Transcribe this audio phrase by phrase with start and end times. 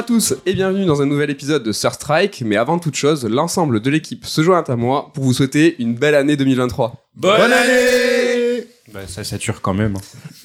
[0.00, 2.42] Bonjour à tous et bienvenue dans un nouvel épisode de Sur Strike.
[2.46, 5.94] Mais avant toute chose, l'ensemble de l'équipe se joint à moi pour vous souhaiter une
[5.94, 7.06] belle année 2023.
[7.16, 8.64] Bonne, année
[8.94, 9.96] Bah, ça sature quand même.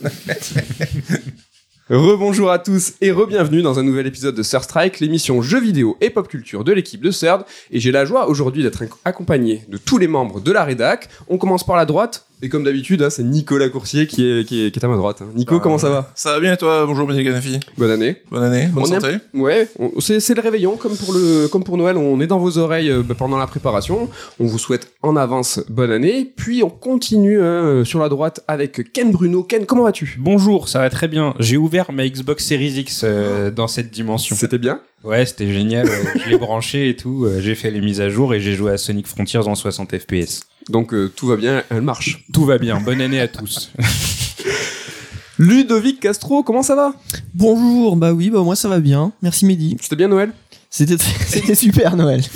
[0.03, 0.09] hein.
[1.89, 5.95] Rebonjour à tous et re-bienvenue dans un nouvel épisode de Sur Strike, l'émission jeux vidéo
[6.01, 7.43] et pop culture de l'équipe de CERD.
[7.71, 11.07] Et j'ai la joie aujourd'hui d'être ac- accompagné de tous les membres de la rédac.
[11.29, 12.25] On commence par la droite.
[12.41, 14.97] Et comme d'habitude, hein, c'est Nicolas Coursier qui est, qui est, qui est à ma
[14.97, 15.21] droite.
[15.21, 15.27] hein.
[15.35, 15.59] Nico, Ah.
[15.63, 16.85] comment ça va Ça va bien et toi?
[16.85, 17.59] Bonjour Béné Ganafi.
[17.77, 18.17] Bonne année.
[18.29, 19.15] Bonne année, bonne On est- santé.
[19.33, 22.37] Ouais, on- c'est c'est le réveillon comme pour le comme pour Noël, on est dans
[22.37, 24.09] vos oreilles euh, bah, pendant la préparation.
[24.39, 28.41] On vous souhaite en avance bonne année, puis on continue hein, euh, sur la droite
[28.47, 29.41] avec Ken Bruno.
[29.43, 30.17] Ken, comment vas-tu?
[30.19, 31.33] Bonjour, ça va très bien.
[31.39, 34.35] J'ai ouvert ma Xbox Series X euh, dans cette dimension.
[34.35, 34.81] C'était bien?
[35.05, 35.87] Ouais, c'était génial.
[35.87, 37.25] euh, je l'ai branché et tout.
[37.25, 39.97] euh, j'ai fait les mises à jour et j'ai joué à Sonic Frontiers en 60
[39.97, 40.41] FPS.
[40.69, 42.25] Donc euh, tout va bien, elle marche.
[42.33, 42.79] Tout va bien.
[42.81, 43.71] Bonne année à tous.
[45.37, 46.93] Ludovic Castro, comment ça va?
[47.33, 49.11] Bonjour, bah oui, bah moi ça va bien.
[49.21, 49.75] Merci Mehdi.
[49.81, 50.31] C'était bien Noël?
[50.69, 50.95] C'était
[51.27, 52.21] c'était super Noël.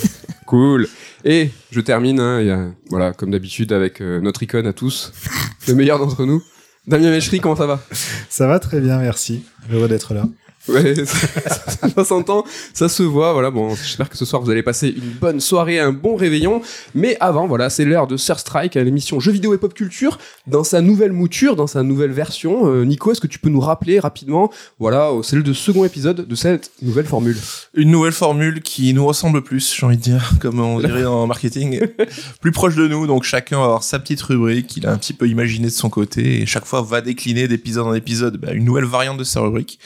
[0.46, 0.88] Cool.
[1.26, 4.74] Et je termine, hein, il y a- voilà, comme d'habitude avec euh, notre icône à
[4.74, 5.12] tous,
[5.68, 6.42] le meilleur d'entre nous.
[6.88, 7.80] Damien Méchery, comment ça va?
[8.30, 9.44] Ça va très bien, merci.
[9.72, 10.28] Heureux d'être là.
[10.70, 13.34] Ouais, ça, ça s'entend, ça se voit.
[13.34, 16.62] Voilà, bon, j'espère que ce soir vous allez passer une bonne soirée, un bon réveillon.
[16.96, 20.18] Mais avant, voilà, c'est l'heure de Sur Strike, à l'émission jeux vidéo et pop culture,
[20.48, 22.72] dans sa nouvelle mouture, dans sa nouvelle version.
[22.72, 26.28] Euh, Nico, est-ce que tu peux nous rappeler rapidement, voilà, c'est le de second épisode
[26.28, 27.38] de cette nouvelle formule?
[27.74, 31.28] Une nouvelle formule qui nous ressemble plus, j'ai envie de dire, comme on dirait en
[31.28, 31.80] marketing.
[32.42, 35.14] plus proche de nous, donc chacun va avoir sa petite rubrique qu'il a un petit
[35.14, 38.66] peu imaginé de son côté et chaque fois va décliner d'épisode en épisode bah, une
[38.66, 39.80] nouvelle variante de sa rubrique.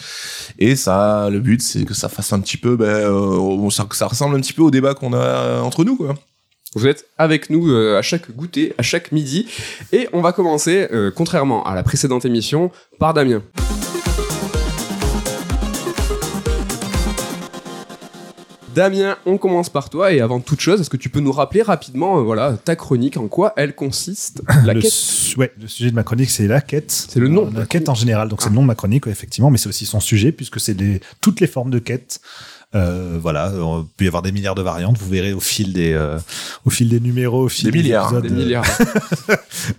[0.59, 4.35] Et ça, le but c'est que ça fasse un petit peu, bah, euh, ça, ressemble
[4.35, 6.15] un petit peu au débat qu'on a euh, entre nous, quoi.
[6.75, 9.47] Vous êtes avec nous euh, à chaque goûter, à chaque midi.
[9.91, 13.43] Et on va commencer, contrairement à la précédente émission, par Damien.
[18.75, 21.61] Damien, on commence par toi et avant toute chose, est-ce que tu peux nous rappeler
[21.61, 24.91] rapidement, euh, voilà, ta chronique, en quoi elle consiste La le, quête.
[24.91, 26.91] su- ouais, le sujet de ma chronique, c'est la quête.
[26.91, 28.29] C'est le nom de La la quête en général.
[28.29, 30.59] Donc, c'est le nom de ma chronique, ouais, effectivement, mais c'est aussi son sujet, puisque
[30.59, 30.75] c'est
[31.21, 32.19] toutes les formes de quête.
[32.75, 34.97] Euh, voilà, il peut y avoir des milliards de variantes.
[34.97, 36.17] Vous verrez au fil des, euh,
[36.65, 38.65] au fil des numéros, au fil Des milliards, épisodes, Des euh, milliards.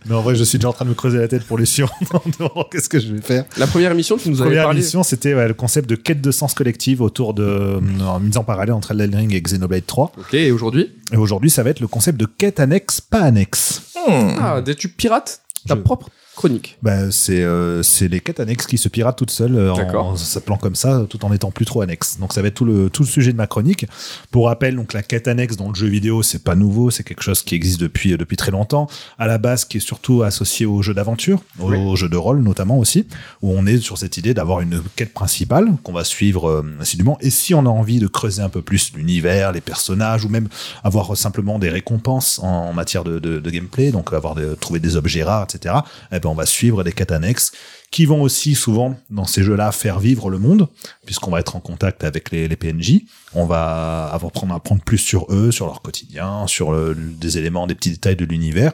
[0.07, 1.67] Mais en vrai, je suis déjà en train de me creuser la tête pour les
[1.67, 1.91] suivants.
[2.71, 3.45] Qu'est-ce que je vais faire?
[3.57, 4.79] La première émission, tu nous Première parlé.
[4.81, 8.37] émission, c'était ouais, le concept de quête de sens collective autour de euh, en mise
[8.37, 10.13] en parallèle entre Elden Ring et Xenoblade 3.
[10.19, 10.93] Ok, et aujourd'hui?
[11.13, 13.83] Et aujourd'hui, ça va être le concept de quête annexe, pas annexe.
[14.09, 14.37] Hmm.
[14.41, 15.41] Ah, des- tu pirates?
[15.67, 16.79] Ta Je- propre chronique.
[16.83, 20.07] Bah, c'est euh, c'est les quêtes annexes qui se piratent toutes seules euh, D'accord.
[20.07, 22.19] en s'appelant comme ça, tout en étant plus trop annexes.
[22.19, 23.87] Donc ça va être tout le tout le sujet de ma chronique.
[24.31, 27.23] Pour rappel, donc la quête annexe dans le jeu vidéo, c'est pas nouveau, c'est quelque
[27.23, 28.89] chose qui existe depuis depuis très longtemps.
[29.19, 31.97] À la base, qui est surtout associé aux jeux d'aventure, aux Oui.
[31.97, 33.07] jeux de rôle notamment aussi,
[33.43, 37.17] où on est sur cette idée d'avoir une quête principale qu'on va suivre euh, assidûment.
[37.21, 40.49] Et si on a envie de creuser un peu plus l'univers, les personnages, ou même
[40.83, 44.81] avoir simplement des récompenses en, en matière de, de, de gameplay, donc avoir des, trouver
[44.81, 45.75] des objets rares, etc.
[46.13, 47.53] Eh ben on va suivre des quêtes annexes
[47.91, 50.69] qui vont aussi souvent dans ces jeux-là faire vivre le monde,
[51.07, 53.03] puisqu'on va être en contact avec les, PNJ.
[53.35, 57.75] On va avoir prendre apprendre plus sur eux, sur leur quotidien, sur des éléments, des
[57.75, 58.73] petits détails de l'univers.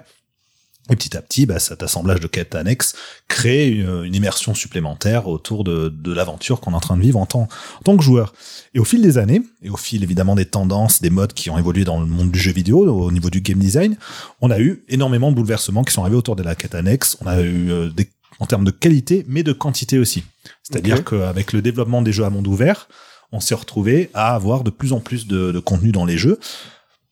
[0.91, 2.95] Et petit à petit, bah, cet assemblage de quêtes annexes
[3.29, 7.19] crée une, une immersion supplémentaire autour de, de l'aventure qu'on est en train de vivre
[7.19, 8.35] en tant, en tant que joueur.
[8.75, 11.59] Et au fil des années, et au fil évidemment des tendances, des modes qui ont
[11.59, 13.97] évolué dans le monde du jeu vidéo, au niveau du game design,
[14.41, 17.17] on a eu énormément de bouleversements qui sont arrivés autour de la quête annexe.
[17.21, 20.25] On a eu euh, des, en termes de qualité, mais de quantité aussi.
[20.63, 22.89] C'est-à-dire qu'avec le développement des jeux à monde ouvert,
[23.33, 26.41] on s'est retrouvé à avoir de plus en plus de, de contenu dans les jeux.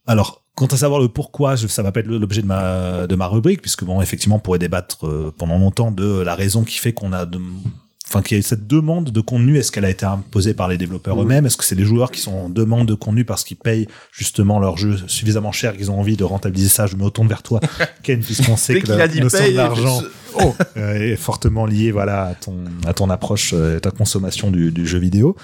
[0.05, 3.27] Alors, quant à savoir le pourquoi, ça va pas être l'objet de ma, de ma
[3.27, 6.91] rubrique, puisque bon, effectivement, on pourrait débattre euh, pendant longtemps de la raison qui fait
[6.91, 7.39] qu'on a de,
[8.09, 9.57] enfin, qu'il y a cette demande de contenu.
[9.57, 11.45] Est-ce qu'elle a été imposée par les développeurs eux-mêmes?
[11.45, 14.59] Est-ce que c'est les joueurs qui sont en demande de contenu parce qu'ils payent justement
[14.59, 16.87] leur jeu suffisamment cher qu'ils ont envie de rentabiliser ça?
[16.87, 17.61] Je me retourne vers toi,
[18.03, 20.01] Ken, puisqu'on sait que la notion l'argent
[20.43, 24.51] oh, euh, est fortement lié voilà à ton à ton approche euh, à ta consommation
[24.51, 25.37] du, du jeu vidéo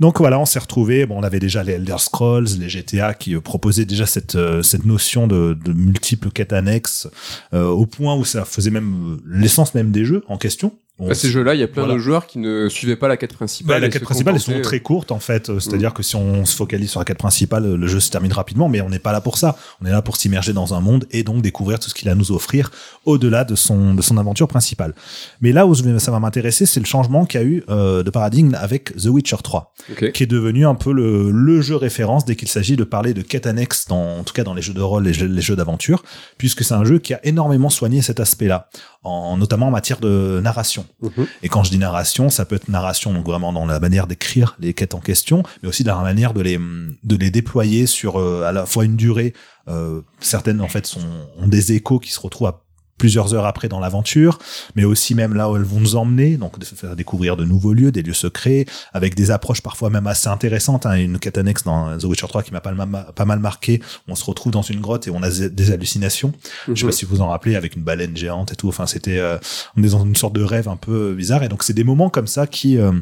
[0.00, 3.34] donc voilà on s'est retrouvé bon on avait déjà les Elder Scrolls les GTA qui
[3.34, 7.08] euh, proposaient déjà cette euh, cette notion de, de multiples quêtes annexes
[7.54, 10.72] euh, au point où ça faisait même l'essence même des jeux en question.
[10.89, 11.94] On Bah, ces jeux-là, il y a plein Voilà.
[11.94, 13.76] de joueurs qui ne suivaient pas la quête principale.
[13.76, 16.16] bah, la quête principale est souvent contentaient- très courte en fait, Euh, c'est-à-dire que si
[16.16, 18.98] on se focalise sur la quête principale, le jeu se termine rapidement, mais on n'est
[18.98, 19.56] pas là pour ça.
[19.80, 22.12] On est là pour s'immerger dans un monde et donc découvrir tout ce qu'il a
[22.12, 22.70] à nous offrir
[23.06, 24.94] au-delà de son de son aventure principale.
[25.40, 28.10] Mais là où ça va m'intéresser, c'est le changement qu'il y a eu euh, de
[28.10, 30.12] paradigme avec The Witcher 3, Ok.
[30.12, 33.22] qui est devenu un peu le, le jeu référence dès qu'il s'agit de parler de
[33.22, 35.40] quête annexe, dans, en tout cas dans les jeux de rôle et les jeux, les
[35.42, 36.02] jeux d'aventure,
[36.38, 38.68] puisque c'est un jeu qui a énormément soigné cet aspect-là
[39.02, 40.86] en, notamment en matière de narration.
[41.02, 41.26] Mhm.
[41.42, 44.56] Et quand je dis narration, ça peut être narration donc vraiment dans la manière d'écrire
[44.60, 48.20] les quêtes en question, mais aussi dans la manière de les de les déployer sur
[48.20, 49.34] euh, à la fois une durée.
[49.68, 51.00] euh, certaines en fait sont
[51.38, 52.62] ont des échos qui se retrouvent à
[53.00, 54.38] plusieurs heures après dans l'aventure,
[54.76, 57.44] mais aussi même là où elles vont nous emmener, donc de se faire découvrir de
[57.44, 60.84] nouveaux lieux, des lieux secrets, avec des approches parfois même assez intéressantes.
[60.86, 60.94] Hein.
[60.96, 63.80] Une quête annexe dans The Witcher 3 qui m'a pas, mal- pas mal marqué.
[64.06, 66.32] On se retrouve dans une grotte et on a des- hallucinations.
[66.68, 68.68] Je sais pas si vous vous en rappelez, avec une baleine géante et tout.
[68.68, 69.38] Enfin, c'était, euh,
[69.76, 71.42] on est dans une sorte de rêve un peu bizarre.
[71.42, 72.92] Et donc, c'est des moments comme ça qui, euh,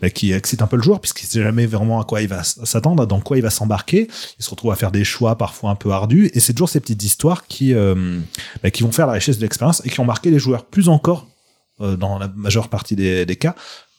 [0.00, 2.42] bah, qui excitent un peu le joueur, puisqu'il sait jamais vraiment à quoi il va
[2.42, 4.08] s'attendre, dans quoi il va s'embarquer.
[4.38, 6.30] Il se retrouve à faire des choix parfois un peu ardus.
[6.32, 8.18] Et c'est toujours ces petites histoires qui, euh,
[8.62, 10.88] bah, qui vont faire la richesse de l'expérience et qui ont marqué les joueurs plus
[10.88, 11.26] encore,
[11.80, 13.54] euh, dans la majeure partie des, cas,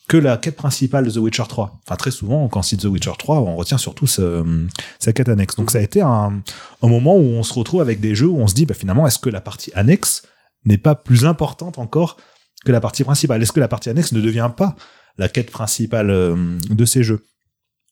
[0.08, 1.80] que la quête principale de The Witcher 3.
[1.86, 5.56] Enfin, très souvent, quand on cite The Witcher 3, on retient surtout sa quête annexe.
[5.56, 6.42] Donc, ça a été un,
[6.82, 9.06] un moment où on se retrouve avec des jeux où on se dit, bah, finalement,
[9.06, 10.24] est-ce que la partie annexe
[10.66, 12.18] n'est pas plus importante encore
[12.66, 13.42] que la partie principale?
[13.44, 14.76] Est-ce que la partie annexe ne devient pas
[15.18, 17.24] la quête principale euh, de ces jeux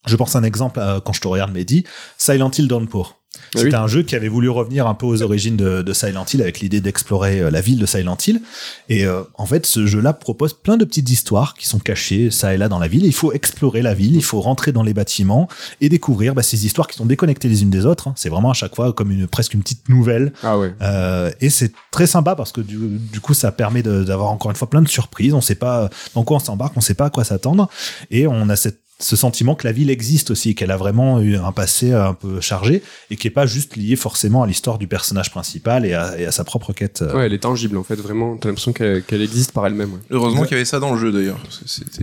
[0.08, 1.86] Je pense à un exemple, euh, quand je te regarde, Mehdi,
[2.18, 3.19] Silent Hill Downpour.
[3.36, 3.76] Ah C'était oui.
[3.76, 6.60] un jeu qui avait voulu revenir un peu aux origines de, de Silent Hill avec
[6.60, 8.42] l'idée d'explorer euh, la ville de Silent Hill.
[8.90, 12.54] Et euh, en fait, ce jeu-là propose plein de petites histoires qui sont cachées ça
[12.54, 13.06] et là dans la ville.
[13.06, 15.48] Il faut explorer la ville, il faut rentrer dans les bâtiments
[15.80, 18.08] et découvrir bah, ces histoires qui sont déconnectées les unes des autres.
[18.08, 18.14] hein.
[18.16, 20.34] C'est vraiment à chaque fois comme une presque une petite nouvelle.
[20.44, 20.74] Ah ouais.
[20.82, 24.58] Euh, et c'est très sympa parce que du, du coup, ça permet d'avoir encore une
[24.58, 25.34] fois plein de surprises.
[25.34, 27.70] On sait pas dans quoi on s'embarque, on sait pas à quoi s'attendre,
[28.12, 31.38] et on a cette ce sentiment que la ville existe aussi, qu'elle a vraiment eu
[31.38, 34.88] un passé un peu chargé et qui est pas juste lié forcément à l'histoire du
[34.88, 37.02] personnage principal et à, et à sa propre quête.
[37.16, 38.36] Ouais, elle est tangible en fait, vraiment.
[38.36, 39.94] T'as l'impression qu'elle existe par elle-même.
[39.94, 40.00] ouais.
[40.12, 41.40] Heureusement qu'il y avait ça dans le jeu d'ailleurs.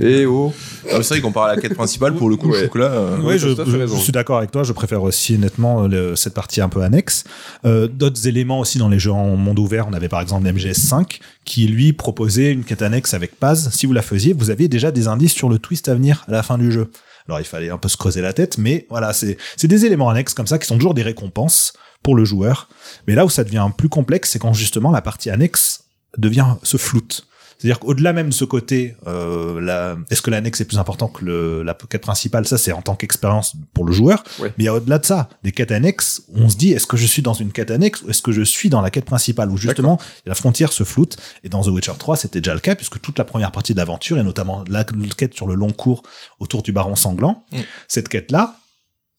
[0.01, 0.53] Et oh
[0.91, 2.55] Ah, c'est vrai qu'on parle à la quête principale, pour le coup, Ouais.
[2.55, 2.87] je trouve que là.
[2.91, 4.63] euh, Oui, je, suis d'accord avec toi.
[4.63, 7.25] Je préfère aussi nettement le- cette partie un peu annexe.
[7.67, 11.21] Euh, D'autres éléments aussi dans les jeux en monde ouvert, on avait par exemple MGS5
[11.45, 13.69] qui lui proposait une quête annexe avec Paz.
[13.73, 16.33] Si vous la faisiez, vous aviez déjà des indices sur le twist à venir à
[16.33, 16.86] la fin du jeu.
[17.29, 20.35] Alors il fallait un peu se creuser la tête, mais voilà, c'est des éléments annexes
[20.35, 22.69] comme ça qui sont toujours des récompenses pour le joueur.
[23.07, 25.85] Mais là où ça devient plus complexe, c'est quand justement la partie annexe
[26.19, 27.27] devient se floute.
[27.59, 31.25] C'est-à-dire qu'au-delà même de ce côté, euh, la- est-ce que l'annexe est plus important que
[31.25, 32.47] le, la quête principale?
[32.47, 34.23] Ça, c'est en tant qu'expérience pour le joueur.
[34.39, 34.53] Ouais.
[34.59, 37.33] Mais au-delà de ça, des quêtes annexes, on se dit, est-ce que je suis dans
[37.35, 39.51] une quête annexe ou est-ce que je suis dans la quête principale?
[39.51, 41.17] Où justement, la frontière se floute.
[41.45, 43.79] Et dans The Witcher 3, c'était déjà le cas, puisque toute la première partie de
[43.79, 44.85] l'aventure, et notamment la
[45.17, 46.03] quête sur le long cours
[46.41, 47.59] autour du baron sanglant, Mm.
[47.89, 48.57] cette quête-là,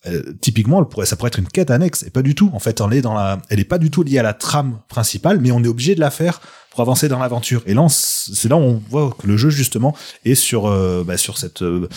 [0.08, 2.50] euh, typiquement, elle pourrait, ça pourrait être une quête annexe, et pas du tout.
[2.54, 4.80] En fait, on est dans la, elle est pas du tout liée à la trame
[4.88, 7.64] principale, mais on est obligé de la faire pour avancer dans l'aventure.
[7.66, 9.96] Et là, c'est là où on voit que le jeu justement
[10.26, 11.88] est sur, euh, bah, sur cette, euh,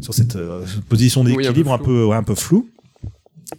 [0.00, 0.36] sur cette
[0.88, 2.68] position Oui, un peu d'équilibre un peu, ouais, un peu floue.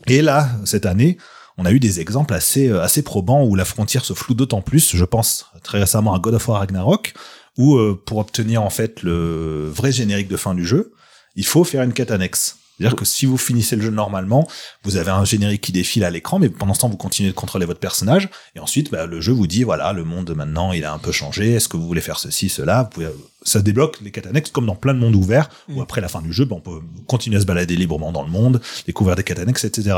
[0.07, 1.17] Et là, cette année,
[1.59, 4.61] on a eu des exemples assez, euh, assez probants où la frontière se floue d'autant
[4.61, 4.95] plus.
[4.95, 7.13] Je pense très récemment à God of War Ragnarok,
[7.57, 10.93] où euh, pour obtenir en fait le vrai générique de fin du jeu,
[11.35, 12.58] il faut faire une quête annexe.
[12.79, 14.47] C'est-à-dire que si vous finissez le jeu normalement,
[14.83, 17.35] vous avez un générique qui défile à l'écran, mais pendant ce temps, vous continuez de
[17.35, 20.85] contrôler votre personnage, et ensuite, bah, le jeu vous dit, voilà, le monde maintenant, il
[20.85, 23.07] a un peu changé, est-ce que vous voulez faire ceci, cela, vous pouvez,
[23.43, 26.21] ça débloque les quêtes annexes, comme dans plein de mondes ouverts, où après la fin
[26.21, 29.23] du jeu, bah, on peut continuer à se balader librement dans le monde, découvrir des
[29.23, 29.97] quêtes annexes, etc.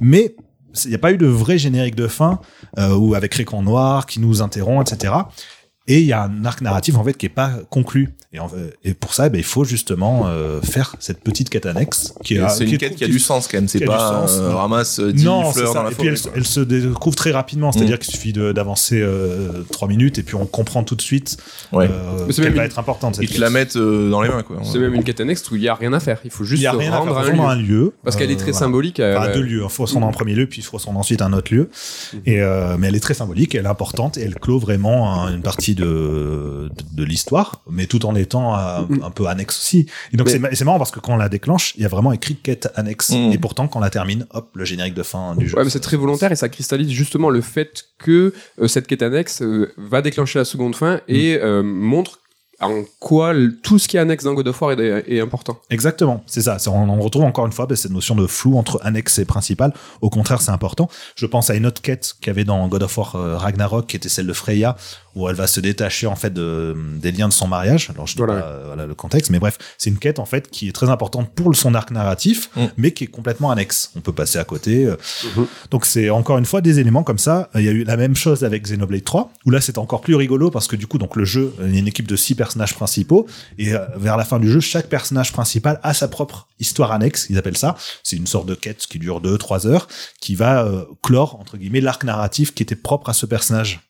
[0.00, 0.36] Mais,
[0.84, 2.40] il n'y a pas eu de vrai générique de fin,
[2.78, 5.14] euh, ou avec écran noir, qui nous interrompt, etc.
[5.88, 8.10] Et il y a un arc narratif en fait qui est pas conclu.
[8.32, 11.50] Et, en fait- et pour ça, eh ben, il faut justement euh, faire cette petite
[11.50, 13.66] quête annexe qui et est C'est une quête qui a du sens quand même.
[13.68, 14.56] C'est pas sens, euh, non.
[14.58, 15.78] ramasse euh, 10 non, c'est fleurs ça.
[15.80, 17.98] dans la et puis elle, se découvre très rapidement, c'est-à-dire Mm.
[17.98, 21.36] qu'il suffit de- d'avancer euh, trois minutes et puis on comprend tout de suite
[21.72, 21.88] Ouais.
[21.90, 23.16] euh, qu'elle même va une- être importante.
[23.16, 23.40] cette Ils te quête.
[23.42, 24.58] la mettent euh, dans les mains quoi.
[24.62, 26.20] C'est même une quête annexe où il y a rien à faire.
[26.24, 27.62] Il faut Il juste y a se rien à rendre faire, à faut un lieu.
[27.62, 27.92] un lieu.
[28.04, 28.58] Parce qu'elle est euh, très voilà.
[28.66, 29.00] symbolique.
[29.00, 29.62] euh, Enfin, à deux lieux.
[29.64, 31.32] Il faut se rendre en premier lieu, puis il faut se rendre ensuite à un
[31.32, 31.68] autre lieu.
[32.24, 35.34] Et, euh, mais elle est très symbolique, elle est importante, et elle clôt vraiment un-
[35.34, 39.02] une partie de, de, de l'histoire, mais tout en étant euh, Mm.
[39.04, 39.86] un peu annexe aussi.
[40.12, 41.84] Et donc Mais- c'est ma- c'est marrant parce que quand on la déclenche, il y
[41.84, 43.10] a vraiment écrit quête annexe.
[43.10, 43.32] Mm.
[43.32, 45.56] Et pourtant, quand on la termine, hop, le générique de fin du jeu.
[45.56, 49.02] Ouais, mais c'est très volontaire et ça cristallise justement le fait que euh, cette quête
[49.02, 52.18] annexe euh, va déclencher la seconde fin et euh, montre
[52.60, 53.32] en quoi
[53.64, 55.58] tout ce qui est annexe dans God of War est, est important.
[55.68, 56.58] Exactement, c'est ça.
[56.68, 59.72] On, on retrouve encore une fois bah, cette notion de flou entre annexe et principal.
[60.00, 60.88] Au contraire, c'est important.
[61.16, 63.88] Je pense à une autre quête qu'il y avait dans God of War euh, Ragnarok,
[63.88, 64.76] qui était celle de Freya,
[65.14, 67.90] où elle va se détacher en fait de, des liens de son mariage.
[67.90, 68.40] Alors je dis Voilà.
[68.40, 71.30] pas voilà, le contexte, mais bref, c'est une quête en fait qui est très importante
[71.34, 72.64] pour son arc narratif, Mm.
[72.76, 73.90] mais qui est complètement annexe.
[73.96, 74.86] On peut passer à côté.
[74.86, 74.96] euh.
[75.36, 75.46] Mhm.
[75.70, 77.50] Donc c'est encore une fois des éléments comme ça.
[77.54, 80.14] Il y a eu la même chose avec Xenoblade 3, où là c'est encore plus
[80.14, 82.34] rigolo parce que du coup donc le jeu, il y a une équipe de six
[82.34, 83.26] personnages principaux
[83.58, 87.26] et euh, vers la fin du jeu, chaque personnage principal a sa propre histoire annexe,
[87.30, 87.76] ils appellent ça.
[88.02, 89.88] C'est une sorte de quête qui dure 2-3 heures,
[90.20, 93.80] qui va euh, clore, entre guillemets, l'arc narratif qui était propre à ce personnage.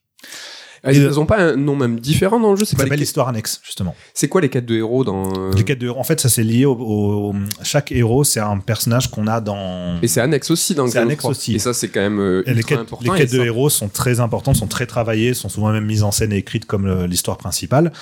[0.85, 2.65] Ah, Ils ont pas un nom même différent dans le jeu.
[2.65, 3.95] C'est Ça s'appelle l'histoire annexe, justement.
[4.15, 6.29] C'est quoi les quêtes de héros dans euh, Les quêtes de héros, en fait, ça
[6.29, 10.01] c'est lié au, au- chaque héros, c'est un personnage qu'on a dans.
[10.03, 11.31] Et c'est annexe aussi dans C'est annexe 3.
[11.31, 11.55] aussi.
[11.55, 13.13] Et ça, c'est quand même euh, les quêtes, important.
[13.13, 16.03] les quêtes de ça- héros sont très importantes, sont très travaillées, sont souvent même mises
[16.03, 17.93] en scène et écrites comme l'histoire principale.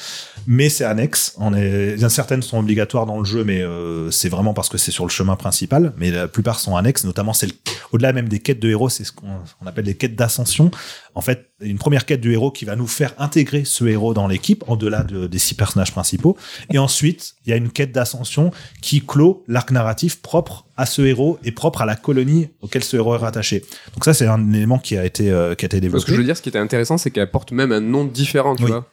[0.47, 1.35] Mais c'est annexe.
[1.37, 4.91] On est, certaines sont obligatoires dans le jeu, mais euh, c'est vraiment parce que c'est
[4.91, 5.93] sur le chemin principal.
[5.99, 7.51] Mais la plupart sont annexes, notamment celle,
[7.93, 9.27] au-delà même des quêtes de héros, c'est ce qu'on
[9.61, 10.71] on appelle les quêtes d'ascension.
[11.15, 14.27] En fait, une première quête du héros qui va nous faire intégrer ce héros dans
[14.27, 16.37] l'équipe, en-delà de- des six personnages principaux.
[16.73, 18.51] Et ensuite, il y a une quête d'ascension
[18.83, 22.97] qui clôt l'arc narratif propre à ce héros et propre à la colonie auquel ce
[22.97, 23.65] héros est rattaché.
[23.95, 26.07] Donc ça, c'est un élément qui a été, euh, qui a été Parce développé.
[26.07, 28.57] que je veux dire, ce qui était intéressant, c'est qu'elles portent même un nom différent,
[28.57, 28.71] tu Oui.
[28.71, 28.87] vois.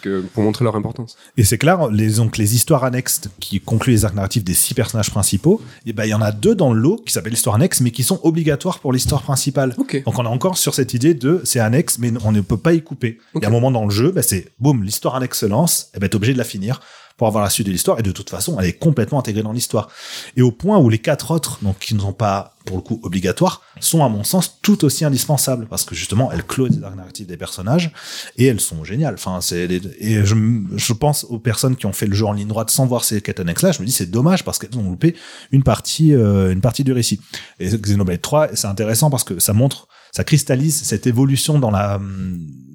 [0.00, 1.16] Que pour montrer leur importance.
[1.36, 4.74] Et c'est clair, les, donc, les histoires annexes qui concluent les arcs narratifs des six
[4.74, 7.56] personnages principaux, et ben, il y en a deux dans le lot qui s'appellent histoire
[7.56, 9.74] annexe, mais qui sont obligatoires pour l'histoire principale.
[9.76, 12.72] Donc on est encore sur cette idée de c'est annexe, mais on ne peut pas
[12.72, 13.18] y couper.
[13.34, 15.90] Il y a un moment dans le jeu, bah, c'est boum, l'histoire annexe se lance,
[15.94, 16.80] et ben t'es obligé de la finir
[17.16, 19.52] pour avoir la suite de l'histoire, et de toute façon, elle est complètement intégrée dans
[19.52, 19.88] l'histoire.
[20.36, 23.00] Et au point où les quatre autres, donc qui ne sont pas pour le coup
[23.02, 26.96] obligatoires, sont à mon sens tout aussi indispensables, parce que justement, elles closent les arcs
[26.96, 27.90] narratifs des personnages,
[28.36, 29.14] et elles sont géniales.
[29.14, 29.68] Enfin, c'est
[30.00, 30.34] et je,
[30.76, 33.20] je pense aux personnes qui ont fait le jeu en ligne droite sans voir ces
[33.20, 35.16] quêtes annexes-là, je me dis c'est dommage parce qu'elles ont loupé
[35.50, 37.20] une partie, euh, une partie du récit.
[37.58, 42.00] Et Xenoblade 3, c'est intéressant parce que ça montre, ça cristallise cette évolution dans la,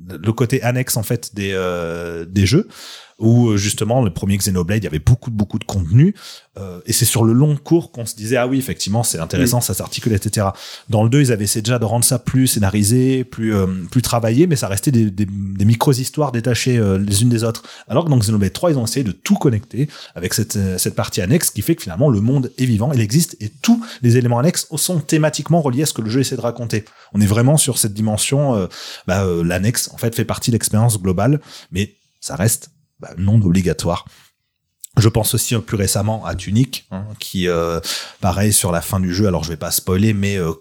[0.08, 2.68] le côté annexe en fait des, euh, des jeux
[3.20, 6.14] où euh, justement le premier Xenoblade il y avait beaucoup beaucoup de contenu
[6.58, 9.60] euh, et c'est sur le long cours qu'on se disait ah oui effectivement c'est intéressant
[9.62, 10.48] ça s'articule etc
[10.90, 14.02] dans le 2 ils avaient essayé déjà de rendre ça plus scénarisé plus euh, plus
[14.02, 17.64] travaillé mais ça restait des, des, des micro histoires détachées euh, les unes des autres.
[17.88, 20.96] Alors que dans Xenoblade 3 ils ont essayé de tout connecter avec cette euh, cette
[20.96, 24.18] partie annexe qui fait que finalement le monde est vivant il existe et tous les
[24.18, 26.86] éléments annexes sont thématiquement reliés à ce que le jeu essaie de raconter.
[27.14, 28.68] On est vraiment sur cette dimension euh,
[29.08, 31.40] bah, euh, l'annexe en fait fait partie de l'expérience globale
[31.72, 32.70] mais ça reste
[33.00, 34.06] bah, non obligatoire.
[34.98, 37.80] Je pense aussi euh, plus récemment à Tunic, hein, qui, euh,
[38.20, 40.54] pareil, sur la fin du jeu, alors je vais pas spoiler, mais euh,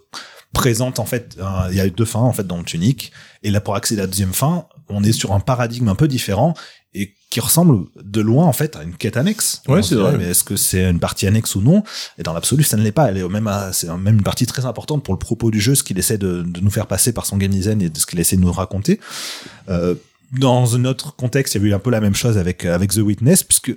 [0.52, 1.36] présente en fait,
[1.70, 3.12] il y a eu deux fins en fait dans le Tunic,
[3.42, 6.08] et là pour accéder à la deuxième fin, on est sur un paradigme un peu
[6.08, 6.54] différent
[6.94, 9.60] et qui ressemble de loin en fait à une quête annexe.
[9.68, 10.16] Ouais, c'est vrai.
[10.16, 11.82] Mais est-ce que c'est une partie annexe ou non?
[12.16, 13.10] Et dans l'absolu, ça ne l'est pas.
[13.10, 15.74] Elle est même, à- c'est même une partie très importante pour le propos du jeu,
[15.74, 18.06] ce qu'il essaie de, de nous faire passer par son game design et de ce
[18.06, 19.00] qu'il essaie de nous raconter.
[19.68, 19.94] Euh,
[20.32, 22.92] dans un autre contexte, il y avait eu un peu la même chose avec avec
[22.92, 23.74] The Witness, puisque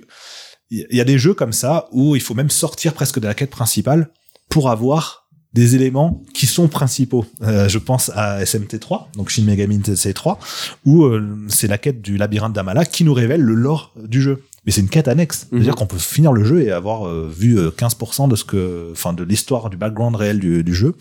[0.70, 3.34] il y a des jeux comme ça où il faut même sortir presque de la
[3.34, 4.10] quête principale
[4.48, 7.26] pour avoir des éléments qui sont principaux.
[7.42, 10.38] Euh, je pense à SMT3, donc Shin Megami Tensei 3,
[10.84, 14.44] où euh, c'est la quête du labyrinthe d'Amala qui nous révèle le lore du jeu.
[14.64, 15.48] Mais c'est une quête annexe.
[15.50, 15.78] C'est-à-dire Mhm.
[15.78, 19.12] qu'on peut finir le jeu et avoir euh, vu euh, 15% de ce que, enfin,
[19.12, 20.94] de l'histoire, du background réel du, du jeu.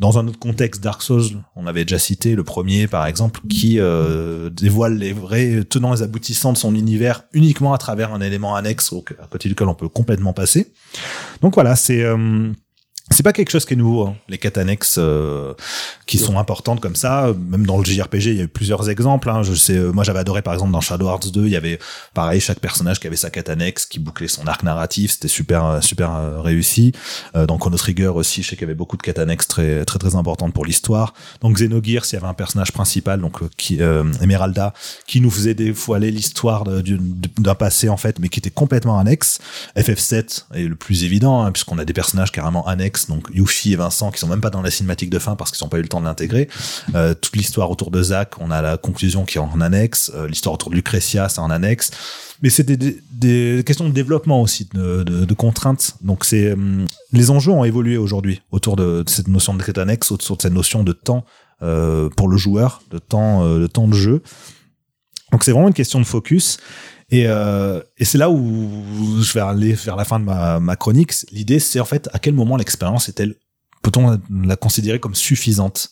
[0.00, 3.78] Dans un autre contexte, Dark Souls, on avait déjà cité le premier, par exemple, qui
[3.78, 8.56] euh, dévoile les vrais tenants et aboutissants de son univers uniquement à travers un élément
[8.56, 10.72] annexe au- à côté duquel on peut complètement passer.
[11.42, 12.50] Donc voilà, c'est euh,
[13.10, 14.58] c'est pas quelque chose qui est nouveau, hein, les quêtes
[14.98, 15.54] euh,
[16.06, 17.32] qui sont importantes comme ça.
[17.48, 19.28] Même dans le JRPG, il y a eu plusieurs exemples.
[19.30, 19.42] Hein.
[19.42, 21.78] Je sais, euh, moi j'avais adoré par exemple dans Shadow Hearts 2, il y avait
[22.14, 23.50] pareil chaque personnage qui avait sa quête
[23.88, 25.12] qui bouclait son arc narratif.
[25.12, 26.92] C'était super euh, super euh, réussi.
[27.36, 29.98] Euh, dans Chrono Trigger aussi, je sais qu'il y avait beaucoup de quêtes très très
[29.98, 31.14] très importantes pour l'histoire.
[31.40, 34.74] Dans Xenogears, il y avait un personnage principal, donc qui euh, Emeralda,
[35.06, 39.38] qui nous faisait dévoiler l'histoire d'un passé en fait, mais qui était complètement annexe.
[39.76, 43.76] FF7 est le plus évident, hein, puisqu'on a des personnages carrément annexes, donc Yuffie et
[43.76, 45.82] Vincent, qui sont même pas dans la cinématique de fin parce qu'ils n'ont pas eu
[45.82, 46.48] le temps de l'intégrer.
[46.94, 50.10] Euh, toute l'histoire autour de Zack, on a la conclusion qui est en annexe.
[50.14, 51.90] Euh, l'histoire autour de Lucretia, c'est en annexe.
[52.42, 55.96] Mais c'est des, questions de développement aussi, de, contraintes.
[56.02, 60.10] Donc c'est hum, les enjeux ont évolué aujourd'hui autour de, cette notion de quête annexe,
[60.10, 61.24] autour de cette notion de temps
[61.62, 64.22] euh, pour le joueur, de temps, euh, de temps de jeu.
[65.32, 66.58] Donc c'est vraiment une question de focus.
[67.10, 68.82] Et, euh, et c'est là où
[69.20, 71.12] je vais aller vers la fin de ma, chronique.
[71.32, 73.34] L'idée, c'est en fait à quel moment l'expérience est-elle,
[73.82, 75.90] peut-on la, considérer comme suffisante?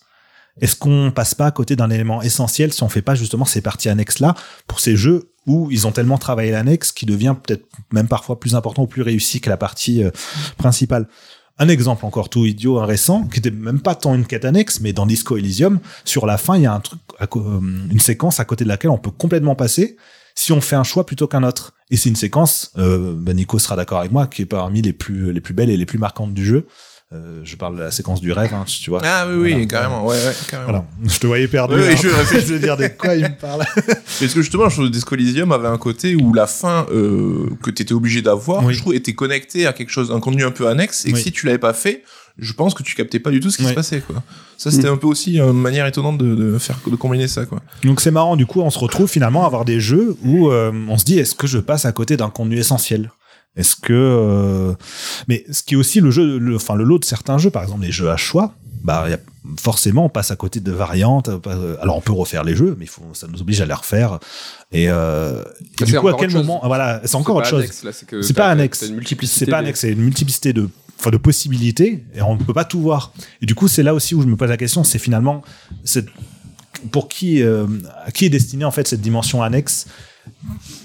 [0.60, 3.62] Est-ce qu'on passe pas à côté d'un élément essentiel si on fait pas justement ces
[3.62, 4.34] parties annexes-là
[4.66, 8.54] pour ces jeux où ils ont tellement travaillé l'annexe qui devient peut-être même parfois plus
[8.54, 10.10] important ou plus réussi que la partie euh,
[10.58, 11.08] principale?
[11.58, 14.80] Un exemple encore tout idiot, un récent, qui était même pas tant une quête annexe,
[14.80, 18.40] mais dans Disco Elysium, sur la fin, il y a un truc, euh, une séquence
[18.40, 19.96] à côté de laquelle on peut complètement passer
[20.42, 21.72] si on fait un choix plutôt qu'un autre.
[21.90, 24.92] Et c'est une séquence, euh, bah, Nico sera d'accord avec moi, qui est parmi les
[24.92, 26.66] plus, les plus belles et les plus marquantes du jeu.
[27.12, 29.02] Euh, je parle de la séquence du rêve, hein, tu vois.
[29.04, 30.86] Ah oui, oui, carrément, ouais, ouais, carrément.
[30.98, 31.12] Voilà.
[31.12, 31.74] Je te voyais perdu.
[31.76, 31.96] Oui, hein.
[31.96, 32.08] je
[32.40, 33.62] je veux dire de quoi il me parle.
[33.86, 37.50] Parce que justement, je trouve que Disco Elysium avait un côté où la fin euh,
[37.62, 38.72] que tu étais obligé d'avoir, Oui.
[38.74, 41.22] je trouve, était connectée à quelque chose, un contenu un peu annexe, et que Oui.
[41.22, 42.02] si tu l'avais pas fait,
[42.38, 44.22] je pense que tu captais pas du tout ce qui se passait, quoi.
[44.56, 47.60] Ça, c'était un peu aussi une manière étonnante de, de faire, de combiner ça, quoi.
[47.84, 50.72] Donc c'est marrant, du coup, on se retrouve finalement à avoir des jeux où euh,
[50.88, 53.10] on se dit est-ce que je passe à côté d'un contenu essentiel?
[53.56, 54.72] Est-ce que euh,
[55.28, 57.62] mais ce qui est aussi le jeu, le, enfin le lot de certains jeux, par
[57.62, 59.18] exemple les jeux à choix, bah il y a,
[59.60, 61.28] forcément on passe à côté de variantes.
[61.28, 64.18] euh, Alors on peut refaire les jeux, mais faut, ça nous oblige à les refaire.
[64.72, 65.42] Et, euh,
[65.84, 66.46] du coup à quel chose.
[66.46, 67.66] moment Voilà, c'est encore autre chose.
[68.22, 68.80] c'est pas annexe.
[68.80, 72.36] t'as une multiplicité C'est pas annexe, c'est une multiplicité de, enfin, de possibilités et on
[72.36, 73.12] ne peut pas tout voir.
[73.40, 75.42] Et du coup, c'est là aussi où je me pose la question, c'est finalement
[75.84, 76.08] cette,
[76.90, 77.66] pour qui, euh,
[78.04, 79.86] à qui est destinée en fait cette dimension annexe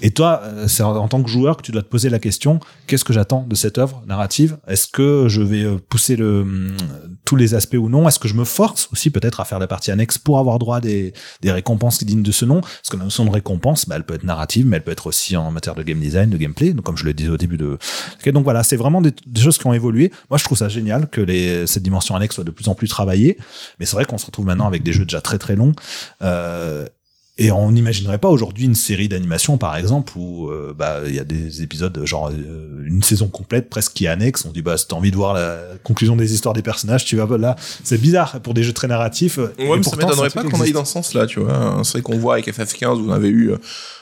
[0.02, 2.60] Et toi, euh, c'est en, tant que joueur que tu dois te poser la question
[2.86, 4.58] qu'est-ce que j'attends de cette œuvre narrative?
[4.66, 6.76] Est-ce que je vais euh, pousser hum,
[7.24, 8.08] tous les aspects ou non?
[8.08, 10.78] Est-ce que je me force aussi peut-être à faire la partie annexe pour avoir droit
[10.78, 12.60] à des, des récompenses dignes de ce nom?
[12.60, 15.06] Parce que la notion de récompense, bah, elle peut être narrative, mais elle peut être
[15.06, 16.72] aussi en matière de game design, de gameplay.
[16.72, 17.78] Donc, comme je le disais au début de.
[18.26, 20.12] Donc voilà, c'est vraiment des, choses qui ont évolué.
[20.30, 23.38] Moi, je trouve ça génial que cette dimension annexe soit de plus en plus travaillée.
[23.78, 25.74] Mais c'est vrai qu'on se retrouve maintenant avec des jeux déjà très très longs.
[26.22, 26.86] Euh,
[27.40, 31.20] et on n'imaginerait pas aujourd'hui une série d'animation, par exemple, où euh, bah il y
[31.20, 34.44] a des épisodes genre euh, une saison complète presque qui est annexe.
[34.44, 37.16] On dit bah si t'as envie de voir la conclusion des histoires des personnages, tu
[37.16, 37.54] vas là.
[37.84, 39.38] C'est bizarre pour des jeux très narratifs.
[39.38, 41.38] Ouais, Et mais ça pourtant, m'étonnerait c'est un pas qu'on aille dans ce sens-là, tu
[41.38, 41.80] vois.
[41.84, 43.58] C'est vrai qu'on voit avec FF15, où on avait eu euh,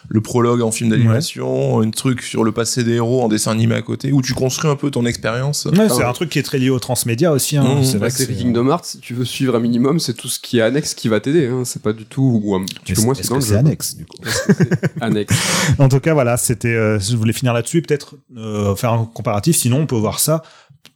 [0.08, 3.74] le prologue en film d'animation, un truc sur le passé des héros en dessin animé
[3.74, 5.66] à côté, où tu construis un peu ton expérience.
[5.66, 6.04] Ouais, c'est ouais.
[6.04, 7.56] un truc qui est très lié au transmédia aussi.
[7.56, 7.64] Hein.
[7.64, 10.14] Mmh, c'est Bah, vrai que c'est Kingdom Hearts, si tu veux suivre un minimum, c'est
[10.14, 11.46] tout ce qui est annexe qui va t'aider.
[11.46, 11.62] Hein.
[11.64, 13.56] C'est pas du tout, ou un petit peu moins c'est dans le jeu.
[13.56, 14.16] annexe du coup
[15.00, 15.34] Annexe.
[15.78, 16.68] En tout cas, voilà, c'était.
[16.68, 19.56] euh, je voulais finir là-dessus, et peut-être euh, faire un comparatif.
[19.56, 20.42] Sinon, on peut voir ça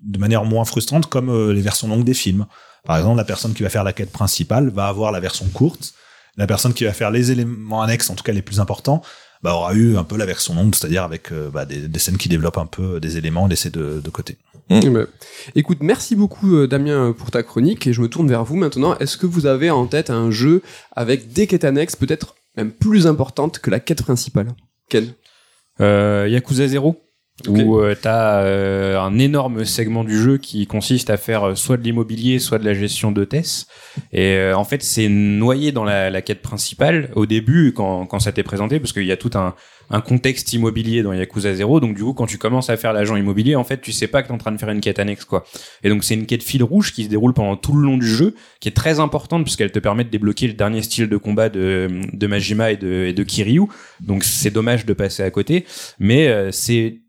[0.03, 2.47] de manière moins frustrante, comme euh, les versions longues des films.
[2.85, 5.93] Par exemple, la personne qui va faire la quête principale va avoir la version courte.
[6.41, 9.03] La personne qui va faire les éléments annexes, en tout cas les plus importants,
[9.43, 12.17] bah, aura eu un peu la version longue, c'est-à-dire avec euh, bah, des, des scènes
[12.17, 14.39] qui développent un peu des éléments laissés de, de côté.
[14.71, 15.07] Eh ben,
[15.55, 18.97] écoute, merci beaucoup euh, Damien pour ta chronique et je me tourne vers vous maintenant.
[18.97, 20.63] Est-ce que vous avez en tête un jeu
[20.97, 24.49] avec des quêtes annexes peut-être même plus importantes que la quête principale?
[24.89, 25.13] Ken?
[25.83, 26.99] Euh, Yakuza 0
[27.49, 27.59] Ok.
[27.65, 31.77] où euh, t'as euh, un énorme segment du jeu qui consiste à faire euh, soit
[31.77, 33.67] de l'immobilier, soit de la gestion d'hôtesse.
[34.13, 38.33] Et en fait, c'est noyé dans la, la quête principale au début quand, quand ça
[38.33, 39.55] t'est présenté, parce qu'il y a tout un,
[39.91, 41.81] un contexte immobilier dans Yakuza 0.
[41.81, 44.23] Donc du coup, quand tu commences à faire l'agent immobilier, en fait, tu sais pas
[44.23, 45.45] que t'es en train de faire une quête annexe, quoi.
[45.83, 48.07] Et donc c'est une quête fil rouge qui se déroule pendant tout le long du
[48.07, 51.49] jeu, qui est très importante puisqu'elle te permet de débloquer le dernier style de combat
[51.49, 53.65] de, de Majima et de, et de Kiryu.
[54.01, 55.67] Donc c'est dommage de passer à côté,
[55.99, 57.01] mais euh, c'est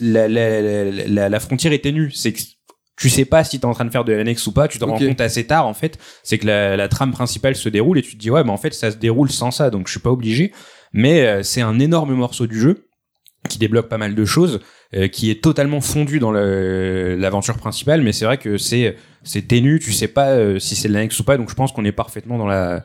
[0.00, 2.10] la, la, la, la, frontière est ténue.
[2.10, 2.40] C'est que
[2.96, 4.68] tu sais pas si t'es en train de faire de l'annexe ou pas.
[4.68, 5.98] Tu te rends compte assez tard en fait.
[6.22, 8.56] C'est que la, la trame principale se déroule et tu te dis ouais, mais en
[8.56, 10.52] fait ça se déroule sans ça, donc je suis pas obligé.
[10.92, 12.88] Mais euh, c'est un énorme morceau du jeu
[13.48, 14.60] qui débloque pas mal de choses,
[14.94, 18.02] euh, qui est totalement fondu dans l'aventure principale.
[18.02, 19.78] Mais c'est vrai que c'est c'est ténu.
[19.78, 21.38] Tu sais pas euh, si c'est de l'annexe ou pas.
[21.38, 22.82] Donc je pense qu'on est parfaitement dans la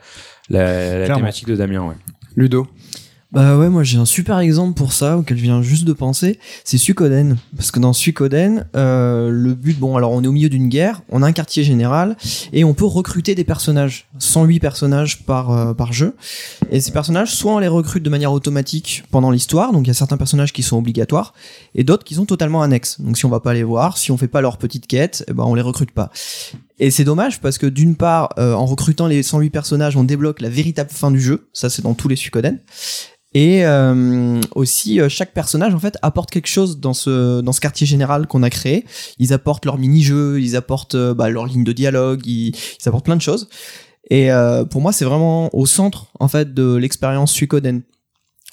[0.50, 1.82] la, la thématique de Damien.
[1.82, 1.96] Ouais.
[2.36, 2.68] Ludo
[3.36, 6.40] Bah ouais, moi j'ai un super exemple pour ça auquel je viens juste de penser,
[6.64, 7.36] c'est Suikoden.
[7.58, 11.02] Parce que dans Suikoden, euh, le but, bon alors on est au milieu d'une guerre,
[11.10, 12.16] on a un quartier général
[12.54, 16.16] et on peut recruter des personnages, 108 personnages par euh, par jeu.
[16.72, 19.92] Et ces personnages, soit on les recrute de manière automatique pendant l'histoire, donc il y
[19.92, 21.34] a certains personnages qui sont obligatoires
[21.74, 23.02] et d'autres qui sont totalement annexes.
[23.02, 25.34] Donc si on va pas les voir, si on fait pas leur petite quête, eh
[25.34, 26.10] ben on les recrute pas.
[26.80, 30.40] Et c'est dommage parce que d'une part, euh, en recrutant les 108 personnages, on débloque
[30.40, 31.50] la véritable fin du jeu.
[31.54, 32.60] Ça, c'est dans tous les Suikoden.
[33.36, 37.60] Et euh, aussi, euh, chaque personnage en fait apporte quelque chose dans ce dans ce
[37.60, 38.86] quartier général qu'on a créé.
[39.20, 43.04] Ils apportent leur mini-jeux, ils apportent euh, bah, leur ligne de dialogue, ils, ils apportent
[43.04, 43.50] plein de choses.
[44.10, 47.82] Et euh, pour moi, c'est vraiment au centre en fait de l'expérience Suikoden.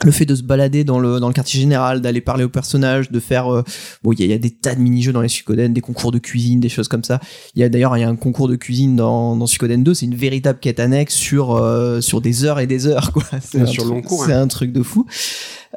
[0.04, 3.10] Le fait de se balader dans le dans le quartier général, d'aller parler aux personnages,
[3.12, 3.62] de faire euh,
[4.02, 5.80] bon, il y, a- il y a des tas de mini-jeux dans les Suikoden, des
[5.82, 7.20] concours de cuisine, des choses comme ça.
[7.54, 9.94] Il y a d'ailleurs il y a un concours de cuisine dans dans Suikoden 2,
[9.94, 13.22] c'est une véritable quête annexe sur euh, sur des heures et des heures quoi.
[13.42, 14.42] C'est un Sur le truc- long cours, C'est hein.
[14.42, 15.06] un truc de fou.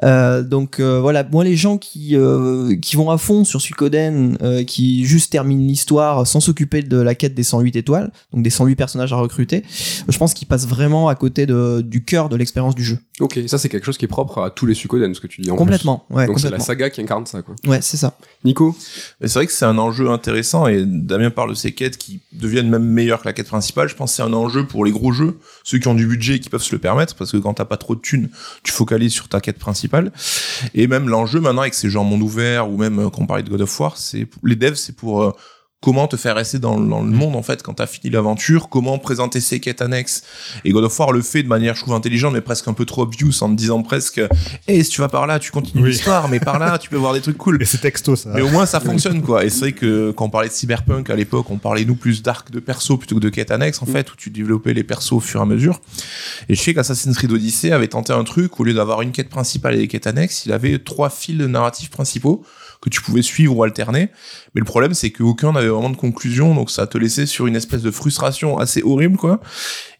[0.02, 4.36] Euh, donc euh, voilà, moi les gens qui euh, qui vont à fond sur Suikoden,
[4.42, 8.50] euh, qui juste terminent l'histoire sans s'occuper de la quête des 108 étoiles, donc des
[8.50, 9.64] 108 personnages à recruter,
[10.08, 12.98] je pense qu'ils passent vraiment à côté de, du cœur de l'expérience du jeu.
[13.20, 15.40] Ok, ça c'est quelque chose qui est propre à tous les Suikoden, ce que tu
[15.40, 16.32] dis en complètement, ouais, plus.
[16.32, 17.54] Donc c'est la saga qui incarne ça, quoi.
[17.66, 18.18] Ouais, c'est ça.
[18.44, 18.76] Nico
[19.20, 22.20] Mais c'est vrai que c'est un enjeu intéressant et Damien parle de ces quêtes qui
[22.32, 23.88] deviennent même meilleures que la quête principale.
[23.88, 26.36] Je pense que c'est un enjeu pour les gros jeux, ceux qui ont du budget
[26.36, 28.28] et qui peuvent se le permettre, parce que quand t'as pas trop de thunes,
[28.62, 29.85] tu focalises sur ta quête principale.
[30.74, 33.26] Et même l'enjeu maintenant avec ces jeux en monde ouvert ou même euh, quand on
[33.26, 35.32] parlait de God of War, c'est les devs, c'est pour euh,
[35.82, 38.98] comment te faire rester dans, dans le monde en fait quand t'as fini l'aventure, comment
[38.98, 40.22] présenter ses quêtes annexes.
[40.64, 42.84] Et God of War le fait de manière, je trouve, intelligente, mais presque un peu
[42.84, 44.20] trop obvious en te disant presque,
[44.66, 45.90] hey, si tu vas par là, tu continues Oui.
[45.90, 47.58] l'histoire, mais par là, tu peux voir des trucs cool.
[47.62, 48.30] Et c'est texto, ça.
[48.34, 49.44] Mais au moins ça fonctionne quoi.
[49.44, 52.22] Et c'est vrai que quand on parlait de cyberpunk à l'époque, on parlait nous plus
[52.22, 55.12] d'arc de perso plutôt que de quête annexe en fait, où tu développais les persos
[55.12, 55.80] au fur et à mesure.
[56.48, 59.28] Et je sais qu'Assassin's Creed Odyssey avait tenté un truc, au lieu d'avoir une quête
[59.28, 62.42] principale et des quêtes annexes, il avait trois fils narratifs principaux
[62.80, 64.10] que tu pouvais suivre ou alterner.
[64.56, 67.56] Mais le problème, c'est qu'aucun n'avait vraiment de conclusion, donc ça te laissait sur une
[67.56, 69.38] espèce de frustration assez horrible, quoi.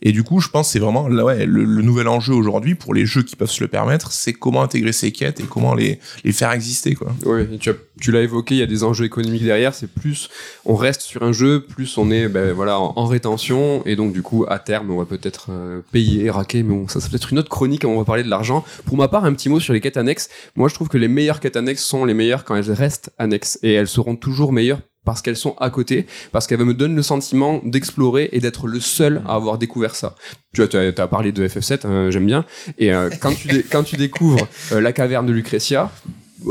[0.01, 2.95] Et du coup, je pense que c'est vraiment là, ouais, le, nouvel enjeu aujourd'hui pour
[2.95, 6.01] les jeux qui peuvent se le permettre, c'est comment intégrer ces quêtes et comment les,
[6.25, 7.15] les faire exister, quoi.
[7.25, 9.75] Ouais, tu, tu l'as évoqué, il y a des enjeux économiques derrière.
[9.75, 10.29] C'est plus
[10.65, 14.13] on reste sur un jeu, plus on est ben, voilà en, en rétention, et donc
[14.13, 17.33] du coup à terme on va peut-être euh, payer, raquer, mais bon, ça c'est peut-être
[17.33, 17.85] une autre chronique.
[17.85, 18.65] On va parler de l'argent.
[18.85, 20.29] Pour ma part, un petit mot sur les quêtes annexes.
[20.57, 23.59] Moi, je trouve que les meilleures quêtes annexes sont les meilleures quand elles restent annexes,
[23.63, 27.03] et elles seront toujours meilleures parce qu'elles sont à côté, parce qu'elles me donnent le
[27.03, 30.17] sentiment d'explorer et d'être le seul à avoir découvert ça.
[30.53, 32.45] Tu vois, tu as, parlé de FF7, hein, j'aime bien.
[32.77, 35.91] Et euh, quand, tu quand tu découvres euh, la caverne de Lucretia,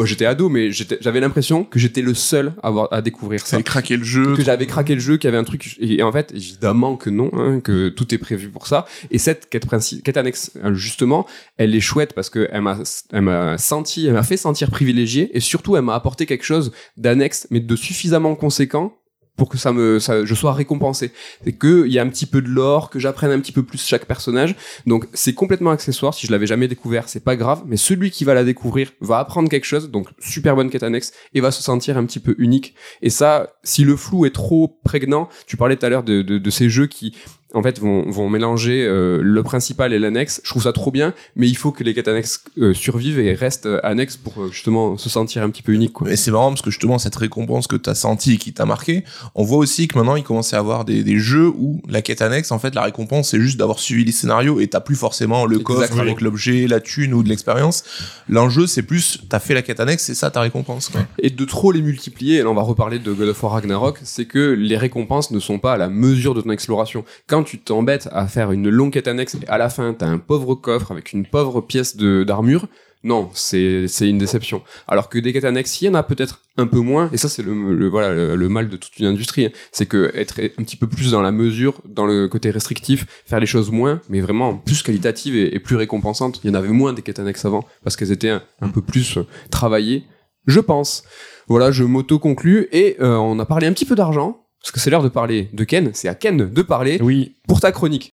[0.04, 3.62] j'étais ado, mais j'avais l'impression que j'étais le seul à, avoir, à découvrir ça.
[3.62, 4.36] Craquer le jeu.
[4.36, 5.78] Que j'avais craqué le jeu, qu'il y avait un truc.
[5.80, 8.86] Et en fait, évidemment que non, hein, que tout est prévu pour ça.
[9.12, 11.26] Et cette quête, princi- quête annexe, euh, justement,
[11.58, 12.80] elle est chouette parce que elle m'a,
[13.12, 15.30] elle m'a senti, elle m'a fait sentir privilégié.
[15.36, 18.98] Et surtout, elle m'a apporté quelque chose d'annexe, mais de suffisamment conséquent
[19.36, 21.12] pour que ça me, ça, je sois récompensé.
[21.44, 23.64] C'est que il y a un petit peu de lore, que j'apprenne un petit peu
[23.64, 24.56] plus chaque personnage.
[24.86, 26.14] Donc c'est complètement accessoire.
[26.14, 27.64] Si je l'avais jamais découvert, c'est pas grave.
[27.66, 29.92] Mais celui qui va la découvrir va apprendre quelque chose.
[29.92, 32.76] Donc super bonne quête annexe et va se sentir un petit peu unique.
[33.02, 36.38] Et ça, si le flou est trop prégnant, tu parlais tout à l'heure de, de,
[36.38, 37.16] de ces jeux qui
[37.56, 40.42] en fait vont, vont mélanger euh, le principal et l'annexe.
[40.44, 43.34] Je trouve ça trop bien, mais il faut que les quêtes annexes euh, survivent et
[43.34, 45.94] restent euh, annexes pour justement se sentir un petit peu unique.
[45.94, 46.12] Quoi.
[46.12, 49.06] Et c'est marrant parce que justement cette récompense que t'as senti et qui t'a marqué,
[49.36, 52.02] on voit aussi que maintenant il commence à y avoir des, des jeux où la
[52.02, 54.96] quête annexe, en fait la récompense c'est juste d'avoir suivi les scénarios et t'as plus
[54.96, 57.84] forcément le coffre avec l'objet, la thune ou de l'expérience.
[58.28, 60.90] L'enjeu c'est plus t'as fait la quête annexe, c'est ça ta récompense.
[60.90, 61.02] Quoi.
[61.20, 64.00] Et de trop les multiplier, et là on va reparler de God of War Ragnarok,
[64.04, 67.06] c'est que les récompenses ne sont pas à la mesure de ton exploration.
[67.28, 70.18] Quand tu t'embêtes à faire une longue quête annexe et à la fin t'as un
[70.18, 72.68] pauvre coffre avec une pauvre pièce d'armure,
[73.06, 74.64] non, c'est une déception.
[74.88, 77.30] Alors que des quêtes annexes, il y en a peut-être un peu moins, et ça
[77.30, 79.52] c'est le, voilà le, mal de toute une industrie, hein.
[79.72, 83.40] c'est que être un petit peu plus dans la mesure, dans le côté restrictif, faire
[83.40, 86.42] les choses moins, mais vraiment plus qualitatives et, plus récompensantes.
[86.44, 89.18] Il y en avait moins des quêtes annexes avant parce qu'elles étaient un, peu plus
[89.18, 90.06] euh, travaillées,
[90.48, 91.04] je pense.
[91.48, 94.45] Voilà, je m'auto-conclus et euh, on a parlé un petit peu d'argent.
[94.66, 97.60] Parce que c'est l'heure de parler de Ken, c'est à Ken de parler Oui, pour
[97.60, 98.12] ta chronique.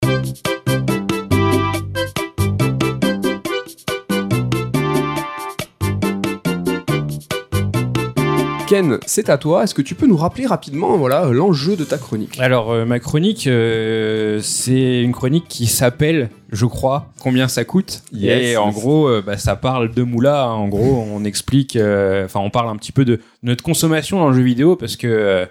[8.68, 9.64] Ken, c'est à toi.
[9.64, 12.38] Est-ce que tu peux nous rappeler rapidement voilà l'enjeu de ta chronique?
[12.40, 18.04] Alors, euh, ma chronique, euh, c'est une chronique qui s'appelle, je crois, Combien ça coûte?
[18.14, 18.42] Yes.
[18.44, 20.44] Et en gros, euh, bah, ça parle de moula.
[20.44, 20.54] hein.
[20.54, 24.36] En gros, on explique, enfin, on parle un petit peu de notre consommation dans le
[24.36, 25.48] jeu vidéo parce que.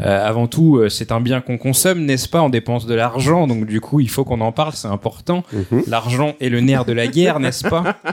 [0.00, 3.46] Euh, avant tout, euh, c'est un bien qu'on consomme, n'est-ce pas On dépense de l'argent,
[3.46, 5.42] donc du coup, il faut qu'on en parle, c'est important.
[5.86, 7.96] L'argent est le nerf de la guerre, n'est-ce pas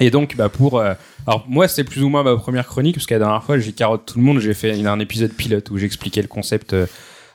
[0.00, 0.94] Et donc, bah pour, euh,
[1.26, 3.72] alors moi, c'est plus ou moins ma première chronique parce que la dernière fois, j'ai
[3.72, 6.86] carotte tout le monde, j'ai fait un épisode pilote où j'expliquais le concept euh,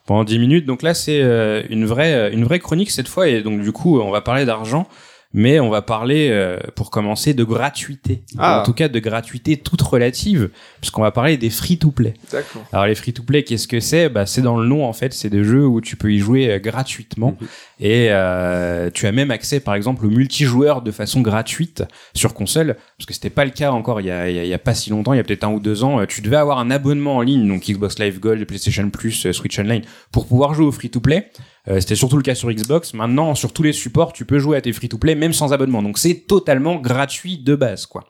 [0.06, 0.66] pendant 10 minutes.
[0.66, 4.00] Donc là, c'est euh, une vraie, une vraie chronique cette fois, et donc du coup,
[4.00, 4.88] on va parler d'argent.
[5.34, 8.24] Mais on va parler, euh, pour commencer, de gratuité.
[8.38, 8.60] Ah.
[8.60, 10.50] En tout cas, de gratuité toute relative,
[10.82, 12.16] puisqu'on va parler des free-to-play.
[12.32, 12.64] D'accord.
[12.74, 14.10] Alors les free-to-play, qu'est-ce que c'est?
[14.10, 16.52] Bah, C'est dans le nom en fait, c'est des jeux où tu peux y jouer
[16.52, 17.48] euh, gratuitement Mhm.
[17.80, 22.76] et euh, tu as même accès par exemple au multijoueur de façon gratuite sur console,
[22.98, 24.54] parce que c'était pas le cas encore il y a, il y a- il y
[24.54, 26.36] a pas si longtemps, il y a peut-être un ou deux ans, euh, tu devais
[26.36, 30.28] avoir un abonnement en ligne, donc Xbox Live Gold, PlayStation Plus, euh, Switch Online, pour
[30.28, 31.30] pouvoir jouer au free-to-play.
[31.68, 32.94] Euh, c'était surtout le cas sur Xbox.
[32.94, 35.84] Maintenant, sur tous les supports, tu peux jouer à tes free-to-play même sans abonnement.
[35.84, 38.06] Donc c'est totalement gratuit de base, quoi.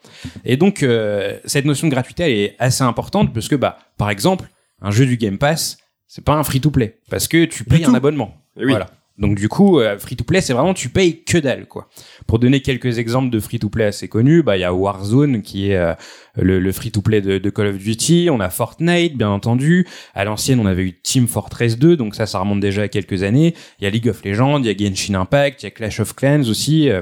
[0.46, 4.10] Et donc euh, cette notion de gratuité elle est assez importante parce que bah par
[4.10, 4.50] exemple
[4.82, 8.36] un jeu du Game Pass c'est pas un free-to-play parce que tu payes un abonnement.
[8.58, 8.72] Eh oui.
[8.72, 8.88] Voilà.
[9.21, 11.88] Donc du coup euh, free-to-play c'est vraiment tu payes que dalle quoi.
[12.27, 15.77] Pour donner quelques exemples de free-to-play assez connus, bah il y a Warzone qui est
[15.77, 15.93] euh,
[16.36, 19.88] le, le free-to-play de, de Call of Duty, on a Fortnite bien entendu.
[20.15, 23.23] À l'ancienne on avait eu Team Fortress 2 donc ça ça remonte déjà à quelques
[23.23, 23.53] années.
[23.79, 25.99] Il y a League of Legends, il y a Genshin Impact, il y a Clash
[25.99, 26.89] of Clans aussi.
[26.89, 27.01] euh,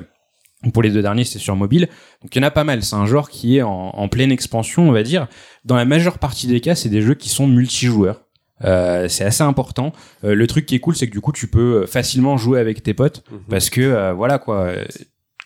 [0.73, 1.87] pour les deux derniers, c'est sur mobile.
[2.21, 2.83] Donc il y en a pas mal.
[2.83, 5.27] C'est un genre qui est en, en pleine expansion, on va dire.
[5.63, 8.25] Dans la majeure partie des cas, c'est des jeux qui sont multijoueurs.
[8.65, 9.93] Euh, c'est assez important.
[10.23, 12.83] Euh, le truc qui est cool, c'est que du coup, tu peux facilement jouer avec
[12.83, 13.39] tes potes Mhm.
[13.49, 14.61] parce que euh, voilà quoi.
[14.65, 14.85] euh,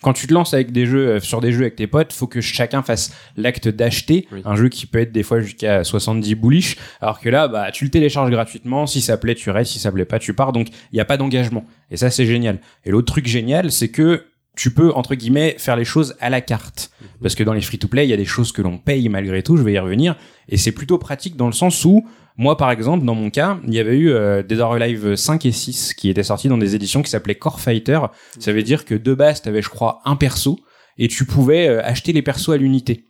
[0.02, 2.26] quand tu te lances avec des jeux euh, sur des jeux avec tes potes, faut
[2.26, 4.42] que chacun fasse l'acte d'acheter Oui.
[4.44, 7.84] un jeu qui peut être des fois jusqu'à 70 bullish, alors que là, bah, tu
[7.84, 8.86] le télécharges gratuitement.
[8.86, 9.72] Si ça plaît, tu restes.
[9.72, 10.52] Si ça plaît pas, tu pars.
[10.52, 11.64] Donc, il n'y a pas d'engagement.
[11.90, 12.58] Et ça, c'est génial.
[12.84, 14.24] Et l'autre truc génial, c'est que
[14.56, 17.76] tu peux entre guillemets faire les choses à la carte parce que dans les free
[17.78, 19.78] to play il y a des choses que l'on paye malgré tout je vais y
[19.80, 20.14] revenir
[20.48, 23.74] et c'est plutôt pratique dans le sens où moi par exemple dans mon cas il
[23.74, 26.74] y avait eu euh, Dead or Alive 5 et 6 qui étaient sortis dans des
[26.74, 28.00] éditions qui s'appelaient Core Fighter
[28.38, 30.58] ça veut dire que de base t'avais je crois un perso
[30.98, 33.08] et tu pouvais euh, acheter les persos à l'unité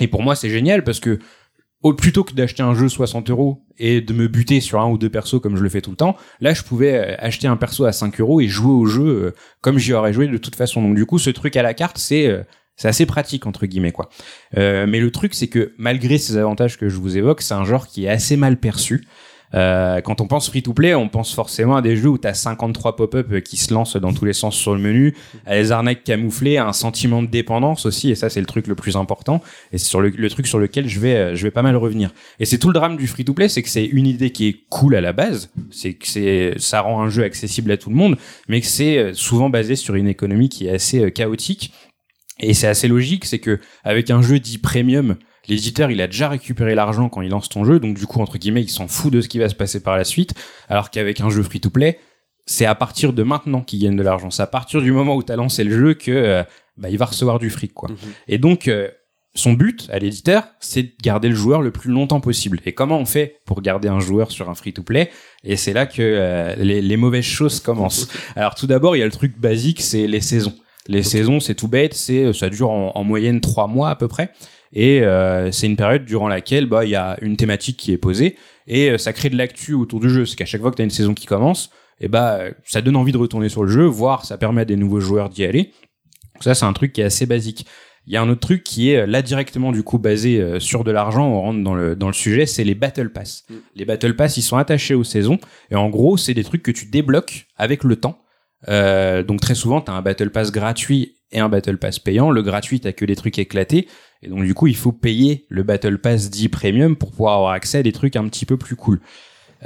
[0.00, 1.18] et pour moi c'est génial parce que
[1.92, 5.10] plutôt que d'acheter un jeu 60 euros et de me buter sur un ou deux
[5.10, 7.84] persos comme je le fais tout le temps, là je pouvais euh, acheter un perso
[7.84, 10.80] à 5 euros et jouer au jeu euh, comme j'y aurais joué de toute façon.
[10.80, 12.44] Donc du coup ce truc à la carte c'est
[12.76, 14.08] c'est assez pratique entre guillemets quoi.
[14.56, 17.64] Euh, mais le truc c'est que malgré ces avantages que je vous évoque, c'est un
[17.64, 19.06] genre qui est assez mal perçu.
[19.54, 23.28] Euh, quand on pense free-to-play, on pense forcément à des jeux où t'as 53 pop-up
[23.30, 25.14] euh, qui se lancent dans tous les sens sur le menu,
[25.46, 28.66] à des arnaques camouflées, à un sentiment de dépendance aussi, et ça c'est le truc
[28.66, 29.40] le plus important,
[29.72, 31.76] et c'est sur le, le truc sur lequel je vais, euh, je vais pas mal
[31.76, 32.10] revenir.
[32.40, 34.96] Et c'est tout le drame du free-to-play, c'est que c'est une idée qui est cool
[34.96, 38.16] à la base, c'est que c'est, ça rend un jeu accessible à tout le monde,
[38.48, 41.72] mais que c'est euh, souvent basé sur une économie qui est assez chaotique.
[42.40, 45.16] Et c'est assez logique, c'est que avec un jeu dit premium,
[45.48, 48.38] l'éditeur il a déjà récupéré l'argent quand il lance ton jeu, donc du coup entre
[48.38, 50.34] guillemets il s'en fout de ce qui va se passer par la suite,
[50.68, 51.98] alors qu'avec un jeu free to play,
[52.46, 55.22] c'est à partir de maintenant qu'il gagne de l'argent, c'est à partir du moment où
[55.22, 56.42] tu as lancé le jeu que euh,
[56.76, 57.90] bah, il va recevoir du fric quoi.
[57.90, 57.96] Mhm.
[58.26, 58.90] Et donc euh,
[59.36, 62.60] son but à l'éditeur, c'est de garder le joueur le plus longtemps possible.
[62.66, 65.10] Et comment on fait pour garder un joueur sur un free to play
[65.42, 68.08] Et c'est là que euh, les, les mauvaises choses commencent.
[68.36, 70.54] Alors tout d'abord, il y a le truc basique, c'est les saisons.
[70.86, 74.06] Les saisons, c'est tout bête, c'est ça dure en, en moyenne trois mois à peu
[74.06, 74.32] près,
[74.72, 77.98] et euh, c'est une période durant laquelle bah il y a une thématique qui est
[77.98, 80.26] posée et euh, ça crée de l'actu autour du jeu.
[80.26, 81.70] C'est qu'à chaque fois que tu as une saison qui commence,
[82.00, 84.64] et bah euh, ça donne envie de retourner sur le jeu, voire ça permet à
[84.64, 85.72] des nouveaux joueurs d'y aller.
[86.34, 87.66] Donc ça c'est un truc qui est assez basique.
[88.06, 90.60] Il y a un autre truc qui est euh, là directement du coup basé euh,
[90.60, 93.44] sur de l'argent, on rentre dans le dans le sujet, c'est les battle pass.
[93.48, 93.54] Mm.
[93.76, 95.38] Les battle pass, ils sont attachés aux saisons
[95.70, 98.18] et en gros, c'est des trucs que tu débloques avec le temps.
[98.68, 102.30] Euh, donc très souvent, tu as un battle pass gratuit et un battle pass payant.
[102.30, 103.88] Le gratuit, t'as que des trucs éclatés.
[104.22, 107.52] Et donc du coup, il faut payer le battle pass dit premium pour pouvoir avoir
[107.52, 109.00] accès à des trucs un petit peu plus cool.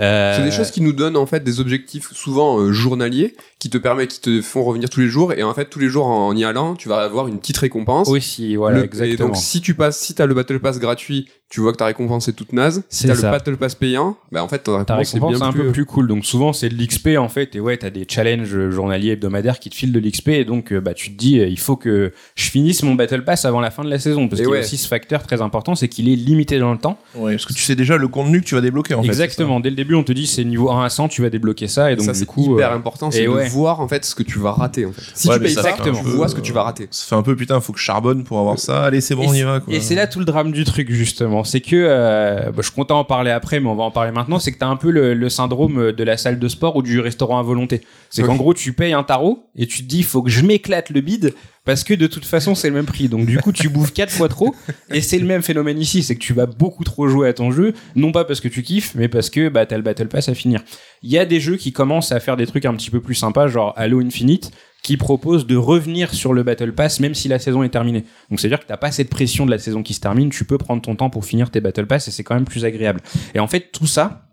[0.01, 3.69] Euh, C'est des choses qui nous donnent en fait des objectifs souvent euh, journaliers qui
[3.69, 6.07] te permettent, qui te font revenir tous les jours et en fait tous les jours
[6.07, 8.09] en y allant, tu vas avoir une petite récompense.
[8.09, 9.15] aussi, voilà, Le- exactement.
[9.15, 11.87] Et donc si tu passes, si t'as le battle pass gratuit, tu vois que ta
[11.87, 12.83] récompense est toute naze.
[12.91, 15.39] Si t'as le battle pass payant, bah en fait ta Ta récompense, récompense est est
[15.39, 16.07] bien un plus, peu plus cool.
[16.07, 17.57] Donc souvent c'est de l'XP en fait.
[17.57, 20.29] Et ouais, t'as des challenges journaliers hebdomadaires qui te filent de l'XP.
[20.29, 23.25] Et donc euh, bah tu te dis, euh, il faut que je finisse mon battle
[23.25, 24.29] pass avant la fin de la saison.
[24.29, 26.79] Parce qu'il y a aussi ce facteur très important, c'est qu'il est limité dans le
[26.79, 26.99] temps.
[27.15, 29.09] Ouais, parce que tu sais déjà le contenu que tu vas débloquer en fait.
[29.09, 29.61] Exactement.
[29.61, 31.91] Dès le début, on te dit c'est niveau 1 à 100, tu vas débloquer ça.
[31.91, 33.49] Et donc ça du coup, hyper euh, important, c'est de ouais.
[33.49, 35.03] voir en fait ce que tu vas rater en fait.
[35.15, 36.89] Si Ouais, tu payes ça, tu un vois ce que tu vas rater.
[36.91, 38.85] Ça fait un peu putain, faut que je charbonne pour avoir ça.
[38.85, 39.63] Allez, c'est bon, on y va.
[39.69, 42.93] Et c'est là tout le drame du truc justement, c'est que euh, bah, je comptais
[42.93, 44.39] en parler après, mais on va en parler maintenant.
[44.39, 47.01] C'est que t'as un peu le, le syndrome de la salle de sport ou du
[47.01, 47.83] restaurant à volonté.
[48.11, 50.91] C'est qu'en gros tu payes un tarot et tu te dis faut que je m'éclate
[50.91, 53.09] le bide parce que de toute façon c'est le même prix.
[53.09, 54.55] Donc du coup tu bouffes quatre fois trop
[54.91, 57.51] et c'est le même phénomène ici, c'est que tu vas beaucoup trop jouer à ton
[57.51, 60.29] jeu, non pas parce que tu kiffes, mais parce que bah t'as le battle pass
[60.29, 60.63] à finir.
[61.03, 63.15] Il y a des jeux qui commencent à faire des trucs un petit peu plus
[63.15, 64.51] sympas, genre Halo Infinite
[64.83, 68.05] qui propose de revenir sur le Battle Pass même si la saison est terminée.
[68.31, 70.59] Donc c'est-à-dire que t'as pas cette pression de la saison qui se termine, tu peux
[70.59, 73.01] prendre ton temps pour finir tes Battle Pass et c'est quand même plus agréable.
[73.35, 74.29] Et en fait tout ça,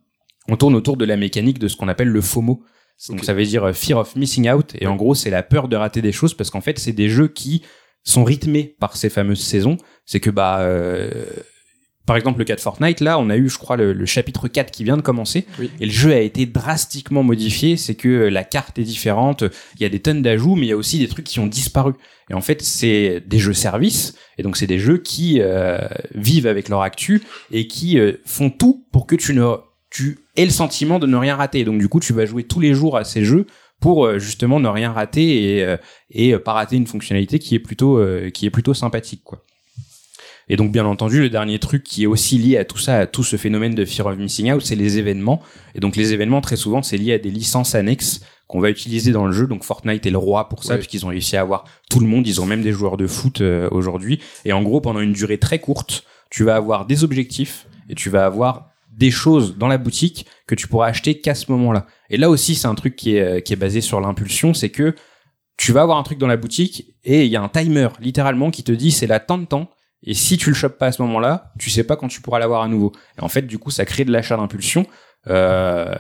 [0.48, 2.64] on tourne autour de la mécanique de ce qu'on appelle le FOMO.
[3.10, 5.68] Donc ça veut dire euh, Fear of Missing Out et en gros c'est la peur
[5.68, 7.64] de rater des choses parce qu'en fait c'est des jeux qui
[8.04, 9.78] sont rythmés par ces fameuses saisons.
[10.06, 11.10] C'est que bah euh,
[12.06, 14.48] par exemple, le cas de Fortnite, là, on a eu, je crois, le, le chapitre
[14.48, 15.46] 4 qui vient de commencer.
[15.60, 15.72] Oui.
[15.80, 17.78] Et le jeu a été drastiquement modifié.
[17.78, 19.44] C'est que euh, la carte est différente.
[19.76, 21.48] Il y a des tonnes d'ajouts, mais il y a aussi des trucs qui ont
[21.48, 21.94] disparu.
[22.30, 24.16] Et en fait, c'est des jeux services.
[24.38, 25.80] Et donc, c'est des jeux qui euh,
[26.14, 29.56] vivent avec leur actu et qui euh, font tout pour que tu ne,
[29.90, 31.60] tu aies le sentiment de ne rien rater.
[31.60, 33.48] Et donc, du coup, tu vas jouer tous les jours à ces jeux
[33.80, 35.78] pour euh, justement ne rien rater et, euh,
[36.10, 39.44] et pas rater une fonctionnalité qui est plutôt, euh, qui est plutôt sympathique, quoi.
[40.50, 43.08] Et donc, bien entendu, le dernier truc qui est aussi lié à tout ça, à
[43.08, 45.42] tout ce phénomène de fear of missing out, c'est les événements.
[45.74, 49.12] Et donc, les événements, très souvent, c'est lié à des licences annexes qu'on va utiliser
[49.12, 49.48] dans le jeu.
[49.48, 50.78] Donc, Fortnite est le roi pour ça, Ouais.
[50.80, 52.28] puisqu'ils ont réussi à avoir tout le monde.
[52.28, 54.20] Ils ont même des joueurs de foot euh, aujourd'hui.
[54.46, 58.10] Et en gros, pendant une durée très courte, tu vas avoir des objectifs et tu
[58.12, 61.88] vas avoir des choses dans la boutique que tu pourras acheter qu'à ce moment-là.
[62.12, 64.70] Et là aussi, c'est un truc qui est, euh, qui est basé sur l'impulsion, c'est
[64.70, 64.94] que
[65.58, 68.52] tu vas avoir un truc dans la boutique et il y a un timer, littéralement,
[68.52, 69.70] qui te dit c'est là tant de temps.
[70.04, 72.40] Et si tu le chopes pas à ce moment-là, tu sais pas quand tu pourras
[72.40, 72.92] l'avoir à nouveau.
[73.18, 74.86] Et en fait, du coup, ça crée de l'achat d'impulsion.
[75.28, 75.96] Euh,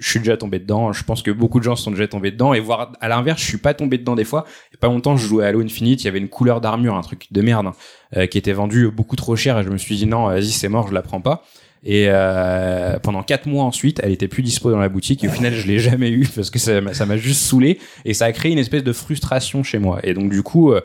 [0.00, 0.92] je suis déjà tombé dedans.
[0.92, 2.52] Je pense que beaucoup de gens sont déjà tombés dedans.
[2.54, 4.44] Et voir à l'inverse, je suis pas tombé dedans des fois.
[4.72, 6.02] Il pas longtemps, je jouais à Halo Infinite.
[6.02, 7.72] Il y avait une couleur d'armure, un truc de merde, hein,
[8.16, 9.58] euh, qui était vendu beaucoup trop cher.
[9.60, 11.44] Et je me suis dit non, vas-y, c'est mort, je la prends pas.
[11.84, 15.22] Et euh, pendant quatre mois ensuite, elle était plus dispo dans la boutique.
[15.22, 17.78] Et au final, je l'ai jamais eu parce que ça m'a- ça m'a juste saoulé
[18.04, 20.00] et ça a créé une espèce de frustration chez moi.
[20.02, 20.80] Et donc du coup, euh,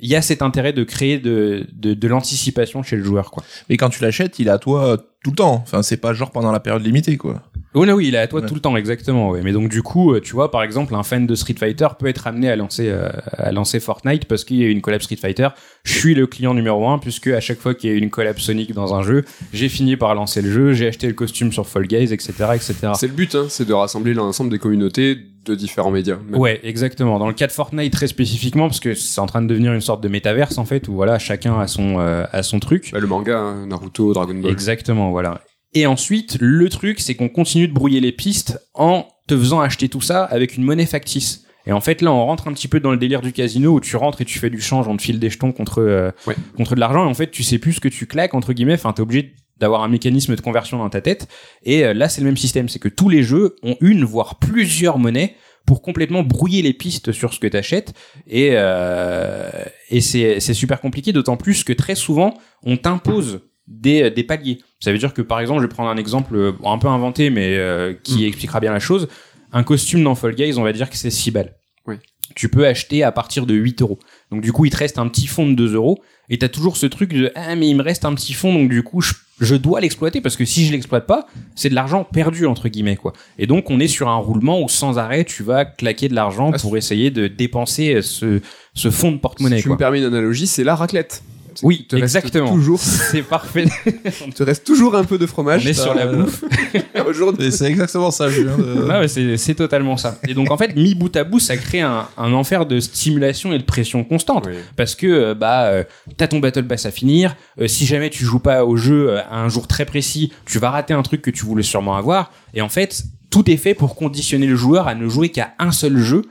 [0.00, 3.42] il y a cet intérêt de créer de, de, de l'anticipation chez le joueur, quoi.
[3.68, 5.54] Mais quand tu l'achètes, il est à toi euh, tout le temps.
[5.62, 7.42] Enfin, c'est pas genre pendant la période limitée, quoi.
[7.84, 8.46] Là oui, il est à toi Ouais.
[8.46, 9.30] tout le temps, exactement.
[9.30, 9.40] Ouais.
[9.42, 12.06] Mais donc du coup, euh, tu vois, par exemple, un fan de Street Fighter peut
[12.06, 15.16] être amené à lancer euh, à lancer Fortnite parce qu'il y a une collab Street
[15.16, 15.48] Fighter.
[15.84, 18.38] Je suis le client numéro un puisque à chaque fois qu'il y a une collab
[18.38, 21.66] Sonic dans un jeu, j'ai fini par lancer le jeu, j'ai acheté le costume sur
[21.66, 22.74] Fall Guys, etc., etc.
[22.94, 26.16] C'est le but, hein, c'est de rassembler l'ensemble des communautés de différents médias.
[26.28, 26.38] Même.
[26.38, 27.18] Ouais, exactement.
[27.18, 29.80] Dans le cas de Fortnite très spécifiquement, parce que c'est en train de devenir une
[29.80, 32.90] sorte de métaverse en fait, où voilà, chacun a son euh, a son truc.
[32.92, 34.50] Bah, le manga, hein, Naruto, Dragon Ball.
[34.50, 35.40] Exactement, voilà.
[35.74, 39.88] Et ensuite, le truc, c'est qu'on continue de brouiller les pistes en te faisant acheter
[39.88, 41.44] tout ça avec une monnaie factice.
[41.66, 43.80] Et en fait, là, on rentre un petit peu dans le délire du casino où
[43.80, 46.34] tu rentres et tu fais du change, on te file des jetons contre, euh, Ouais.
[46.56, 47.04] contre de l'argent.
[47.04, 48.72] Et en fait, tu sais plus ce que tu claques, entre guillemets.
[48.74, 51.28] Enfin, t'es obligé d'avoir un mécanisme de conversion dans ta tête.
[51.64, 52.70] Et euh, là, c'est le même système.
[52.70, 55.34] C'est que tous les jeux ont une, voire plusieurs monnaies
[55.66, 57.92] pour complètement brouiller les pistes sur ce que t'achètes.
[58.26, 59.50] Et, euh,
[59.90, 64.58] et c'est c'est super compliqué, d'autant plus que très souvent, on t'impose des, des paliers.
[64.80, 67.30] Ça veut dire que, par exemple, je vais prendre un exemple euh, un peu inventé,
[67.30, 69.08] mais euh, qui expliquera bien la chose.
[69.52, 71.54] Un costume dans Fall Guys, on va dire que c'est 6 balles.
[71.86, 71.96] Oui.
[72.34, 73.98] Tu peux acheter à partir de 8 euros.
[74.30, 76.02] Donc, du coup, il te reste un petit fond de 2 euros.
[76.30, 78.68] Et t'as toujours ce truc de ah mais il me reste un petit fond donc
[78.68, 82.04] du coup je, je dois l'exploiter parce que si je l'exploite pas c'est de l'argent
[82.04, 85.42] perdu entre guillemets quoi et donc on est sur un roulement où sans arrêt tu
[85.42, 88.42] vas claquer de l'argent Ah, pour essayer de dépenser ce
[88.74, 91.22] ce fond de porte-monnaie Si tu quoi me permets une analogie, c'est la raclette.
[91.62, 92.52] Oui, te exactement.
[92.52, 92.78] Toujours,
[93.10, 93.66] c'est parfait
[94.26, 95.66] il te reste toujours un peu de on fromage.
[95.66, 96.44] est sur la euh, bouffe
[97.40, 98.56] Et c'est exactement ça, Julien.
[98.56, 100.18] de- Ah ouais, c'est c'est totalement ça.
[100.28, 103.52] Et donc en fait, mis bout à bout, ça crée un, un enfer de stimulation
[103.52, 104.44] et de pression constante.
[104.48, 104.54] Oui.
[104.76, 105.84] Parce que euh, bah euh,
[106.16, 107.36] t'as ton battle pass à finir.
[107.60, 110.58] euh, si jamais tu joues pas au jeu euh, à un jour très précis, tu
[110.58, 112.30] vas rater un truc que tu voulais sûrement avoir.
[112.54, 115.70] Et en fait, tout est fait pour conditionner le joueur à ne jouer qu'à un
[115.72, 116.22] seul jeu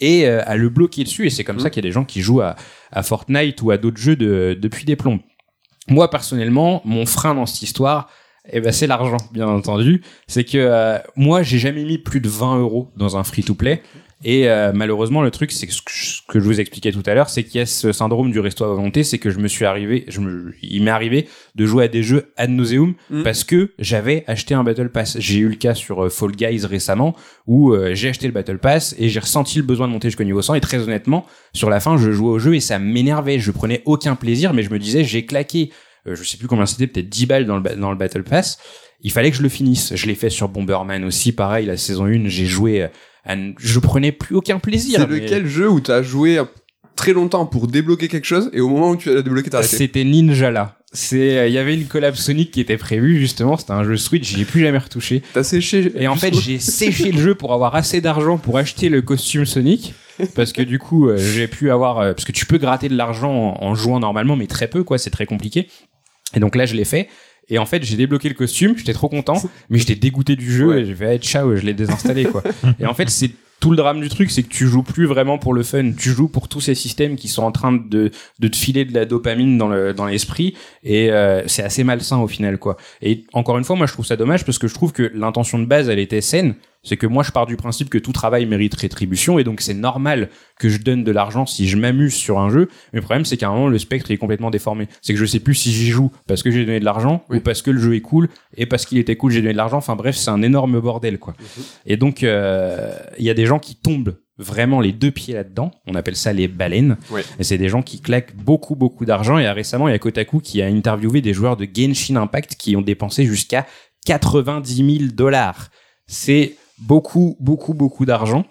[0.00, 1.26] et euh, à le bloquer dessus.
[1.26, 2.56] Et c'est comme ça qu'il y a des gens qui jouent à,
[2.92, 5.20] à Fortnite ou à d'autres jeux de- depuis des plombs.
[5.88, 8.08] Moi personnellement, mon frein dans cette histoire,
[8.52, 10.02] eh ben c'est l'argent, bien entendu.
[10.26, 13.82] C'est que euh, moi, j'ai jamais mis plus de 20 euros dans un free-to-play.
[14.26, 15.82] Et euh, malheureusement, le truc, c'est ce
[16.26, 18.64] que je- vous expliquais tout à l'heure, c'est qu'il y a ce syndrome du resto
[18.64, 21.84] à volonté, c'est que je me suis arrivé, je me, il m'est arrivé de jouer
[21.84, 23.22] à des jeux ad nauseum Mm.
[23.22, 25.18] parce que j'avais acheté un battle pass.
[25.20, 27.14] J'ai eu le cas sur euh, Fall Guys récemment
[27.46, 30.24] où euh, j'ai acheté le battle pass et j'ai ressenti le besoin de monter jusqu'au
[30.24, 33.38] niveau 100 et très honnêtement, sur la fin, je jouais au jeu et ça m'énervait.
[33.38, 35.70] Je prenais aucun plaisir, mais je me disais, j'ai claqué,
[36.06, 38.58] euh, je sais plus combien c'était, peut-être 10 balles dans le, dans le battle pass.
[39.02, 39.94] Il fallait que je le finisse.
[39.94, 42.88] Je l'ai fait sur Bomberman aussi, pareil, la saison 1, j'ai joué, euh,
[43.26, 45.00] je prenais plus aucun plaisir.
[45.00, 46.40] C'est mais- lequel jeu où t'as joué
[46.96, 49.76] très longtemps pour débloquer quelque chose et au moment où tu as débloqué t'as arrêté
[49.76, 50.78] C'était Ninjala.
[50.92, 53.56] C'est, euh, il y avait une collab Sonic qui était prévue justement.
[53.56, 54.28] C'était un jeu Switch.
[54.32, 55.22] J'y ai plus jamais retouché.
[55.32, 58.88] T'as séché Et en fait, j'ai séché le jeu pour avoir assez d'argent pour acheter
[58.88, 59.94] le costume Sonic.
[60.36, 62.96] Parce que du coup, euh, j'ai pu avoir, euh, parce que tu peux gratter de
[62.96, 64.96] l'argent en, en jouant normalement, mais très peu, quoi.
[64.96, 65.66] C'est très compliqué.
[66.36, 67.08] Et donc là, je l'ai fait.
[67.48, 68.76] Et en fait, j'ai débloqué le costume.
[68.76, 70.80] J'étais trop content, mais j'étais dégoûté du jeu Ouais.
[70.82, 72.42] et j'ai fait, hey, ciao, je l'ai désinstallé, quoi.
[72.80, 73.30] et en fait, c'est
[73.60, 75.92] tout le drame du truc, c'est que tu joues plus vraiment pour le fun.
[75.96, 78.92] Tu joues pour tous ces systèmes qui sont en train de, de te filer de
[78.92, 80.54] la dopamine dans le, dans l'esprit.
[80.82, 82.76] Et euh, c'est assez malsain au final, quoi.
[83.00, 85.58] Et encore une fois, moi, je trouve ça dommage parce que je trouve que l'intention
[85.58, 86.56] de base, elle était saine.
[86.84, 89.74] C'est que moi, je pars du principe que tout travail mérite rétribution et donc c'est
[89.74, 90.28] normal
[90.60, 92.68] que je donne de l'argent si je m'amuse sur un jeu.
[92.92, 94.86] Mais le problème, c'est qu'à un moment, le spectre est complètement déformé.
[95.02, 97.38] C'est que je sais plus si j'y joue parce que j'ai donné de l'argent Oui.
[97.38, 99.56] ou parce que le jeu est cool et parce qu'il était cool, j'ai donné de
[99.56, 99.78] l'argent.
[99.78, 101.34] Enfin bref, c'est un énorme bordel, quoi.
[101.86, 105.70] Et donc, euh, il y a des gens qui tombent vraiment les deux pieds là-dedans.
[105.86, 106.96] On appelle ça les baleines.
[107.10, 107.22] Ouais.
[107.38, 109.38] Et c'est des gens qui claquent beaucoup, beaucoup d'argent.
[109.38, 112.56] Et euh, récemment, il y a Kotaku qui a interviewé des joueurs de Genshin Impact
[112.56, 113.64] qui ont dépensé jusqu'à
[114.06, 115.68] 90 000 dollars.
[116.06, 116.54] C'est
[116.86, 118.44] beaucoup, beaucoup, beaucoup d'argent.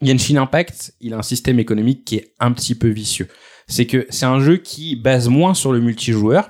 [0.00, 3.28] Genshin Impact, il a un système économique qui est un petit peu vicieux.
[3.66, 6.46] C'est que c'est un jeu qui base moins sur le multijoueur.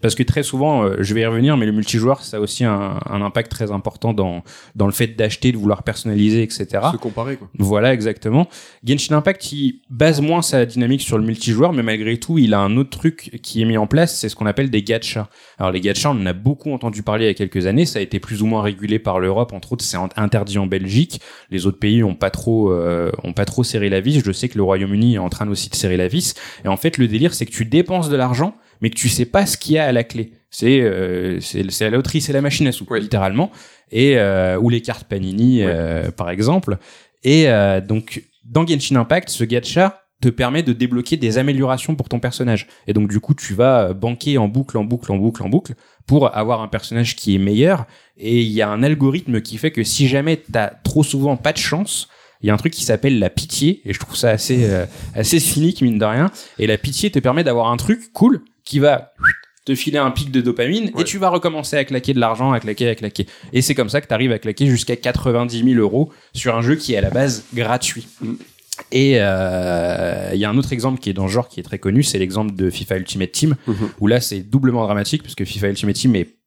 [0.00, 2.64] Parce que très souvent, euh, je vais y revenir, mais le multijoueur, ça a aussi
[2.64, 4.42] un, un impact très important dans,
[4.76, 6.66] dans le fait d'acheter, de vouloir personnaliser, etc.
[6.92, 7.48] Se comparer quoi.
[7.58, 8.48] Voilà, exactement.
[8.84, 12.60] Genshin Impact, il base moins sa dynamique sur le multijoueur, mais malgré tout, il a
[12.60, 15.28] un autre truc qui est mis en place, c'est ce qu'on appelle des gachas.
[15.58, 17.98] Alors les gachas, on en a beaucoup entendu parler il y a quelques années, ça
[17.98, 21.20] a été plus ou moins régulé par l'Europe, entre autres, c'est interdit en Belgique.
[21.50, 24.22] Les autres pays ont pas trop, euh, ont pas trop serré la vis.
[24.24, 26.34] Je sais que le Royaume-Uni est en train aussi de serrer la vis.
[26.64, 29.24] Et en fait, le délire, c'est que tu dépenses de l'argent, mais que tu sais
[29.24, 30.32] pas ce qu'il y a à la clé.
[30.50, 33.50] C'est euh, c'est c'est la loterie, c'est la machine à sous, littéralement,
[33.90, 36.78] et euh, ou les cartes Panini euh, par exemple.
[37.24, 42.08] Et euh, donc dans Genshin Impact, ce gacha te permet de débloquer des améliorations pour
[42.08, 42.66] ton personnage.
[42.86, 45.74] Et donc du coup, tu vas banquer en boucle, en boucle, en boucle, en boucle
[46.06, 47.86] pour avoir un personnage qui est meilleur.
[48.16, 51.52] Et il y a un algorithme qui fait que si jamais t'as trop souvent pas
[51.52, 52.08] de chance,
[52.40, 54.86] il y a un truc qui s'appelle la pitié et je trouve ça assez euh,
[55.14, 56.30] assez cynique mine de rien.
[56.58, 59.12] Et la pitié te permet d'avoir un truc cool qui va
[59.64, 61.02] te filer un pic de dopamine Ouais.
[61.02, 63.26] et tu vas recommencer à claquer de l'argent, à claquer, à claquer.
[63.52, 66.62] Et c'est comme ça que tu arrives à claquer jusqu'à 90 000 euros sur un
[66.62, 68.06] jeu qui est à la base gratuit.
[68.20, 68.32] Mm.
[68.92, 71.64] Et euh, il y a un autre exemple qui est dans le genre qui est
[71.64, 73.74] très connu, c'est l'exemple de FIFA Ultimate Team, Mhm.
[74.00, 76.37] où là c'est doublement dramatique parce que FIFA Ultimate Team est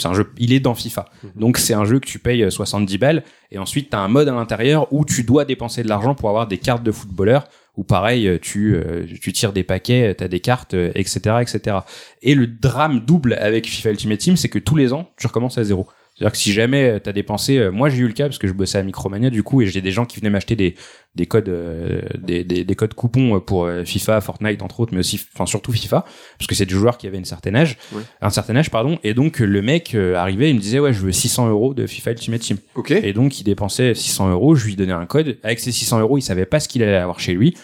[0.00, 1.06] c'est un jeu, il est dans FIFA.
[1.36, 4.08] Donc c'est un jeu que tu payes euh, 70 balles et ensuite tu as un
[4.08, 7.46] mode à l'intérieur où tu dois dépenser de l'argent pour avoir des cartes de footballeurs
[7.76, 11.36] ou pareil euh, tu euh, tu tires des paquets, tu as des cartes euh, etc
[11.40, 11.78] etc.
[12.22, 15.58] Et le drame double avec FIFA Ultimate Team, c'est que tous les ans, tu recommences
[15.58, 15.86] à zéro.
[16.14, 18.46] C'est-à-dire que si jamais tu as dépensé, euh, moi j'ai eu le cas parce que
[18.46, 20.76] je bossais à Micromania du coup et j'ai des gens qui venaient m'acheter des
[21.16, 25.00] des codes euh, des, des, des codes coupons pour euh, FIFA, Fortnite entre autres, mais
[25.00, 26.04] aussi enfin surtout FIFA
[26.38, 27.78] parce que c'est des joueurs qui avaient une certaine âge,
[28.20, 28.98] un certain âge pardon.
[29.02, 31.86] Et donc le mec euh, arrivait, il me disait ouais je veux 600 euros de
[31.86, 32.58] FIFA Ultimate Team.
[32.74, 32.90] Ok.
[32.90, 34.54] Et donc, il dépensait 600 euros.
[34.54, 35.38] Je lui donnais un code.
[35.42, 37.54] Avec ces 600 euros, il savait pas ce qu'il allait avoir chez lui.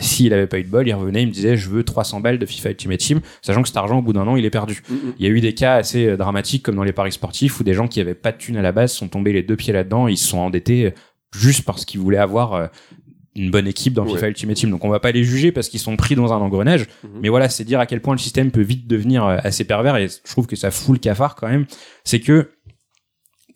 [0.00, 2.38] S'il avait pas eu de bol, il revenait, il me disait, je veux 300 balles
[2.38, 4.82] de FIFA Ultimate Team, sachant que cet argent, au bout d'un an, il est perdu.
[4.90, 5.14] Mhm.
[5.18, 7.64] Il y a eu des cas assez euh, dramatiques, comme dans les paris sportifs, où
[7.64, 9.72] des gens qui avaient pas de thunes à la base sont tombés les deux pieds
[9.72, 10.90] là-dedans, ils se sont endettés euh,
[11.34, 12.66] juste parce qu'ils voulaient avoir euh,
[13.36, 14.14] une bonne équipe dans Ouais.
[14.14, 14.70] FIFA Ultimate Team.
[14.70, 17.20] Donc on va pas les juger parce qu'ils sont pris dans un engrenage, Mhm.
[17.22, 20.08] mais voilà, c'est dire à quel point le système peut vite devenir assez pervers, et
[20.08, 21.64] je trouve que ça fout le cafard quand même.
[22.04, 22.50] C'est que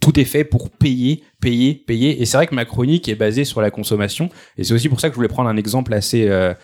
[0.01, 2.21] tout est fait pour payer, payer, payer.
[2.21, 4.29] Et c'est vrai que ma chronique est basée sur la consommation.
[4.59, 6.55] Et c'est aussi pour ça que je voulais prendre un exemple assez, euh,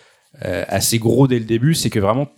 [0.45, 1.75] euh, assez gros dès le début.
[1.75, 2.29] C'est que vraiment,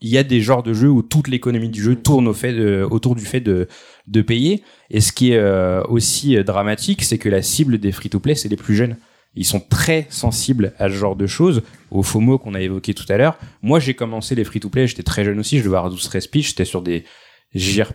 [0.00, 2.52] il y a des genres de jeux où toute l'économie du jeu tourne au fait
[2.52, 3.68] de- autour du fait de,
[4.06, 4.62] de payer.
[4.90, 8.56] Et ce qui est euh, aussi dramatique, c'est que la cible des free-to-play, c'est les
[8.56, 8.96] plus jeunes.
[9.34, 13.06] Ils sont très sensibles à ce genre de choses, au FOMO qu'on a évoqué tout
[13.08, 13.38] à l'heure.
[13.62, 16.48] Moi, j'ai commencé les free-to-play, j'étais très jeune aussi, je devais avoir 12 13 piges,
[16.48, 17.04] j'étais sur des,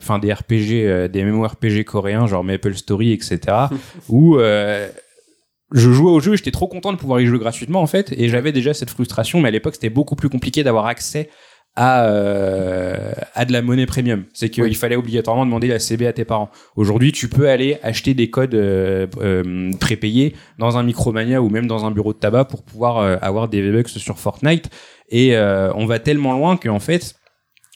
[0.02, 3.40] enfin des RPG, euh, des MMORPG coréens, genre Maple Story, etc.
[4.10, 4.88] où euh,
[5.74, 8.30] je jouais au jeu, j'étais trop content de pouvoir y jouer gratuitement en fait, et
[8.30, 11.30] j'avais déjà cette frustration, mais à l'époque c'était beaucoup plus compliqué d'avoir accès
[11.80, 14.24] à, euh, à de la monnaie premium.
[14.34, 14.74] C'est qu'il Oui.
[14.74, 16.50] fallait obligatoirement demander la CB à tes parents.
[16.76, 21.68] Aujourd'hui, tu peux aller acheter des codes euh, euh, prépayés dans un Micromania ou même
[21.68, 24.70] dans un bureau de tabac pour pouvoir euh, avoir des V-Bucks sur Fortnite.
[25.10, 27.14] Et euh, on va tellement loin qu'en fait,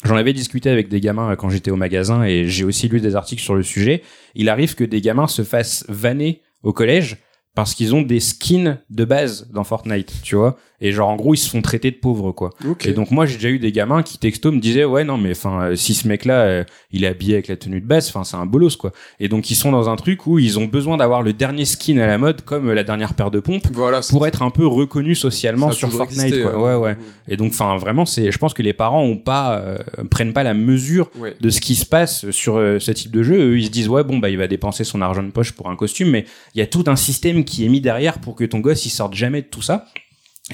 [0.04, 3.00] J'en avais discuté avec des gamins euh, quand j'étais au magasin et j'ai aussi lu
[3.00, 4.02] des articles sur le sujet.
[4.36, 7.18] Il arrive que des gamins se fassent vanner au collège
[7.56, 10.58] parce qu'ils ont des skins de base dans Fortnite, tu vois.
[10.82, 12.50] Et genre en gros ils se font traiter de pauvres quoi.
[12.68, 12.86] Ok.
[12.88, 15.32] Et donc moi j'ai déjà eu des gamins qui texto me disaient ouais non mais
[15.32, 18.24] enfin euh, si ce mec là il est habillé avec la tenue de base, enfin
[18.24, 18.92] c'est un bolos quoi.
[19.20, 21.98] Et donc ils sont dans un truc où ils ont besoin d'avoir le dernier skin
[22.00, 24.02] à la mode comme euh, la dernière paire de pompes Voilà.
[24.10, 26.52] pour être un peu reconnus socialement sur Fortnite quoi.
[26.54, 26.78] euh.
[26.80, 26.98] Ouais ouais.
[27.28, 29.78] Et donc, enfin, vraiment, c'est, je pense que les parents ont pas, euh,
[30.10, 31.36] prennent pas la mesure Ouais.
[31.40, 33.36] de ce qui se passe sur euh, ce type de jeu.
[33.52, 35.70] Eux, ils se disent, ouais, bon, bah, il va dépenser son argent de poche pour
[35.70, 36.26] un costume, mais
[36.56, 38.90] il y a tout un système qui est mis derrière pour que ton gosse, il
[38.90, 39.86] sorte jamais de tout ça.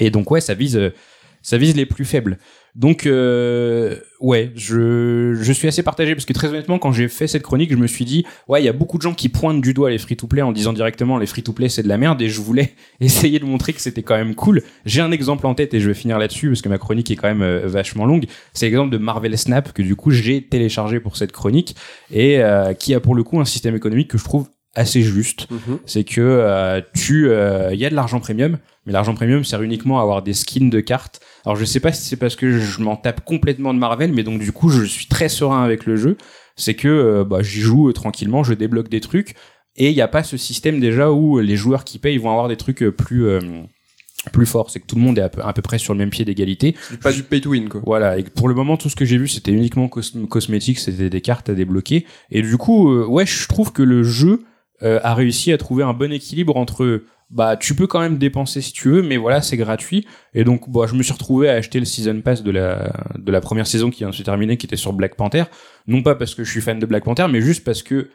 [0.00, 0.90] Et donc, ouais, ça vise, euh,
[1.42, 2.38] ça vise les plus faibles.
[2.74, 7.26] Donc, euh, ouais, je, je suis assez partagé parce que très honnêtement, quand j'ai fait
[7.26, 9.60] cette chronique, je me suis dit, ouais, il y a beaucoup de gens qui pointent
[9.60, 12.40] du doigt les free-to-play en disant directement les free-to-play c'est de la merde et je
[12.40, 14.62] voulais essayer de montrer que c'était quand même cool.
[14.84, 17.16] J'ai un exemple en tête et je vais finir là-dessus parce que ma chronique est
[17.16, 18.26] quand même euh, vachement longue.
[18.52, 21.74] C'est l'exemple de Marvel Snap que du coup j'ai téléchargé pour cette chronique
[22.12, 24.48] et euh, qui a pour le coup un système économique que je trouve
[24.78, 25.46] assez juste.
[25.50, 25.78] Mhm.
[25.86, 29.62] c'est que euh, tu euh, il y a de l'argent premium mais l'argent premium sert
[29.62, 31.20] uniquement à avoir des skins de cartes.
[31.44, 34.22] Alors je sais pas si c'est parce que je m'en tape complètement de Marvel mais
[34.22, 36.16] donc du coup je suis très serein avec le jeu.
[36.56, 39.34] C'est que euh, bah, j'y joue tranquillement je débloque des trucs.
[39.76, 42.48] Et il n'y a pas ce système déjà où les joueurs qui payent vont avoir
[42.48, 43.26] des trucs plus
[44.32, 44.70] plus forts.
[44.70, 46.24] C'est que tout le monde est à peu, à peu près sur le même pied
[46.24, 46.74] d'égalité.
[47.02, 47.80] Pas du pay to win quoi.
[47.84, 51.08] voilà, et pour le moment, tout ce que j'ai vu, c'était uniquement cos- cosmétique, c'était
[51.10, 52.06] des cartes à débloquer.
[52.30, 54.42] Et du coup, euh, ouais, je trouve que le jeu
[54.82, 58.60] euh, a réussi à trouver un bon équilibre entre, bah, tu peux quand même dépenser
[58.60, 60.06] si tu veux, mais voilà, c'est gratuit.
[60.34, 63.32] Et donc, bah, je me suis retrouvé à acheter le season pass de la de
[63.32, 65.44] la première saison qui vient de se terminer, qui était sur Black Panther.
[65.86, 68.08] Non pas parce que je suis fan de Black Panther, mais juste parce que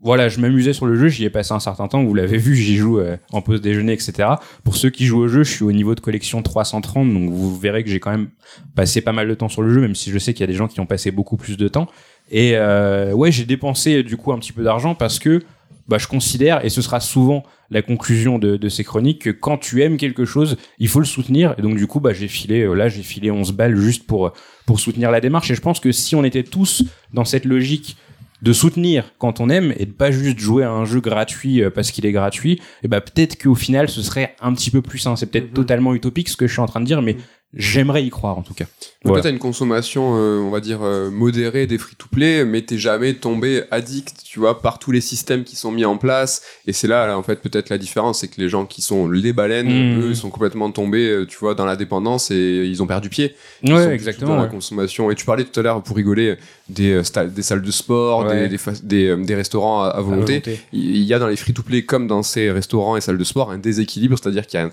[0.00, 2.54] voilà, je m'amusais sur le jeu, j'y ai passé un certain temps, vous l'avez vu,
[2.54, 4.28] j'y joue euh, en pause déjeuner, etc.
[4.62, 7.56] Pour ceux qui jouent au jeu, je suis au niveau de collection 330, donc vous
[7.56, 8.28] verrez que j'ai quand même
[8.74, 10.48] passé pas mal de temps sur le jeu, même si je sais qu'il y a
[10.48, 11.88] des gens qui ont passé beaucoup plus de temps.
[12.30, 15.42] Et euh, ouais, j'ai dépensé du coup un petit peu d'argent parce que
[15.88, 19.58] bah, je considère, et ce sera souvent la conclusion de, de ces chroniques, que quand
[19.58, 21.54] tu aimes quelque chose, il faut le soutenir.
[21.58, 24.32] Et donc, du coup, bah, j'ai filé, euh, là, j'ai filé 11 balles juste pour,
[24.66, 25.50] pour soutenir la démarche.
[25.50, 27.96] Et je pense que si on était tous dans cette logique
[28.42, 31.70] de soutenir quand on aime et de pas juste jouer à un jeu gratuit euh,
[31.70, 34.98] parce qu'il est gratuit, et bah peut-être qu'au final ce serait un petit peu plus
[34.98, 35.16] sain.
[35.16, 35.54] C'est peut-être Mhm.
[35.54, 37.16] totalement utopique ce que je suis en train de dire, mais
[37.56, 38.64] j'aimerais y croire en tout cas.
[39.04, 39.22] Donc Voilà.
[39.22, 43.62] t'as une consommation, euh, on va dire, euh, modérée des free-to-play, mais t'es jamais tombé
[43.70, 46.42] addict, tu vois, par tous les systèmes qui sont mis en place.
[46.66, 49.08] Et c'est là, là, en fait, peut-être la différence, c'est que les gens qui sont
[49.08, 50.02] les baleines, Mhm.
[50.02, 53.08] eux, ils sont complètement tombés, euh, tu vois, dans la dépendance et ils ont perdu
[53.08, 53.34] pied.
[53.62, 54.36] Ils sont Ouais, plus exactement.
[54.36, 55.10] Dans la consommation.
[55.10, 56.36] Et tu parlais tout à l'heure, pour rigoler,
[56.68, 58.48] des, euh, des salles de sport, Ouais.
[58.48, 60.32] des, des, euh, des restaurants à, à À volonté.
[60.40, 60.60] volonté.
[60.72, 63.58] Il y a dans les free-to-play, comme dans ces restaurants et salles de sport, un
[63.58, 64.72] déséquilibre, c'est-à-dire qu'il y a un-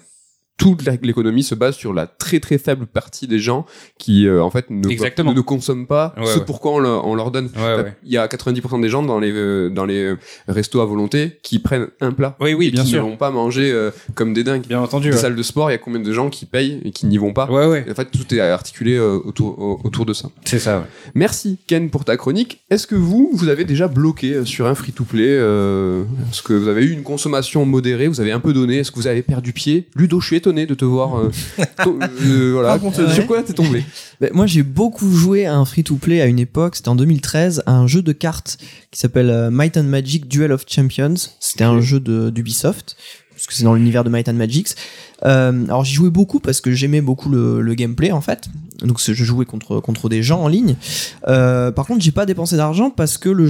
[0.58, 3.66] toute l'économie se base sur la très très faible partie des gens
[3.98, 6.46] qui euh, en fait ne, ne consomment pas Ouais, ce ouais.
[6.46, 7.50] pourquoi on, leur- on leur donne.
[7.58, 7.94] Ouais.
[8.04, 11.40] Il y a 90% des gens dans les euh, dans les euh, restos à volonté
[11.42, 13.04] qui prennent un plat Oui, oui, et bien qui sûr.
[13.04, 14.66] ne vont pas manger euh, comme des dingues.
[14.68, 15.10] Bien entendu.
[15.10, 17.08] Les Ouais, salles de sport, il y a combien de gens qui payent et qui
[17.08, 17.50] n'y vont pas?
[17.52, 17.86] Ouais, ouais.
[17.90, 20.30] En fait, tout est articulé autour au- autour de ça.
[20.46, 20.88] c'est ça.
[21.16, 22.62] Merci Ken pour ta chronique.
[22.70, 26.84] Est-ce que vous, vous avez déjà bloqué sur un free-to-play euh, Est-ce que vous avez
[26.86, 29.88] eu une consommation modérée Vous avez un peu donné Est-ce que vous avez perdu pied?
[29.96, 31.18] Ludo, je suis étonné de te voir.
[31.18, 31.32] euh,
[31.88, 32.72] euh, voilà.
[32.72, 33.10] Raconte-nous.
[33.12, 33.84] Sur quoi t'es tombé?
[34.20, 37.72] Ben, moi, j'ai beaucoup joué à un free-to-play à une époque, c'était en 2013, à
[37.74, 38.58] un jeu de cartes
[38.92, 41.14] qui s'appelle euh, Might and Magic Duel of Champions.
[41.40, 42.98] C'était un jeu de- d'Ubisoft,
[43.34, 44.68] parce que c'est dans l'univers de Might and Magic.
[45.26, 48.50] Euh, alors j'y jouais beaucoup parce que j'aimais beaucoup le, le gameplay en fait.
[48.84, 50.76] Donc je jouais contre contre des gens en ligne.
[51.28, 53.48] Euh, par contre j'ai pas dépensé d'argent parce que le,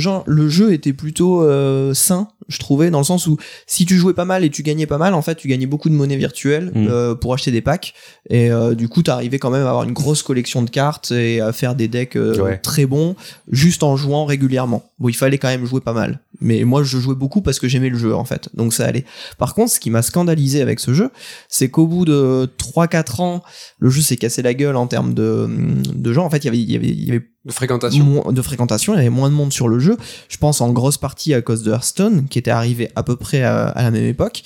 [0.49, 4.25] jeu était plutôt euh, sain, je trouvais, dans le sens où si tu jouais pas
[4.25, 6.87] mal et tu gagnais pas mal, en fait tu gagnais beaucoup de monnaie virtuelle Mm.
[6.89, 7.93] euh, pour acheter des packs.
[8.29, 11.51] Et du coup t'arrivais quand même à avoir une grosse collection de cartes et à
[11.51, 12.57] faire des decks Ouais.
[12.57, 13.15] très bons
[13.51, 14.83] juste en jouant régulièrement.
[14.99, 16.19] Bon il fallait quand même jouer pas mal.
[16.41, 18.49] Mais moi je jouais beaucoup parce que j'aimais le jeu en fait.
[18.53, 19.05] Donc ça allait.
[19.37, 21.09] Par contre ce qui m'a scandalisé avec ce jeu,
[21.49, 23.43] c'est qu'au bout de 3-4 ans,
[23.79, 26.25] le jeu s'est cassé la gueule en termes de, de gens.
[26.25, 28.93] En fait, il y avait, il y avait, il y avait De fréquentation de fréquentation,
[28.93, 29.97] il y avait moins de monde sur le jeu.
[30.29, 33.41] Je pense en grosse partie à cause de Hearthstone, qui était arrivé à peu près
[33.43, 34.43] à, à la même époque.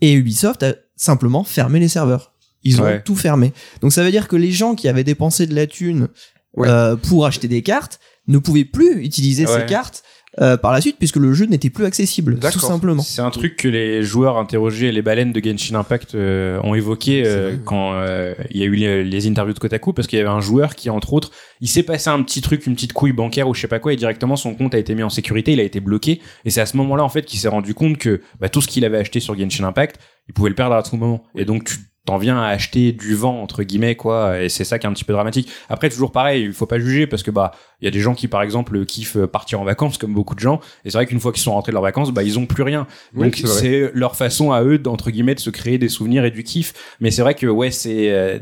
[0.00, 2.32] Et Ubisoft a simplement fermé les serveurs.
[2.62, 3.02] Ils ont Ouais.
[3.02, 3.52] tout fermé.
[3.80, 6.08] Donc ça veut dire que les gens qui avaient dépensé de la thune
[6.54, 6.68] Ouais.
[6.68, 9.60] euh, pour acheter des cartes ne pouvaient plus utiliser Ouais.
[9.60, 10.02] ces cartes
[10.40, 13.02] euh, par la suite puisque le jeu n'était plus accessible, tout simplement.
[13.02, 17.22] C'est un truc que les joueurs interrogés, les baleines de Genshin Impact euh, ont évoqué
[17.26, 20.20] euh, quand euh, il y a eu les, les interviews de Kotaku parce qu'il y
[20.20, 21.30] avait un joueur qui entre autres,
[21.60, 23.92] il s'est passé un petit truc, une petite couille bancaire ou je sais pas quoi
[23.92, 26.20] et directement son compte a été mis en sécurité, il a été bloqué.
[26.44, 28.68] Et c'est à ce moment-là en fait qu'il s'est rendu compte que bah, tout ce
[28.68, 31.24] qu'il avait acheté sur Genshin Impact, il pouvait le perdre à tout moment.
[31.34, 31.76] Et donc tu
[32.06, 34.92] t'en viens à acheter du vent entre guillemets quoi et c'est ça qui est un
[34.92, 35.50] petit peu dramatique.
[35.68, 37.52] Après toujours pareil, il faut pas juger parce que bah
[37.82, 40.40] il y a des gens qui par exemple kiffent partir en vacances comme beaucoup de
[40.40, 42.46] gens et c'est vrai qu'une fois qu'ils sont rentrés de leurs vacances, bah ils ont
[42.46, 42.86] plus rien.
[43.14, 46.42] Donc c'est leur façon à eux d'entre guillemets de se créer des souvenirs et du
[46.42, 46.72] kiff.
[47.00, 48.38] Mais c'est vrai que ouais c'est euh,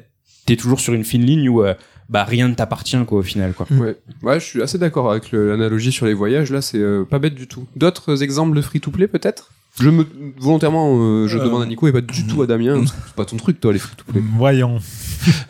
[0.46, 1.74] t'es toujours sur une fine ligne où euh,
[2.08, 3.66] bah rien ne t'appartient quoi au final quoi.
[3.70, 3.96] Ouais.
[4.22, 6.50] ouais, je suis assez d'accord avec l'analogie sur les voyages.
[6.52, 7.66] Là, c'est euh, pas bête du tout.
[7.76, 9.50] D'autres exemples de free-to-play, peut-être?
[9.80, 10.06] Je me
[10.38, 12.84] volontairement, euh, je Euh, demande à Nico et pas du tout à Damien.
[12.86, 14.22] C'est pas ton truc, toi, les free-to-play.
[14.36, 14.78] Voyons.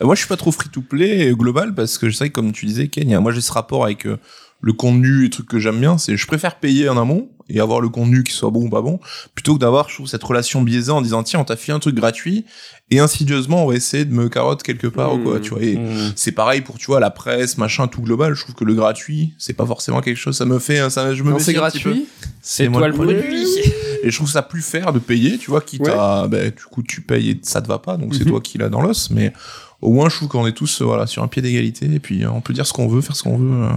[0.01, 2.51] Euh, Moi, je suis pas trop free-to-play euh, global parce que je sais que, comme
[2.51, 4.17] tu disais, Ken, moi j'ai ce rapport avec euh,
[4.65, 5.99] le contenu et les trucs que j'aime bien.
[5.99, 8.81] C'est je préfère payer en amont et avoir le contenu qui soit bon ou pas
[8.81, 8.99] bon
[9.35, 11.77] plutôt que d'avoir, je trouve, cette relation biaisée en disant tiens, on t'a fait un
[11.77, 12.45] truc gratuit
[12.89, 15.41] et insidieusement on va essayer de me carotte quelque part ou quoi, Mmh.
[15.41, 15.61] tu vois.
[15.61, 16.13] Et Mmh.
[16.15, 18.33] c'est pareil pour tu vois la presse, machin, tout global.
[18.33, 20.35] Je trouve que le gratuit, c'est pas forcément quelque chose.
[20.35, 22.07] Ça me fait, ça, je me c'est gratuit,
[22.41, 23.17] C'est moi toi le produit.
[24.03, 25.91] Et je trouve ça plus fair de payer, tu vois, quitte Ouais.
[25.95, 28.29] à, ben, du coup, tu payes et ça te va pas, donc c'est Mhm.
[28.31, 29.31] toi qui l'as dans l'os, mais
[29.81, 32.23] au moins, je trouve qu'on est tous, euh, voilà, sur un pied d'égalité, et puis
[32.23, 33.63] euh, on peut dire ce qu'on veut, faire ce qu'on veut.
[33.65, 33.69] euh.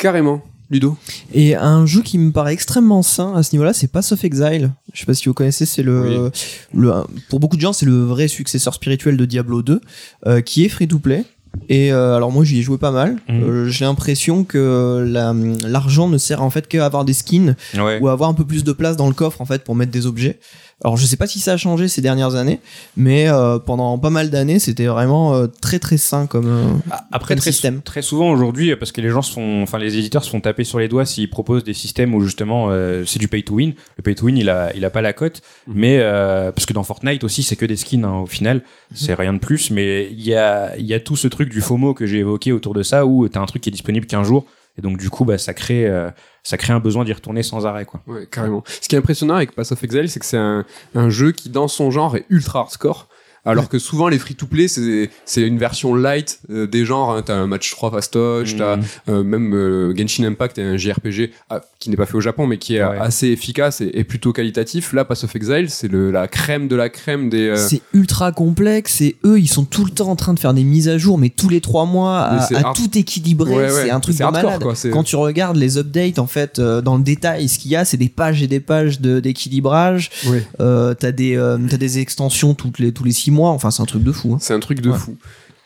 [0.00, 0.42] Carrément.
[0.70, 0.98] Ludo
[1.32, 4.70] Et un jeu qui me paraît extrêmement sain à ce niveau-là, c'est Pass of Exile.
[4.92, 6.30] Je sais pas si vous connaissez, c'est le,
[6.74, 6.92] le,
[7.30, 9.80] pour beaucoup de gens, c'est le vrai successeur spirituel de Diablo 2,
[10.26, 11.24] euh, qui est free to play.
[11.68, 13.16] Et euh, alors moi j'y ai joué pas mal.
[13.28, 13.42] Mhm.
[13.42, 15.34] Euh, J'ai l'impression que la-
[15.66, 17.98] l'argent ne sert en fait qu'à avoir des skins Ouais.
[18.00, 19.92] ou à avoir un peu plus de place dans le coffre en fait pour mettre
[19.92, 20.38] des objets.
[20.84, 22.60] Alors je sais pas si ça a changé ces dernières années,
[22.96, 27.34] mais euh, pendant pas mal d'années c'était vraiment euh, très très sain comme, euh, Après
[27.34, 27.82] comme très, système.
[27.82, 30.62] très souvent aujourd'hui parce que les gens se font enfin les éditeurs se font taper
[30.62, 33.72] sur les doigts s'ils proposent des systèmes où justement euh, c'est du pay to win.
[33.96, 36.72] Le pay to win il a il a pas la cote mais euh, parce que
[36.72, 38.62] dans Fortnite aussi c'est que des skins hein, au final,
[38.94, 41.60] c'est rien de plus mais il y a il y a tout ce truc du
[41.60, 44.24] FOMO que j'ai évoqué autour de ça où t'as un truc qui est disponible qu'un
[44.24, 46.10] jour et donc du coup bah ça crée euh,
[46.42, 48.00] ça crée un besoin d'y retourner sans arrêt quoi.
[48.06, 48.64] Ouais, carrément.
[48.66, 50.64] Ce qui est impressionnant avec Pass of Exile, c'est que c'est un,
[50.94, 53.08] un jeu qui, dans son genre, est ultra hardcore.
[53.50, 57.10] Alors que souvent les free-to-play, c'est c'est une version light euh, des genres.
[57.12, 58.82] Hein, t'as un match 3 fastoche, t'as Mm.
[59.08, 62.46] euh, même euh, Genshin Impact, est un JRPG ah, qui n'est pas fait au Japon,
[62.46, 62.98] mais qui est Ouais.
[62.98, 64.92] assez efficace et, et plutôt qualitatif.
[64.92, 67.54] Là, Pass of Exile, c'est la crème de la crème des.
[67.56, 70.64] C'est ultra complexe et eux, ils sont tout le temps en train de faire des
[70.64, 73.50] mises à jour, mais tous les trois mois, Mais à, tout équilibrer.
[73.54, 73.70] Ouais, ouais.
[73.84, 74.62] C'est un truc de hardcore, malade.
[74.62, 77.84] quoi, Quand tu regardes les updates, en fait, dans le détail, ce qu'il y a,
[77.84, 80.10] c'est des pages et des pages d'équilibrage.
[80.58, 83.37] T'as des, t'as des extensions toutes les, tous les six mois.
[83.46, 84.34] Enfin, c'est un truc de fou.
[84.34, 84.38] hein.
[84.40, 84.98] C'est un truc de Ouais.
[84.98, 85.16] fou.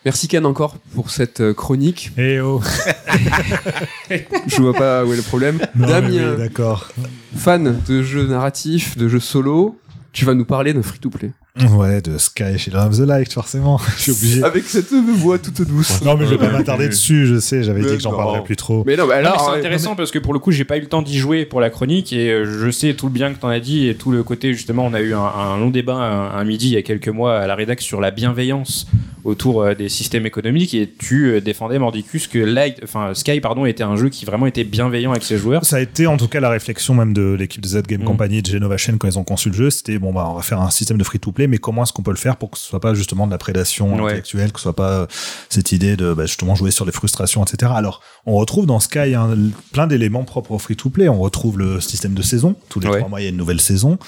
[0.04, 2.10] Merci Ken encore pour cette euh, chronique.
[2.18, 2.60] Eh oh.
[4.46, 5.58] Je vois pas où est le problème.
[5.76, 6.88] Non, Damien, oui, d'accord.
[7.36, 9.78] fan de jeux narratifs, de jeux solo,
[10.12, 11.30] tu vas nous parler d'un free-to-play.
[11.70, 13.78] Ouais, de Sky chez Love the Light, forcément.
[13.98, 14.42] Je suis obligé.
[14.42, 16.02] Avec cette voix toute douce.
[16.02, 18.56] Non, mais je vais pas m'attarder dessus, je sais, j'avais dit que j'en parlerais plus
[18.56, 18.84] trop.
[18.86, 20.80] Mais non, bah mais c'est ouais, intéressant parce que pour le coup, j'ai pas eu
[20.80, 23.38] le temps d'y jouer pour la chronique et euh, je sais tout le bien que
[23.38, 25.94] t'en as dit et tout le côté justement, on a eu un, un long débat
[25.94, 28.86] un, un midi il y a quelques mois à la rédac sur la bienveillance
[29.24, 33.66] autour euh, des systèmes économiques et tu euh, défendais Mordicus que Light, enfin Sky pardon
[33.66, 35.64] était un jeu qui vraiment était bienveillant avec ses joueurs.
[35.64, 38.06] Ça a été en tout cas la réflexion même de l'équipe de Z Game Mm.
[38.06, 39.70] Company et de Genova Chain quand ils ont conçu le jeu.
[39.70, 41.04] C'était bon, bah, on va faire un système de
[41.46, 43.38] mais comment est-ce qu'on peut le faire pour que ce soit pas justement de la
[43.38, 44.02] prédation Ouais.
[44.04, 45.06] intellectuelle, que ce soit pas euh,
[45.48, 47.72] cette idée de bah, justement jouer sur les frustrations, etc.
[47.74, 49.36] Alors, on retrouve dans Sky hein,
[49.72, 51.08] plein d'éléments propres au free-to-play.
[51.08, 52.54] On retrouve le système de saison.
[52.68, 52.98] Tous les Ouais.
[52.98, 53.98] trois mois, il y a une nouvelle saison.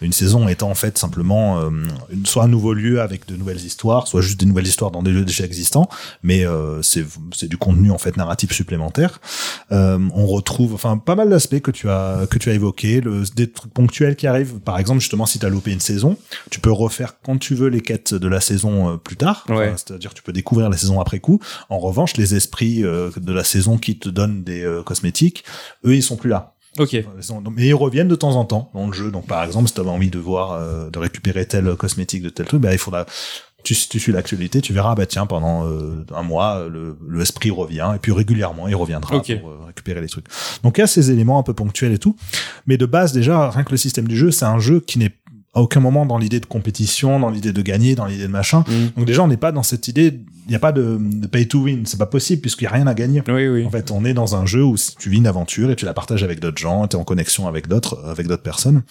[0.00, 1.70] Une saison étant en fait simplement euh,
[2.10, 5.02] une, soit un nouveau lieu avec de nouvelles histoires, soit juste des nouvelles histoires dans
[5.02, 5.88] des lieux déjà existants,
[6.22, 9.20] mais euh, c'est c'est du contenu en fait narratif supplémentaire.
[9.70, 13.22] Euh, on retrouve enfin pas mal d'aspects que tu as que tu as évoqué, le,
[13.34, 14.58] des trucs ponctuels qui arrivent.
[14.60, 16.16] Par exemple, justement, si tu as loupé une saison,
[16.50, 19.44] tu peux refaire quand tu veux les quêtes de la saison euh, plus tard.
[19.48, 19.74] Enfin.
[19.76, 21.40] C'est-à-dire tu peux découvrir la saison après coup.
[21.68, 25.44] En revanche, les esprits euh, de la saison qui te donnent des euh, cosmétiques,
[25.84, 26.54] eux, ils sont plus là.
[26.78, 26.96] Ok.
[27.54, 29.10] Mais ils reviennent de temps en temps dans le jeu.
[29.10, 32.30] Donc par exemple, si tu avais envie de voir, euh, de récupérer tel cosmétique de
[32.30, 33.06] tel truc, bah, il faudra.
[33.64, 37.52] Tu, tu suis l'actualité, tu verras, bah tiens, pendant euh, un mois, le, le esprit
[37.52, 40.24] revient, et puis régulièrement, il reviendra pour euh, récupérer les trucs.
[40.64, 42.16] Donc il y a ces éléments un peu ponctuels et tout.
[42.66, 45.14] Mais de base, déjà, rien que le système du jeu, c'est un jeu qui n'est
[45.54, 48.64] à aucun moment dans l'idée de compétition, dans l'idée de gagner, dans l'idée de machin.
[48.66, 48.86] Mm.
[48.96, 51.46] Donc déjà, on n'est pas dans cette idée, il n'y a pas de, de pay
[51.46, 53.22] to win, c'est pas possible, puisqu'il n'y a rien à gagner.
[53.28, 53.64] Oui, oui.
[53.66, 55.94] En fait, on est dans un jeu où tu vis une aventure et tu la
[55.94, 58.82] partages avec d'autres gens, tu es en connexion avec d'autres, avec d'autres personnes.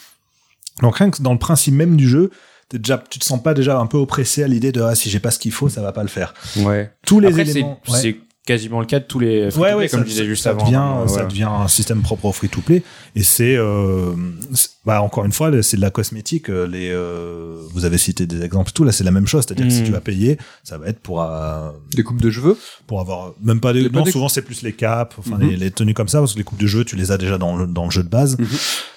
[0.81, 2.29] Donc rien que dans le principe même du jeu,
[2.69, 5.09] t'es déjà, tu te sens pas déjà un peu oppressé à l'idée de ah, si
[5.09, 6.33] j'ai pas ce qu'il faut, ça va pas le faire.
[6.57, 6.91] Ouais.
[7.05, 7.79] Tous les Après, c'est éléments.
[7.89, 8.19] ouais.
[8.45, 10.43] Quasiment le cas de tous les Ouais, free-to-play, ouais, comme ça, je disais ça- juste
[10.43, 10.63] ça avant.
[10.65, 11.27] Devient, hein, Ça voilà.
[11.27, 12.81] devient un système propre au free-to-play.
[13.15, 14.13] Et c'est, euh,
[14.53, 16.49] c'est- bah, encore une fois, c'est de la cosmétique.
[16.49, 19.43] euh, Les, euh, vous avez cité des exemples, et tout là, c'est la même chose.
[19.45, 19.85] C'est-à-dire que si Mm.
[19.85, 22.57] tu vas payer, ça va être pour, euh, Des coupes de cheveux.
[22.87, 25.49] pour avoir même pas des, pas non des- souvent c'est plus les caps enfin Mhm.
[25.49, 27.37] les, les tenues comme ça parce que les coupes de jeu tu les as déjà
[27.37, 28.47] dans le, dans le jeu de base Mhm.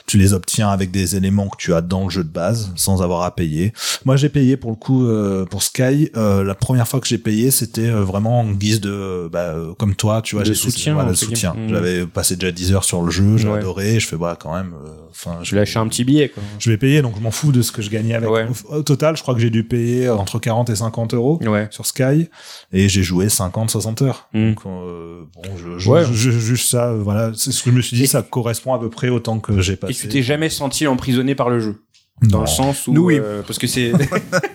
[0.06, 3.02] Tu les obtiens avec des éléments que tu as dans le jeu de base sans
[3.02, 3.72] avoir à payer
[4.04, 7.16] moi j'ai payé pour le coup euh, pour Sky euh, la première fois que j'ai
[7.18, 10.94] payé c'était euh, vraiment en guise de bah, euh, comme toi tu vois j'ai soutien,
[10.94, 11.54] voilà, le soutien.
[11.54, 11.68] Mhm.
[11.70, 13.58] j'avais passé déjà 10 heures sur le jeu j'ai Ouais.
[13.58, 16.42] adoré je fais bah quand même euh, enfin Je lâchais un petit billet, quoi.
[16.58, 18.46] je vais payer donc je m'en fous de ce que je gagnais avec Ouais.
[18.68, 21.68] au, total je crois que j'ai dû payer entre 40 et 50 euros Ouais.
[21.70, 22.28] sur Sky
[22.72, 24.48] et j'ai joué 50 60 heures Mm.
[24.50, 27.80] donc euh, bon je, je, je- je juge ça voilà c'est ce que je me
[27.80, 30.08] suis dit Et- ça correspond à peu près au temps que j'ai passé Et tu
[30.08, 31.82] t'es jamais senti emprisonné par le jeu
[32.22, 32.40] Dans Non.
[32.42, 32.92] le sens où.
[32.92, 33.18] Nous, oui.
[33.18, 33.92] euh, parce que c'est.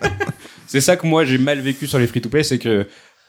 [0.67, 2.87] c'est ça que moi j'ai mal vécu sur les free-to-play, c'est que.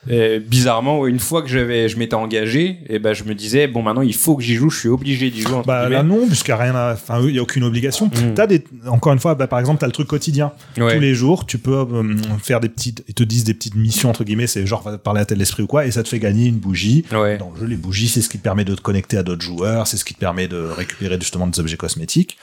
[0.08, 3.82] Euh, bizarrement, une fois que j'avais, je m'étais engagé, et ben je me disais bon
[3.82, 5.52] maintenant il faut que j'y joue, je suis obligé d'y jouer.
[5.52, 8.06] entre bah là non puisqu'il y a rien à- enfin il y a aucune obligation
[8.06, 8.34] Mm.
[8.34, 10.94] t'as des encore une fois bah, par exemple t'as le truc quotidien Ouais.
[10.94, 14.08] tous les jours tu peux euh, faire des petites ils te disent des petites missions
[14.08, 16.18] entre guillemets c'est genre va parler à tel esprit ou quoi et ça te fait
[16.18, 17.36] gagner une bougie Ouais.
[17.36, 19.42] Dans le jeu, les bougies, c'est ce qui te permet de te connecter à d'autres
[19.42, 22.38] joueurs, c'est ce qui te permet de récupérer justement des objets cosmétiques.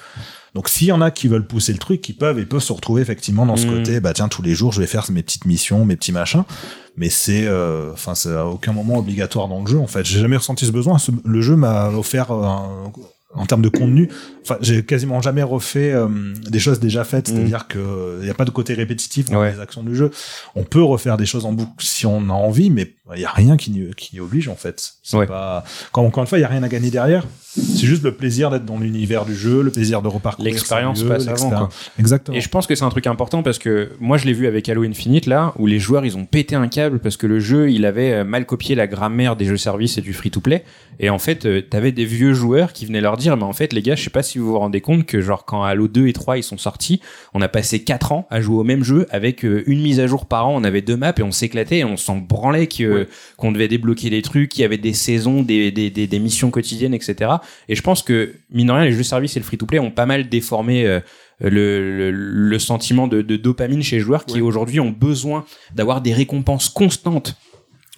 [0.56, 2.74] Donc, s'il y en a qui veulent pousser le truc, qui peuvent et peuvent se
[2.74, 3.70] retrouver effectivement dans ce Mm.
[3.78, 6.44] côté, bah tiens, tous les jours, je vais faire mes petites missions, mes petits machins.
[6.96, 9.78] Mais c'est, euh, enfin, c'est à aucun moment obligatoire dans le jeu.
[9.80, 10.98] En fait, j'ai jamais ressenti ce besoin.
[10.98, 12.92] Ce- le jeu m'a offert euh, un-
[13.36, 14.10] en termes de contenu,
[14.50, 16.08] enfin, j'ai quasiment jamais refait euh,
[16.50, 17.30] des choses déjà faites.
[17.30, 17.36] Mm.
[17.36, 19.54] C'est-à-dire que il n'y a pas de côté répétitif dans Ouais.
[19.54, 20.12] les actions du jeu.
[20.56, 23.30] On peut refaire des choses en boucle si on a envie, mais il y a
[23.32, 24.94] rien qui, n'y- qui y oblige en fait.
[25.04, 25.26] C'est Ouais.
[25.28, 27.26] pas quand encore une fois, il y a rien à gagner derrière.
[27.44, 30.52] C'est juste le plaisir d'être dans l'univers du jeu, le plaisir de reparcourir.
[30.54, 31.70] L'expérience avant, quoi.
[31.98, 32.38] Exactement.
[32.38, 34.70] Et je pense que c'est un truc important parce que moi je l'ai vu avec
[34.70, 37.72] Halo Infinite là où les joueurs ils ont pété un câble parce que le jeu
[37.72, 40.64] il avait euh, mal copié la grammaire des jeux services et du free to play
[41.00, 43.74] et en fait euh, t'avais des vieux joueurs qui venaient leur dire mais en fait
[43.74, 46.08] les gars je sais pas si vous vous rendez compte que genre quand Halo 2
[46.08, 47.02] et 3 ils sont sortis
[47.34, 50.08] on a passé 4 ans à jouer au même jeu avec euh, une mise à
[50.08, 53.08] jour par an on avait deux maps et on s'éclatait et on s'en branlait que
[53.38, 56.50] qu'on devait débloquer des trucs, qu'il y avait des saisons, des, des, des, des missions
[56.52, 57.32] quotidiennes, etc.
[57.70, 60.06] Et je pense que mine de rien, les jeux services et le free-to-play ont pas
[60.06, 60.86] mal déformé.
[60.86, 61.00] euh,
[61.40, 64.42] le, le, le sentiment de, de dopamine chez les joueurs qui Ouais.
[64.42, 67.38] aujourd'hui ont besoin d'avoir des récompenses constantes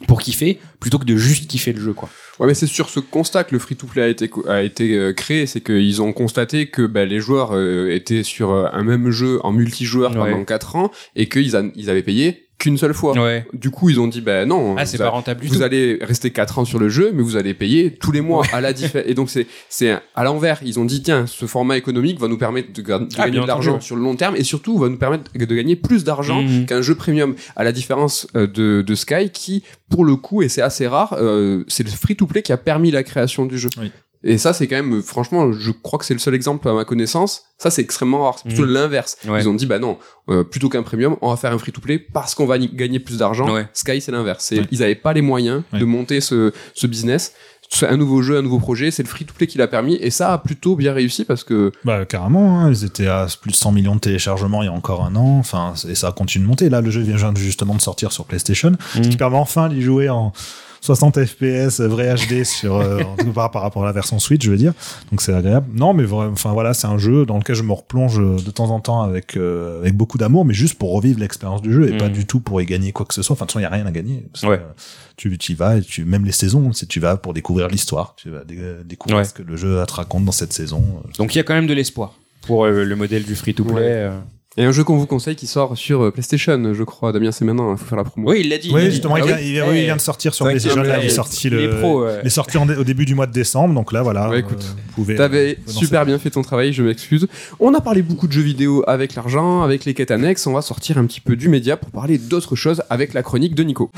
[0.08, 2.10] pour kiffer plutôt que de juste kiffer le jeu quoi.
[2.40, 5.46] Ouais, mais c'est sur ce constat que le free-to-play a été, a été euh, créé,
[5.46, 9.40] c'est qu'ils ont constaté que bah, les joueurs euh, étaient sur euh, un même jeu
[9.44, 10.32] en multijoueur Ouais.
[10.32, 13.14] pendant 4 ans et qu'ils ils avaient payé qu'une seule fois.
[13.18, 13.48] Ouais.
[13.54, 15.64] Du coup, ils ont dit, bah non, Ah, c'est vous, pas rentable du vous tout.
[15.64, 18.60] allez rester 4 ans sur le jeu, mais vous allez payer tous les mois à
[18.62, 19.08] la différence.
[19.10, 20.60] Et donc, c'est c'est à l'envers.
[20.64, 23.80] Ils ont dit, tiens, ce format économique va nous permettre de, Ah, gagner de l'argent
[23.80, 26.66] sur le long terme et surtout va nous permettre de gagner plus d'argent Mhm.
[26.66, 27.34] qu'un jeu premium.
[27.56, 31.16] À la différence euh, de, de Sky, qui, pour le coup, et c'est assez rare,
[31.20, 33.70] euh, c'est le free-to-play qui a permis la création du jeu.
[33.80, 33.92] Oui.
[34.24, 36.84] Et ça, c'est quand même, franchement, je crois que c'est le seul exemple à ma
[36.84, 37.44] connaissance.
[37.58, 38.36] Ça, c'est extrêmement rare.
[38.38, 38.74] C'est plutôt Mhm.
[38.74, 39.18] l'inverse.
[39.28, 39.42] Ouais.
[39.42, 39.98] Ils ont dit, bah non,
[40.30, 43.50] euh, plutôt qu'un premium, on va faire un free-to-play parce qu'on va gagner plus d'argent.
[43.54, 43.68] Ouais.
[43.74, 44.52] Sky, c'est l'inverse.
[44.52, 44.64] Ouais.
[44.72, 47.34] Ils avaient pas les moyens de monter ce, ce business.
[47.72, 48.90] C'est un nouveau jeu, un nouveau projet.
[48.92, 49.96] C'est le free-to-play qui l'a permis.
[50.02, 53.52] Et ça a plutôt bien réussi parce que Bah carrément, hein, ils étaient à plus
[53.52, 56.44] de 100 millions de téléchargements il y a encore un an, enfin et ça continue
[56.46, 56.68] de monter.
[56.70, 59.16] Là, le jeu vient justement de sortir sur PlayStation, ce qui Mhm.
[59.18, 60.34] permet enfin d'y jouer en
[60.82, 64.44] 60 FPS vrai HD sur euh, en tout cas par, rapport à la version Switch,
[64.44, 64.74] je veux dire.
[65.12, 65.68] Donc c'est agréable.
[65.74, 68.80] Non, mais enfin voilà, c'est un jeu dans lequel je me replonge de temps en
[68.80, 72.10] temps avec euh, avec beaucoup d'amour, mais juste pour revivre l'expérience du jeu et pas
[72.10, 73.34] du tout pour y gagner quoi que ce soit.
[73.34, 74.26] Enfin de toute façon, il y a rien à gagner.
[74.44, 74.50] Ouais.
[74.60, 74.74] euh,
[75.18, 78.14] tu tu y vas et tu même les saisons, si tu vas pour découvrir l'histoire,
[78.16, 79.26] tu vas dé- découvrir Ouais.
[79.26, 80.84] ce que le jeu te raconte dans cette saison.
[81.18, 82.14] Donc il y a quand même de l'espoir
[82.48, 84.08] pour euh, le modèle du free-to-play.
[84.08, 84.12] Ouais.
[84.58, 87.12] Et un jeu qu'on vous conseille qui sort sur euh, PlayStation, je crois.
[87.12, 87.72] Damien, c'est maintenant.
[87.72, 88.32] Il faut faire la promo.
[88.32, 88.70] Oui, il l'a dit.
[88.70, 89.28] il Oui, justement, Ah il, oui.
[89.30, 90.82] vient, il vient- oui, il vient de sortir sur PlayStation.
[90.82, 92.20] Là, il est sorti le, pros, ouais.
[92.24, 93.74] il est sorti en au début du mois de décembre.
[93.76, 94.30] Donc là, voilà.
[94.30, 95.16] Ouais, écoute, euh, vous pouvez.
[95.16, 97.28] T'avais euh, super bien fait ton travail, je m'excuse.
[97.60, 100.48] On a parlé beaucoup de jeux vidéo avec l'argent, avec les quêtes annexes.
[100.48, 103.54] On va sortir un petit peu du média pour parler d'autres choses avec la chronique
[103.56, 103.92] de Nico.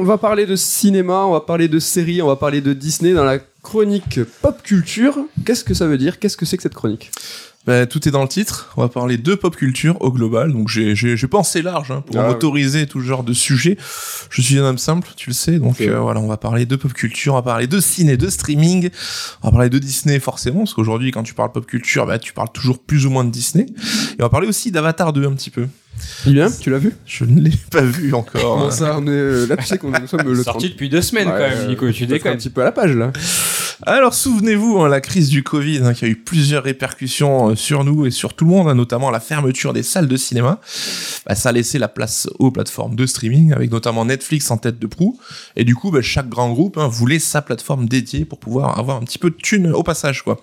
[0.00, 3.14] On va parler de cinéma, on va parler de séries, on va parler de Disney
[3.14, 5.18] dans la chronique pop culture.
[5.44, 6.20] Qu'est-ce que ça veut dire?
[6.20, 7.10] Qu'est-ce que c'est que cette chronique?
[7.68, 8.72] Bah, tout est dans le titre.
[8.78, 10.54] On va parler de pop culture au global.
[10.54, 13.76] Donc j'ai pensé large hein, pour Ah, m'autoriser tout genre de sujets.
[14.30, 15.58] Je suis un homme simple, tu le sais.
[15.58, 18.30] Donc euh, voilà, on va parler de pop culture, on va parler de ciné, de
[18.30, 18.88] streaming,
[19.42, 22.32] on va parler de Disney forcément parce qu'aujourd'hui quand tu parles pop culture, bah tu
[22.32, 23.66] parles toujours plus ou moins de Disney.
[23.66, 25.66] Et on va parler aussi d'Avatar 2 un petit peu.
[26.24, 26.94] Julien, tu l'as vu?
[27.04, 28.40] Je ne l'ai pas vu encore.
[28.40, 30.44] Comment ça on est, Là, tu sais qu'on nous sommes le 30.
[30.44, 31.90] Sorti depuis deux semaines Ouais, quand même, euh, Nico.
[31.90, 32.36] Tu être un déconnes.
[32.38, 33.12] petit peu à la page là.
[33.86, 37.84] Alors souvenez-vous, hein, la crise du Covid hein, qui a eu plusieurs répercussions euh, sur
[37.84, 40.60] nous et sur tout le monde, hein, notamment la fermeture des salles de cinéma,
[41.26, 44.80] bah, ça a laissé la place aux plateformes de streaming, avec notamment Netflix en tête
[44.80, 45.20] de proue.
[45.54, 49.04] Et du coup, bah, chaque grand groupe voulait sa plateforme dédiée pour pouvoir avoir un
[49.04, 50.22] petit peu de thunes au passage.
[50.22, 50.42] quoi.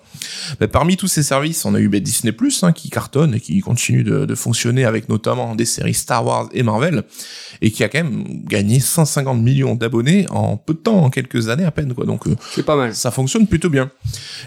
[0.58, 4.02] Bah, parmi tous ces services, on a eu Disney Plus qui cartonne et qui continue
[4.02, 7.02] de, de fonctionner avec notamment des séries Star Wars et Marvel,
[7.60, 11.50] et qui a quand même gagné 150 millions d'abonnés en peu de temps, en quelques
[11.50, 11.92] années à peine.
[11.92, 12.06] quoi.
[12.06, 12.94] Donc euh, C'est pas mal.
[12.94, 13.90] ça fonctionne plutôt bien.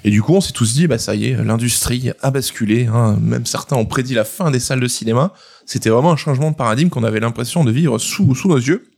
[0.04, 2.88] Et du coup, on s'est tous dit, bah ça y est, l'industrie a basculé.
[2.88, 3.18] hein.
[3.22, 5.34] Même certains ont prédit la fin des salles de cinéma.
[5.66, 8.90] C'était vraiment un changement de paradigme qu'on avait l'impression de vivre sous, sous nos yeux.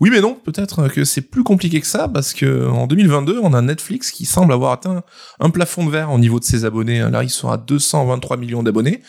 [0.00, 3.54] Oui, mais non, peut-être que c'est plus compliqué que ça, parce que en 2022, on
[3.54, 5.04] a Netflix qui semble avoir atteint
[5.38, 7.08] un plafond de verre au niveau de ses abonnés.
[7.08, 9.00] Là, ils sont à 223 millions d'abonnés.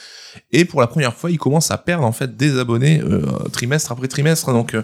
[0.51, 3.91] Et pour la première fois, ils commencent à perdre en fait des abonnés euh, trimestre
[3.91, 4.53] après trimestre.
[4.53, 4.83] Donc euh,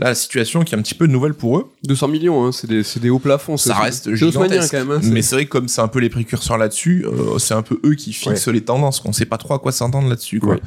[0.00, 1.70] la situation qui est un petit peu nouvelle pour eux.
[1.84, 2.68] 200 millions, hein, c'est
[3.00, 3.56] des, hauts plafonds.
[3.56, 4.70] Ça reste gigantesque.
[4.72, 4.90] quand même.
[4.90, 7.62] hein, mais c'est- vrai que comme c'est un peu les précurseurs là-dessus, euh, c'est un
[7.62, 9.02] peu eux qui fixent les tendances.
[9.04, 10.40] On sait pas trop à quoi s'entendre là-dessus.
[10.42, 10.58] Ouais.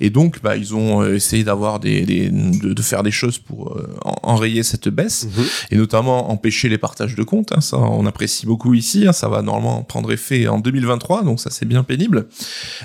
[0.00, 3.38] Et donc, bah, ils ont euh, essayé d'avoir des, des de, de faire des choses
[3.38, 5.44] pour euh, en- enrayer cette baisse, Mhm.
[5.72, 7.52] et notamment empêcher les partages de comptes.
[7.52, 7.60] hein.
[7.60, 9.06] ça, on apprécie beaucoup ici.
[9.12, 12.26] ça va normalement prendre effet en 2023, donc ça c'est bien pénible.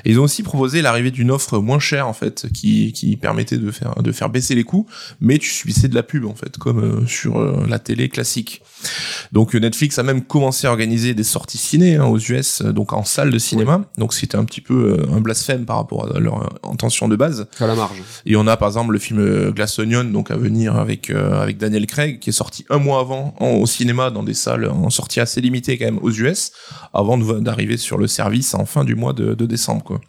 [0.05, 3.57] Et ils ont aussi proposé l'arrivée d'une offre moins chère en fait, qui, qui permettait
[3.57, 4.85] de faire de faire baisser les coûts,
[5.21, 8.61] mais tu subissais de la pub en fait, comme euh, sur euh, la télé classique.
[9.31, 12.93] Donc euh, Netflix a même commencé à organiser des sorties ciné hein, aux US, donc
[12.93, 13.83] en salle de cinéma.
[13.97, 17.47] Donc c'était un petit peu un blasphème par rapport à leur intention de base.
[17.59, 17.97] à la marge.
[18.25, 21.57] Et on a par exemple le film Glass Onion, donc à venir avec euh, avec
[21.57, 24.89] Daniel Craig, qui est sorti un mois avant en- au cinéma dans des salles en
[24.89, 26.51] sortie assez limitée quand même aux US,
[26.93, 30.01] avant d'arriver sur le service en fin du mois de, de décembre quoi.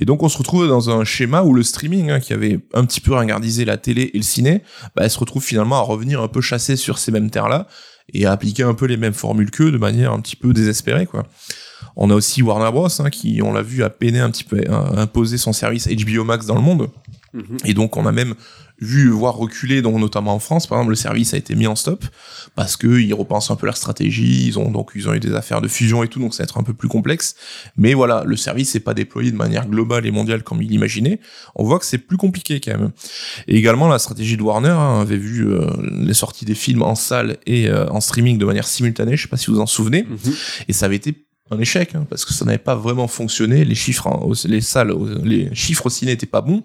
[0.00, 2.84] Et donc on se retrouve dans un schéma où le streaming, hein, qui avait un
[2.84, 4.62] petit peu ringardisé la télé et le ciné,
[4.96, 7.66] bah, se retrouve finalement à revenir un peu chasser sur ces mêmes terres-là
[8.12, 11.06] et à appliquer un peu les mêmes formules qu'eux de manière un petit peu désespérée
[11.06, 11.26] quoi.
[11.96, 14.62] On a aussi Warner Bros hein, qui, on l'a vu, a peiné un petit peu
[14.68, 16.88] à imposer son service HBO Max dans le monde.
[17.32, 17.58] Mhm.
[17.64, 18.34] Et donc on a même
[18.80, 21.76] vu voir reculer, donc notamment en France, par exemple, le service a été mis en
[21.76, 22.04] stop
[22.54, 24.46] parce que ils repensent un peu leur stratégie.
[24.46, 26.44] Ils ont donc ils ont eu des affaires de fusion et tout, donc ça va
[26.44, 27.34] être un peu plus complexe.
[27.76, 31.20] Mais voilà, le service n'est pas déployé de manière globale et mondiale comme il l'imaginait.
[31.54, 32.90] On voit que c'est plus compliqué quand même.
[33.48, 35.66] Et également la stratégie de Warner hein, avait vu euh,
[36.00, 39.16] les sorties des films en salle et euh, en streaming de manière simultanée.
[39.16, 40.04] Je sais pas si vous vous en souvenez.
[40.04, 40.34] Mhm.
[40.68, 41.14] Et ça avait été
[41.50, 43.64] un échec hein, parce que ça n'avait pas vraiment fonctionné.
[43.64, 44.92] Les chiffres, au- les salles,
[45.24, 46.62] les chiffres au ciné n'étaient pas bons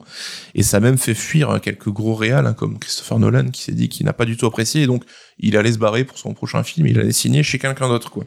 [0.53, 3.71] et ça a même fait fuir quelques gros réals hein, comme Christopher Nolan qui s'est
[3.73, 5.03] dit qu'il n'a pas du tout apprécié et donc
[5.39, 6.88] il allait se barrer pour son prochain film.
[6.88, 8.23] Il allait signer chez quelqu'un d'autre quoi.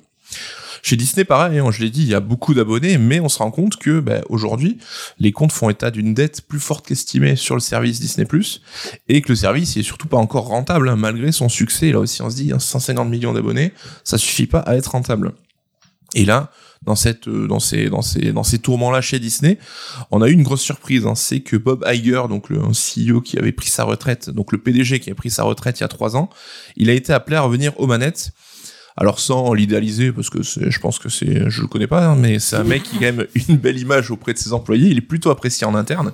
[0.82, 3.38] Chez Disney, pareil, hein, je l'ai dit, il y a beaucoup d'abonnés, mais on se
[3.38, 4.78] rend compte que ben, aujourd'hui,
[5.18, 8.26] les comptes font état d'une dette plus forte qu'estimée sur le service Disney+,
[9.08, 11.90] et que le service il est surtout pas encore rentable, hein, malgré son succès.
[11.90, 13.72] Là aussi, on se dit, hein, 150 millions d'abonnés,
[14.04, 15.32] ça suffit pas à être rentable.
[16.14, 16.50] Et là,
[16.82, 19.58] dans cette, euh, dans ces, dans ces, dans ces tourments-là chez Disney,
[20.10, 21.06] on a eu une grosse surprise.
[21.06, 21.14] hein.
[21.14, 25.00] c'est que Bob Iger, donc le CEO qui avait pris sa retraite, donc le PDG
[25.00, 26.30] qui a pris sa retraite il y a trois ans,
[26.76, 28.30] il a été appelé à revenir aux manettes.
[29.00, 32.16] Alors sans l'idéaliser, parce que c'est- je pense que c'est, je le connais pas, hein,
[32.16, 34.88] mais c'est un mec qui a quand même une belle image auprès de ses employés.
[34.90, 36.12] Il est plutôt apprécié en interne,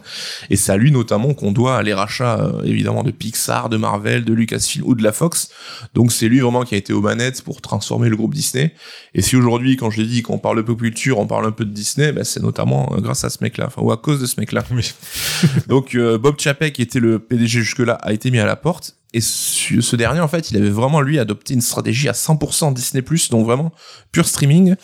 [0.51, 4.24] et c'est à lui notamment qu'on doit les rachats euh, évidemment de Pixar, de Marvel,
[4.24, 5.49] de Lucasfilm ou de la Fox.
[5.95, 8.74] Donc c'est lui vraiment qui a été aux manettes pour transformer le groupe Disney.
[9.14, 11.53] Et si aujourd'hui, quand je l'ai dit, qu'on parle de pop culture, on parle un
[11.53, 14.20] peu de Disney, ben, c'est notamment euh, grâce à ce mec-là, enfin ou à cause
[14.20, 14.62] de ce mec-là.
[15.68, 18.97] Donc euh, Bob Chapek, qui était le PDG jusque-là, a été mis à la porte.
[19.14, 23.02] Et ce, dernier, en fait, il avait vraiment lui adopté une stratégie à 100% Disney+,
[23.30, 23.72] donc vraiment
[24.10, 24.74] pur streaming.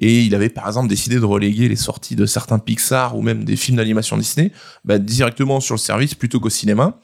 [0.00, 3.44] Et il avait par exemple décidé de reléguer les sorties de certains Pixar ou même
[3.44, 4.50] des films d'animation Disney
[4.84, 6.98] bah, directement sur le service plutôt qu'au cinéma.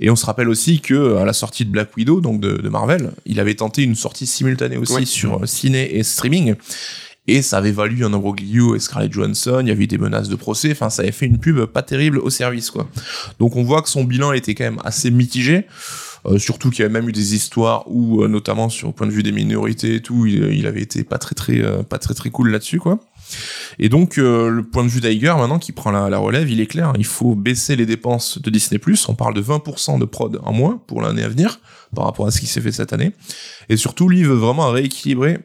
[0.00, 2.68] Et on se rappelle aussi que à la sortie de Black Widow, donc de, de
[2.68, 6.56] Marvel, il avait tenté une sortie simultanée aussi sur euh, ciné et streaming.
[7.26, 10.28] Et ça avait valu un imbroglio et Scarlett Johansson, il y avait eu des menaces
[10.28, 12.88] de procès, enfin ça avait fait une pub pas terrible au service quoi.
[13.38, 15.66] Donc on voit que son bilan était quand même assez mitigé.
[16.28, 19.06] Euh, surtout qu'il y avait même eu des histoires où, euh, notamment sur le point
[19.06, 21.98] de vue des minorités et tout, il, il avait été pas très très euh, pas
[21.98, 22.98] très très cool là-dessus quoi.
[23.78, 26.66] Et donc le point de vue d'Iger maintenant qui prend la, la relève, il est
[26.66, 28.80] clair, il faut baisser les dépenses de Disney+.
[29.08, 31.60] On parle de 20% de prod en moins pour l'année à venir
[31.94, 33.12] par rapport à ce qui s'est fait cette année.
[33.68, 35.40] Et surtout, lui il veut vraiment rééquilibrer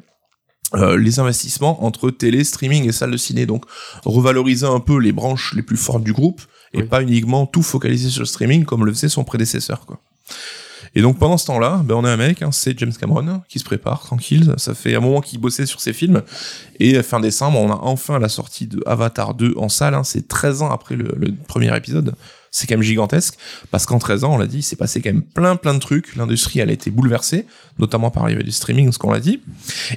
[0.76, 3.46] euh, les investissements entre télé, streaming et salle de ciné.
[3.46, 3.66] Donc
[4.06, 6.42] revaloriser un peu les branches les plus fortes du groupe
[6.74, 6.84] et Oui.
[6.88, 9.86] pas uniquement tout focaliser sur le streaming comme le faisait son prédécesseur.
[9.86, 10.00] Quoi.
[10.96, 13.64] Et donc pendant ce temps-là, ben, on a un mec, c'est James Cameron, qui se
[13.64, 14.54] prépare tranquille.
[14.58, 16.22] Ça fait un moment qu'il bossait sur ses films.
[16.80, 19.96] Et fin décembre, on a enfin la sortie de Avatar 2 en salle.
[19.96, 20.04] hein.
[20.04, 21.16] C'est 13 ans après le
[21.48, 22.14] premier épisode.
[22.56, 23.34] C'est quand même gigantesque.
[23.72, 25.80] Parce qu'en 13 ans, on l'a dit, il s'est passé quand même plein plein de
[25.80, 26.16] trucs.
[26.16, 27.48] L'industrie, elle a été bouleversée,
[27.80, 29.42] notamment par l'arrivée du streaming, ce qu'on l'a dit.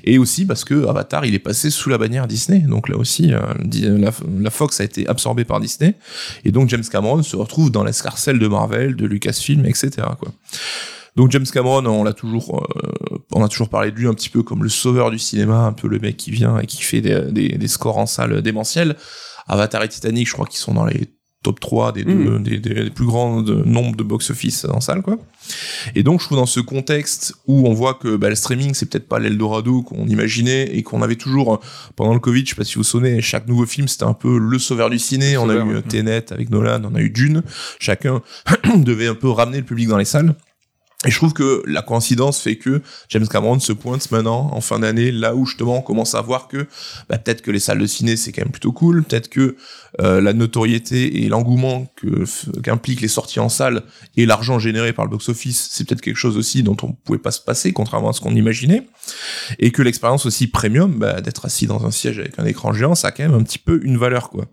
[0.05, 2.61] Et aussi parce que Avatar, il est passé sous la bannière Disney.
[2.61, 5.95] Donc là aussi, euh, di- la, Fox a été absorbée par Disney.
[6.47, 9.91] Et donc James Cameron se retrouve dans l'escarcelle de Marvel, de Lucasfilm, etc.
[10.19, 10.33] Quoi.
[11.15, 14.31] Donc James Cameron, on l'a toujours, euh, on a toujours parlé de lui un petit
[14.31, 17.03] peu comme le sauveur du cinéma, un peu le mec qui vient et qui fait
[17.03, 18.97] des, des, des scores en salle démentiels.
[19.47, 21.11] Avatar et Titanic, je crois qu'ils sont dans les
[21.43, 25.03] top 3 des, deux, des, des- des plus grands de- nombres de box-office en salle,
[25.03, 25.17] quoi.
[25.95, 28.87] Et donc, je trouve dans ce contexte où on voit que bah, le streaming, c'est
[28.91, 31.59] peut-être pas l'Eldorado qu'on imaginait et qu'on avait toujours, euh,
[31.95, 34.39] pendant le Covid, je sais pas si vous souvenez, chaque nouveau film, c'était un peu
[34.39, 35.35] le sauveur du ciné.
[35.35, 35.77] Le on sauveur, a eu ouais.
[35.77, 37.43] euh, Tenet avec Nolan, on a eu Dune.
[37.79, 38.23] Chacun
[38.77, 40.35] devait un peu ramener le public dans les salles.
[41.07, 44.81] Et je trouve que la coïncidence fait que James Cameron se pointe maintenant en fin
[44.81, 46.67] d'année, là où justement on commence à voir que
[47.09, 49.57] bah, peut-être que les salles de ciné c'est quand même plutôt cool, peut-être que
[50.01, 51.87] euh, la notoriété et l'engouement
[52.63, 53.83] qu'impliquent les sorties en salle
[54.17, 57.31] et l'argent généré par le box-office, c'est peut-être quelque chose aussi dont on pouvait pas
[57.31, 58.83] se passer, contrairement à ce qu'on imaginait,
[59.59, 62.95] et que l'expérience aussi premium, bah, d'être assis dans un siège avec un écran géant,
[62.95, 64.47] ça a quand même un petit peu une valeur quoi.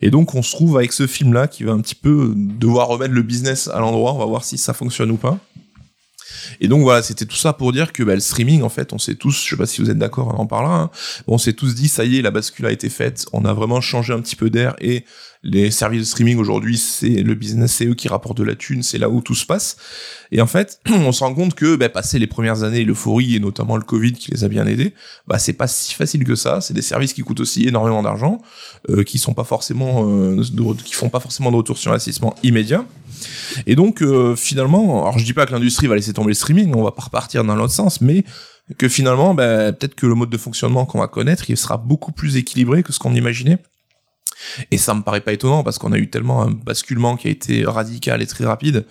[0.00, 3.14] Et donc on se trouve avec ce film-là qui va un petit peu devoir remettre
[3.14, 5.38] le business à l'endroit, on va voir si ça fonctionne ou pas.
[6.60, 8.98] Et donc voilà, c'était tout ça pour dire que bah, le streaming, en fait, on
[8.98, 10.90] s'est tous, je sais pas si vous êtes d'accord en parlant, hein,
[11.26, 13.80] on s'est tous dit, ça y est, la bascule a été faite, on a vraiment
[13.80, 15.04] changé un petit peu d'air et
[15.44, 18.82] les services de streaming aujourd'hui, c'est le business, c'est eux qui rapportent de la thune,
[18.82, 19.76] c'est là où tout se passe.
[20.30, 23.40] Et en fait, on se rend compte que, bah, passé les premières années, l'euphorie et
[23.40, 24.94] notamment le Covid qui les a bien aidés,
[25.26, 26.60] bah, c'est pas si facile que ça.
[26.60, 28.40] C'est des services qui coûtent aussi énormément d'argent,
[28.88, 30.42] euh, qui sont pas forcément, euh,
[30.84, 32.84] qui font pas forcément de retour sur investissement immédiat.
[33.66, 36.72] Et donc, euh, finalement, alors je dis pas que l'industrie va laisser tomber le streaming,
[36.74, 38.24] on va pas repartir dans l'autre sens, mais
[38.78, 42.12] que finalement, bah, peut-être que le mode de fonctionnement qu'on va connaître, il sera beaucoup
[42.12, 43.58] plus équilibré que ce qu'on imaginait.
[44.70, 47.30] Et ça me paraît pas étonnant parce qu'on a eu tellement un basculement qui a
[47.30, 48.84] été radical et très rapide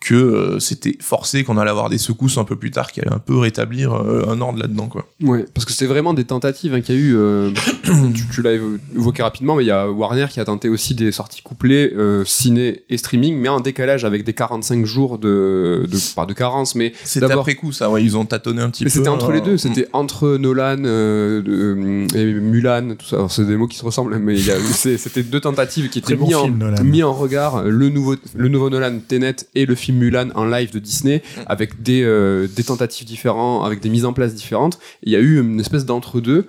[0.00, 3.12] que euh, c'était forcé qu'on allait avoir des secousses un peu plus tard qui allaient
[3.12, 5.06] un peu rétablir euh, un ordre là-dedans quoi.
[5.22, 7.16] Ouais, parce que c'était vraiment des tentatives hein, qu'il y a eu.
[7.16, 7.50] euh,
[8.14, 10.94] tu tu l'as évo- évoqué rapidement, mais il y a Warner qui a tenté aussi
[10.94, 15.84] des sorties couplées euh, ciné et streaming, mais en décalage avec des 45 jours de,
[15.90, 18.84] de pas de carence, mais D'abord- après coup ça, ouais, ils ont tâtonné un petit
[18.84, 18.96] mais peu.
[18.96, 19.42] c'était entre les hein.
[19.44, 19.56] deux.
[19.58, 23.16] C'était entre Nolan euh, et Mulan, tout ça.
[23.16, 25.88] Alors, C'est des mots qui se ressemblent, mais il y a- c'est- c'était deux tentatives
[25.88, 27.64] qui étaient bon mis, en, film, mis en regard.
[27.64, 31.82] Le nouveau, le nouveau Nolan, Tenet, et le film Mulan en live de Disney, avec
[31.82, 34.78] des, euh, tentatives différentes, avec des mises en place différentes.
[35.02, 36.46] Il y a eu une espèce d'entre-deux,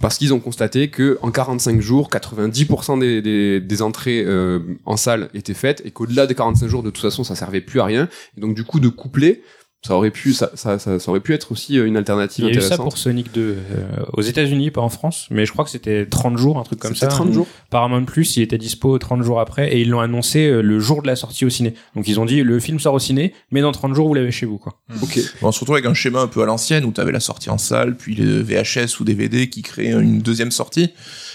[0.00, 4.96] parce qu'ils ont constaté que en 45 jours, 90% des, des, des entrées euh, en
[4.96, 7.84] salle étaient faites, et qu'au-delà des 45 jours, de toute façon, ça servait plus à
[7.84, 8.08] rien.
[8.36, 9.42] Et donc, du coup, de coupler,
[9.84, 12.54] ça aurait pu, ça, ça, ça, ça aurait pu être aussi euh, une alternative Il
[12.54, 15.50] y a eu ça pour Sonic 2 euh, aux États-Unis, pas en France, mais je
[15.50, 17.16] crois que c'était 30 jours, un truc comme C'était ça.
[17.16, 17.48] 30 jours.
[17.68, 21.02] Paramount Plus, il était dispo 30 jours après et ils l'ont annoncé euh, le jour
[21.02, 21.74] de la sortie au ciné.
[21.96, 24.30] Donc ils ont dit le film sort au ciné, mais dans 30 jours vous l'avez
[24.30, 24.74] chez vous quoi.
[25.02, 25.18] Ok.
[25.42, 27.50] On se retrouve avec un schéma un peu à l'ancienne où tu avais la sortie
[27.50, 30.90] en salle, puis les VHS ou DVD qui créaient une deuxième sortie.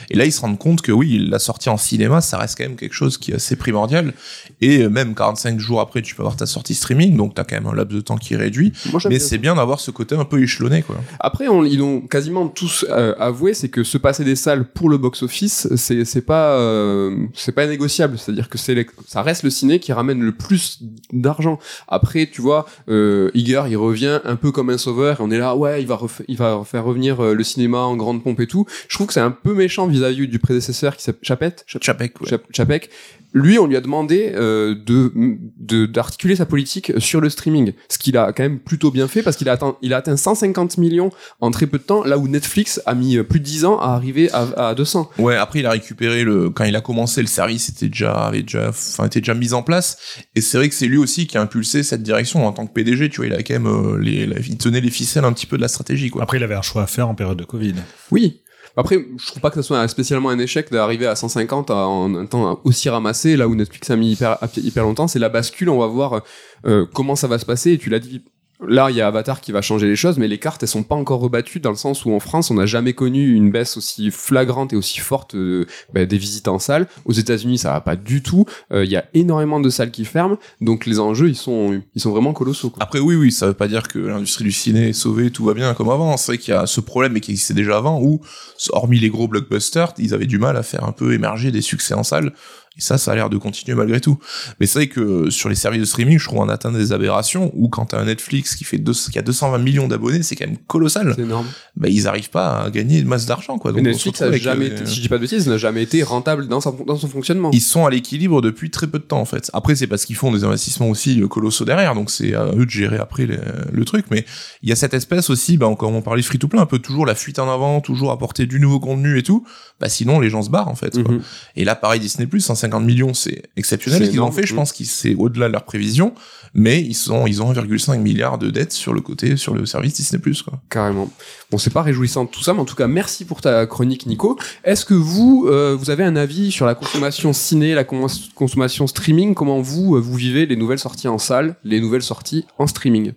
[0.10, 2.64] Et là, ils se rendent compte que oui, la sortie en cinéma, ça reste quand
[2.64, 4.14] même quelque chose qui est assez primordial.
[4.62, 7.56] Et même 45 jours après, tu peux avoir ta sortie streaming, donc tu as quand
[7.56, 8.71] même un laps de temps qui est réduit.
[8.91, 10.95] Moi, Mais c'est bien d'avoir ce côté un peu échelonné, quoi.
[11.19, 14.89] Après, on, ils ont quasiment tous euh, avoué, c'est que se passer des salles pour
[14.89, 18.17] le box-office, c'est c'est pas euh, c'est pas négociable.
[18.17, 20.79] C'est-à-dire que les- ça reste le ciné qui ramène le plus
[21.11, 21.59] d'argent.
[21.88, 25.19] Après, tu vois, euh, Iger, il revient un peu comme un sauveur.
[25.19, 27.95] Et on est là, ouais, il va il va faire revenir euh, le cinéma en
[27.95, 28.65] grande pompe et tout.
[28.88, 31.63] Je trouve que c'est un peu méchant vis-à-vis du prédécesseur qui s'appelle Chapette.
[31.67, 32.27] Chap- Chapek, ouais.
[32.53, 32.89] Chapek.
[33.33, 35.11] Lui, on lui a demandé euh, de
[35.57, 39.21] de- d'articuler sa politique sur le streaming, ce qu'il a quand même plutôt bien fait
[39.23, 41.09] parce qu'il a atteint il a atteint 150 millions
[41.39, 43.80] en très peu de temps, là où Netflix a mis euh, plus de 10 ans
[43.80, 45.09] à arriver à, à 200.
[45.19, 48.43] Ouais, après il a récupéré le quand il a commencé le service était déjà avait
[48.43, 49.97] déjà enfin était déjà mis en place
[50.36, 52.73] et c'est vrai que c'est lui aussi qui a impulsé cette direction en tant que
[52.73, 55.34] PDG, tu vois, il a quand même euh, les la- il tenait les ficelles un
[55.34, 56.23] petit peu de la stratégie quoi.
[56.23, 57.75] Après, il avait un choix à faire en période de Covid.
[58.11, 58.41] Oui.
[58.78, 62.13] Après, je trouve pas que ce soit spécialement un échec d'arriver à 150 à- en
[62.15, 65.07] un temps aussi ramassé, là où Netflix a mis hyper, hyper longtemps.
[65.07, 66.21] C'est la bascule, on va voir
[66.65, 67.71] euh, comment ça va se passer.
[67.73, 68.23] Et tu l'as dit,
[68.66, 70.84] là, il y a Avatar qui va changer les choses, mais les cartes, elles sont
[70.84, 73.78] pas encore rebattues dans le sens où en France, on n'a jamais connu une baisse
[73.78, 76.88] aussi flagrante et aussi forte euh, bah, des visites en salle.
[77.05, 78.45] Aux États-Unis, ça va pas du tout.
[78.72, 82.01] Euh, Il y a énormément de salles qui ferment, donc les enjeux, ils sont, ils
[82.01, 82.70] sont vraiment colossaux.
[82.70, 82.84] Quoi.
[82.84, 85.53] Après oui oui, ça veut pas dire que l'industrie du ciné est sauvée, tout va
[85.53, 86.18] bien comme avant.
[86.18, 88.22] C'est vrai qu'il y a ce problème mais qui existait déjà avant où
[88.70, 91.93] hormis les gros blockbusters, ils avaient du mal à faire un peu émerger des succès
[91.93, 92.34] en salle.
[92.78, 94.19] Et ça, ça a l'air de continuer malgré tout.
[94.59, 97.51] Mais c'est vrai que sur les services de streaming, je trouve on atteint des aberrations
[97.55, 100.45] où quand t'as un Netflix qui fait deux, qui a 220 millions d'abonnés, c'est quand
[100.47, 101.13] même colossal.
[101.15, 101.47] C'est énorme.
[101.75, 103.71] Bah, ils arrivent pas à gagner une masse d'argent, quoi.
[103.71, 105.57] Donc, Netflix retrouve a avec, jamais, euh, été, si je dis pas de bêtises, n'a
[105.57, 107.49] jamais été rentable dans, sa, dans son fonctionnement.
[107.53, 109.49] ils sont à l'équilibre depuis très peu de temps en fait.
[109.53, 112.65] Après c'est parce qu'ils font des investissements aussi euh, colossaux derrière, donc c'est à eux
[112.65, 113.39] de gérer après le,
[113.71, 114.05] le truc.
[114.11, 114.25] Mais
[114.61, 116.80] il y a cette espèce aussi, bah, comme on parlait free to play, un peu
[116.80, 119.45] toujours la fuite en avant, toujours apporter du nouveau contenu et tout.
[119.80, 121.01] Bah sinon les gens se barrent en fait.
[121.01, 121.11] quoi.
[121.13, 121.21] Mhm.
[121.55, 124.05] Et là pareil Disney Plus, 150 millions, c'est exceptionnel.
[124.05, 126.13] Ce qu'ils ont fait, je pense que c'est au-delà de leurs prévisions,
[126.53, 129.93] mais ils sont ils ont 1,5 milliard de dettes sur le côté sur le service
[129.95, 130.59] Disney Plus quoi.
[130.70, 131.09] Carrément.
[131.51, 134.38] Bon, c'est pas réjouissant tout ça, mais en tout cas, merci pour ta chronique, Nico.
[134.63, 138.86] Est-ce que vous, euh, vous avez un avis sur la consommation ciné, la cons- consommation
[138.88, 139.34] streaming?
[139.34, 143.13] Comment vous, euh, vous vivez les nouvelles sorties en salle, les nouvelles sorties en streaming?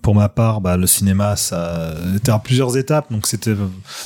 [0.00, 3.12] Pour ma part, bah, le cinéma, ça était à plusieurs étapes.
[3.12, 3.54] Donc c'était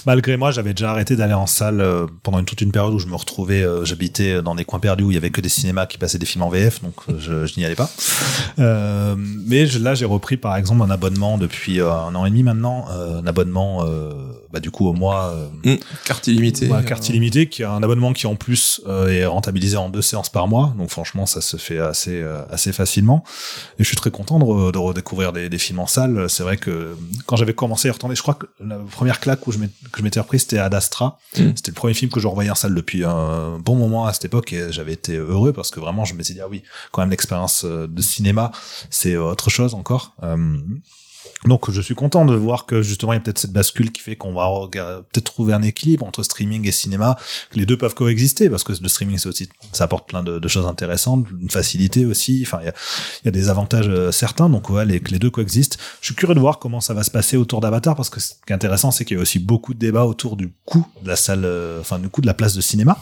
[0.04, 3.06] malgré moi, j'avais déjà arrêté d'aller en salle euh, pendant toute une période où je
[3.06, 5.86] me retrouvais, euh, j'habitais dans des coins perdus où il y avait que des cinémas
[5.86, 7.88] qui passaient des films en VF, donc euh, je, je n'y allais pas.
[8.58, 12.30] Euh, mais je- là, j'ai repris par exemple un abonnement depuis euh, un an et
[12.30, 13.84] demi maintenant, un abonnement,
[14.56, 15.34] bah, du coup au mois.
[15.66, 16.68] euh, Carte illimitée.
[16.68, 20.02] Ouais, carte illimitée, qui a un abonnement qui en plus euh, est rentabilisé en deux
[20.02, 20.72] séances par mois.
[20.78, 23.22] Donc franchement, ça se fait assez euh, assez facilement.
[23.78, 26.30] Et je suis très content de, de redécouvrir des, des films en salle.
[26.30, 26.96] C'est vrai que
[27.26, 30.02] quand j'avais commencé à retourner, je crois que la première claque où je que je
[30.02, 31.18] m'étais repris, c'était Ad Astra.
[31.36, 31.52] Mm.
[31.56, 34.24] C'était le premier film que je revoyais en salle depuis un bon moment à cette
[34.24, 37.10] époque et j'avais été heureux parce que vraiment, je m'étais dit, ah oui, quand même
[37.10, 38.52] l'expérience euh, de cinéma,
[38.90, 40.14] c'est euh, autre chose encore.
[41.44, 44.00] Donc je suis content de voir que justement il y a peut-être cette bascule qui
[44.00, 47.16] fait qu'on va peut-être trouver un équilibre entre streaming et cinéma,
[47.50, 50.38] que les deux peuvent coexister parce que le streaming c'est aussi ça apporte plein de,
[50.38, 52.42] de choses intéressantes, une facilité aussi.
[52.46, 52.74] Enfin il y a,
[53.22, 55.78] il y a des avantages euh, certains donc ouais les, que les deux coexistent.
[56.00, 58.30] Je suis curieux de voir comment ça va se passer autour d'Avatar parce que ce
[58.30, 61.08] qui est intéressant c'est qu'il y a aussi beaucoup de débats autour du coût de
[61.08, 62.98] la salle, euh, enfin du coût de la place de cinéma.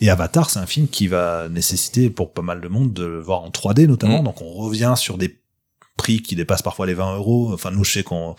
[0.00, 3.20] Et Avatar, c'est un film qui va nécessiter pour pas mal de monde de le
[3.20, 4.22] voir en 3D notamment.
[4.22, 4.26] Mm.
[4.26, 5.40] Donc on revient sur des
[5.98, 7.50] prix qui dépassent parfois les 20 euros.
[7.52, 8.34] Enfin, nous, je sais qu'on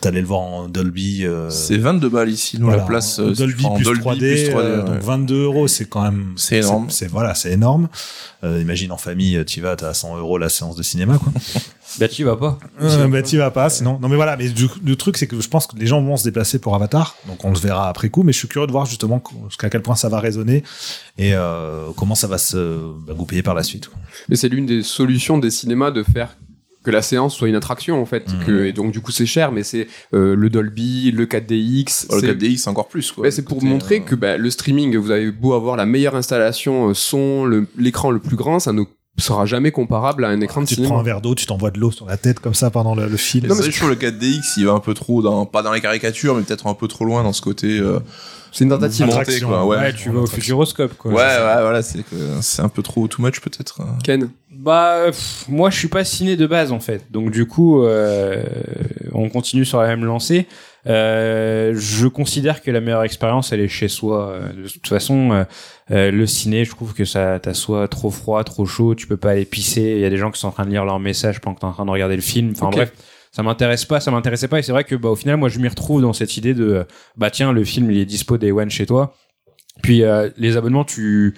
[0.00, 1.24] t'allais le voir en Dolby.
[1.24, 3.20] euh, C'est 22 balles ici, nous, voilà, la place.
[3.20, 4.90] en euh, Dolby, en plus, Dolby 3D, plus 3D, euh, ouais.
[4.90, 6.90] donc 22 euros, c'est quand même C'est énorme.
[6.90, 7.88] C'est voilà, c'est énorme.
[8.42, 11.32] Euh, imagine en famille, tu vas, t'as 100 euros la séance de cinéma, quoi.
[12.00, 12.58] Bah, tu vas pas.
[12.80, 14.00] Euh, bah, t'y vas pas, sinon.
[14.00, 16.16] Non, mais voilà, mais du- le truc, c'est que je pense que les gens vont
[16.16, 18.72] se déplacer pour Avatar, donc on le verra après coup, mais je suis curieux de
[18.72, 20.64] voir justement jusqu'à quel point ça va résonner
[21.18, 22.56] et euh, comment ça va se
[23.06, 23.86] bah, goupiller par la suite.
[23.88, 23.98] quoi.
[24.28, 26.36] Mais c'est l'une des solutions des cinémas de faire
[26.84, 28.32] que la séance soit une attraction en fait.
[28.32, 28.44] Mhm.
[28.44, 32.06] Que, et donc du coup c'est cher, mais c'est euh, le Dolby, le 4DX.
[32.10, 33.28] Oh, le c'est- 4DX, encore plus, quoi.
[33.30, 36.90] C'est pour montrer euh, que bah, le streaming, vous avez beau avoir la meilleure installation
[36.90, 38.82] euh, son, le- l'écran le plus grand, ça ne
[39.22, 40.94] sera jamais comparable à un écran de tu te cinéma.
[40.94, 43.06] prends un verre d'eau, tu t'envoies de l'eau sur la tête comme ça pendant le,
[43.06, 43.46] le film.
[43.46, 45.80] Non, mais c'est sûr, le 4DX, il va un peu trop dans, pas dans les
[45.80, 48.00] caricatures, mais peut-être un peu trop loin dans ce côté, euh,
[48.52, 49.06] C'est une tentative.
[49.06, 49.64] monté, Attraction, quoi.
[49.66, 51.12] Ouais, Ouais, tu vas au futuroscope, quoi.
[51.12, 53.80] ouais, ouais, voilà, c'est que c'est un peu trop too much, peut-être.
[53.82, 53.84] euh.
[54.02, 57.04] Ken, Bah, pff, moi, je suis pas ciné de base en fait.
[57.12, 58.42] Donc du coup, euh,
[59.12, 60.46] on continue sur la même lancée.
[60.86, 64.30] Euh, je considère que la meilleure expérience, elle est chez soi.
[64.30, 65.46] Euh, De toute façon,
[65.90, 68.94] euh, le ciné, je trouve que ça t'as soit trop froid, trop chaud.
[68.94, 69.94] Tu peux pas aller pisser.
[69.96, 71.60] Il y a des gens qui sont en train de lire leur message pendant que
[71.60, 72.52] t'es en train de regarder le film.
[72.54, 72.92] Enfin bref.
[73.32, 75.58] Ça m'intéresse pas, ça m'intéressait pas, et c'est vrai que bah au final moi je
[75.58, 78.70] m'y retrouve dans cette idée de bah tiens le film il est dispo day one
[78.70, 79.16] chez toi,
[79.82, 81.34] puis euh, les abonnements tu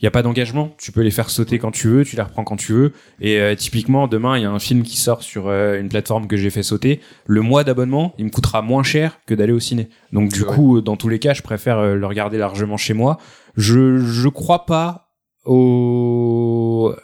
[0.00, 2.22] il y a pas d'engagement, tu peux les faire sauter quand tu veux, tu les
[2.22, 2.92] reprends quand tu veux.
[3.20, 6.26] Et euh, typiquement, demain, il y a un film qui sort sur euh, une plateforme
[6.26, 7.00] que j'ai fait sauter.
[7.26, 9.90] Le mois d'abonnement, il me coûtera moins cher que d'aller au ciné.
[10.12, 13.18] Donc du coup, dans tous les cas, je préfère euh, le regarder largement chez moi.
[13.56, 15.10] Je je crois pas
[15.44, 16.94] au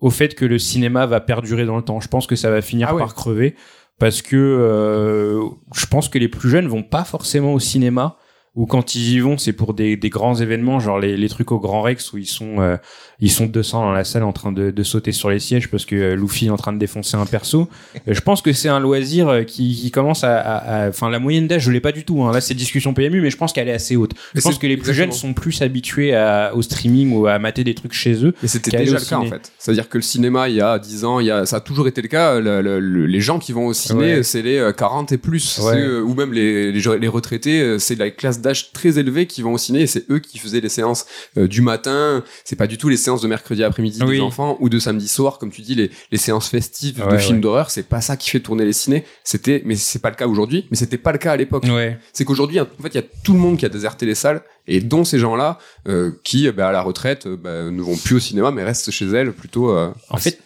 [0.00, 2.00] au fait que le cinéma va perdurer dans le temps.
[2.00, 3.00] Je pense que ça va finir Ah ouais.
[3.00, 3.54] par crever
[3.98, 5.40] parce que euh,
[5.74, 8.18] je pense que les plus jeunes vont pas forcément au cinéma
[8.56, 11.50] ou quand ils y vont, c'est pour des, des grands événements, genre les, les trucs
[11.50, 12.76] au Grand Rex où ils sont euh,
[13.20, 15.84] ils sont 200 dans la salle en train de, de sauter sur les sièges parce
[15.84, 17.68] que euh, Luffy est en train de défoncer un perso.
[18.08, 21.46] Euh, je pense que c'est un loisir euh, qui, qui commence à, enfin la moyenne
[21.46, 22.22] d'âge, je l'ai pas du tout.
[22.22, 22.32] Hein.
[22.32, 24.12] Là, c'est discussion PMU, mais je pense qu'elle est assez haute.
[24.14, 25.12] Je Mais pense que les plus exactement.
[25.12, 28.34] jeunes sont plus habitués à, au streaming ou à mater des trucs chez eux.
[28.42, 29.52] Et c'était déjà le cas en fait.
[29.58, 31.88] C'est-à-dire que le cinéma, il y a 10 ans, il y a, ça a toujours
[31.88, 32.38] été le cas.
[32.40, 34.22] le- le- le- les gens qui vont au ciné, Ouais.
[34.22, 35.58] c'est les euh, 40 et plus.
[35.62, 35.86] Ouais.
[35.86, 39.58] Ou même les, les, les retraités, c'est la classe d'âge très élevée qui vont au
[39.58, 42.22] ciné et c'est eux qui faisaient les séances euh, du matin.
[42.44, 44.16] C'est pas du tout les séances de mercredi après-midi Oui.
[44.16, 47.36] des enfants ou de samedi soir, comme tu dis, les, les séances festives de films
[47.36, 47.40] ouais.
[47.42, 47.70] d'horreur.
[47.70, 49.04] C'est pas ça qui fait tourner les cinés.
[49.24, 51.98] C'était, mais c'est pas le cas aujourd'hui, mais c'était pas le cas à l'époque Ouais.
[52.12, 54.42] c'est qu'aujourd'hui, en fait, il y a tout le monde qui a déserté les salles,
[54.66, 58.16] et dont ces gens-là, euh, qui, bah, à la retraite, euh, bah, ne vont plus
[58.16, 59.76] au cinéma, mais restent chez elles plutôt.
[59.76, 60.38] En fait,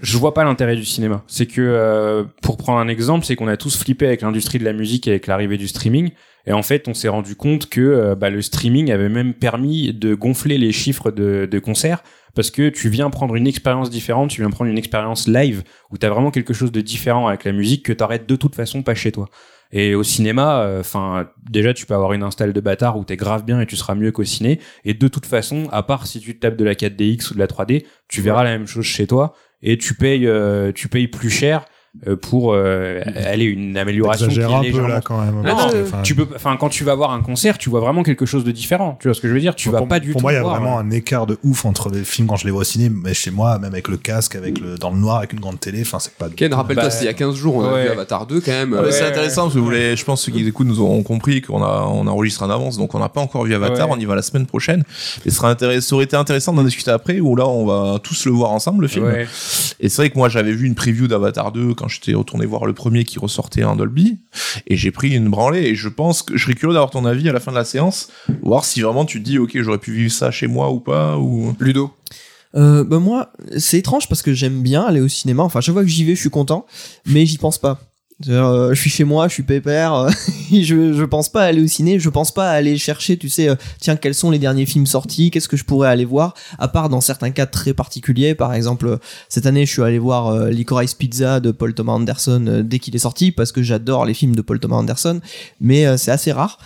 [0.00, 1.22] je vois pas l'intérêt du cinéma.
[1.26, 4.64] C'est que, euh, pour prendre un exemple, c'est qu'on a tous flippé avec l'industrie de
[4.64, 6.10] la musique et avec l'arrivée du streaming.
[6.46, 9.92] Et en fait, on s'est rendu compte que euh, bah, le streaming avait même permis
[9.94, 12.02] de gonfler les chiffres de, de concerts
[12.34, 15.98] parce que tu viens prendre une expérience différente, tu viens prendre une expérience live où
[15.98, 18.82] tu as vraiment quelque chose de différent avec la musique que t'arrêtes de toute façon
[18.82, 19.28] pas chez toi.
[19.70, 23.44] Et au cinéma, enfin, déjà tu peux avoir une install de bâtard où t'es grave
[23.44, 24.60] bien et tu seras mieux qu'au ciné.
[24.84, 27.38] Et de toute façon, à part si tu te tapes de la 4DX ou de
[27.38, 29.34] la 3D, tu verras la même chose chez toi
[29.64, 31.64] et tu payes, euh, tu payes plus cher
[32.20, 34.28] pour euh, aller une amélioration.
[34.28, 35.34] qui est un peu là quand même.
[35.42, 38.26] Non, non, Tu peux, enfin, quand tu vas voir un concert, tu vois vraiment quelque
[38.26, 38.98] chose de différent.
[39.00, 39.54] Tu vois ce que je veux dire?
[39.54, 40.24] Tu vas pour, pas du pour tout.
[40.24, 42.36] moi, il y a voir, vraiment euh, un écart de ouf entre les films quand
[42.36, 44.90] je les vois au ciné, mais chez moi, même avec le casque, avec le dans
[44.90, 45.82] le noir, avec une grande télé.
[45.82, 46.28] Enfin, c'est pas.
[46.28, 48.50] Ken, rappelle-toi, Bah, c'était il y a 15 jours, on a vu Avatar 2 quand
[48.52, 48.74] même.
[48.78, 49.08] Ah, euh, c'est Ouais.
[49.10, 51.62] intéressant parce que vous voulez, je pense que ceux qui écoutent nous auront compris qu'on
[51.62, 53.88] a on enregistre en avance, donc on n'a pas encore vu Avatar.
[53.88, 53.94] Ouais.
[53.96, 54.82] On y va la semaine prochaine.
[55.24, 57.98] Et ce sera intéressant, ça aurait été intéressant d'en discuter après, où là on va
[58.00, 59.04] tous le voir ensemble le film.
[59.06, 59.26] ouais.
[59.80, 62.66] Et c'est vrai que moi j'avais vu une preview d'Avatar 2 quand j'étais retourné voir
[62.66, 64.18] le premier qui ressortait en Dolby,
[64.66, 65.62] et j'ai pris une branlée.
[65.62, 67.64] Et je pense que je serais curieux d'avoir ton avis à la fin de la
[67.64, 68.08] séance,
[68.42, 71.18] voir si vraiment tu te dis ok j'aurais pu vivre ça chez moi ou pas
[71.18, 71.54] ou.
[71.60, 71.90] Ludo.
[72.54, 75.42] Euh, bah moi, c'est étrange parce que j'aime bien aller au cinéma.
[75.42, 76.66] Enfin, chaque fois que j'y vais, je suis content,
[77.06, 77.80] mais j'y pense pas.
[78.28, 80.10] Euh, je suis chez moi, je suis pépère, euh,
[80.52, 83.56] je, je pense pas aller au ciné, je pense pas aller chercher, tu sais, euh,
[83.80, 86.88] tiens, quels sont les derniers films sortis, qu'est-ce que je pourrais aller voir, à part
[86.88, 88.34] dans certains cas très particuliers.
[88.34, 88.98] Par exemple,
[89.28, 93.00] cette année, je suis allé voir Licorice Pizza de Paul Thomas Anderson dès qu'il est
[93.00, 95.20] sorti, parce que j'adore les films de Paul Thomas Anderson,
[95.60, 96.58] mais c'est assez rare.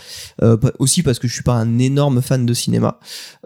[0.79, 2.99] Aussi parce que je suis pas un énorme fan de cinéma.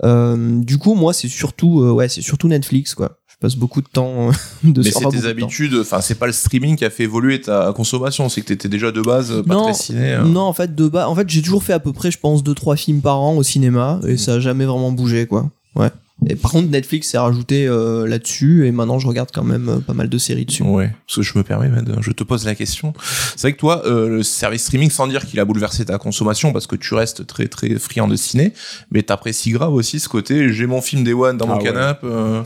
[0.03, 3.22] Du coup, moi, c'est surtout, ouais, c'est surtout Netflix, quoi.
[3.43, 4.31] Passe beaucoup de temps euh,
[4.63, 7.73] de Mais c'est tes habitudes, enfin c'est pas le streaming qui a fait évoluer ta
[7.73, 10.13] consommation, c'est que t'étais déjà de base pas Non, très ciné.
[10.13, 10.23] hein.
[10.23, 12.41] Non, en fait, de bas, en fait, j'ai toujours fait à peu près, je pense,
[12.41, 15.49] deux trois films par an au cinéma, et ça a jamais vraiment bougé, quoi.
[15.75, 15.89] Ouais.
[16.29, 19.79] Et par contre, Netflix s'est rajouté euh, là-dessus et maintenant je regarde quand même euh,
[19.79, 20.63] pas mal de séries dessus.
[20.63, 22.93] Ouais, parce que je me permets, Mad, je te pose la question.
[23.35, 26.53] C'est vrai que toi, euh, le service streaming, sans dire qu'il a bouleversé ta consommation,
[26.53, 28.53] parce que tu restes très très friand de ciné,
[28.89, 31.63] mais t'apprécies grave aussi ce côté, j'ai mon film Day One dans Ah mon ouais.
[31.63, 32.07] canapé.
[32.07, 32.43] euh,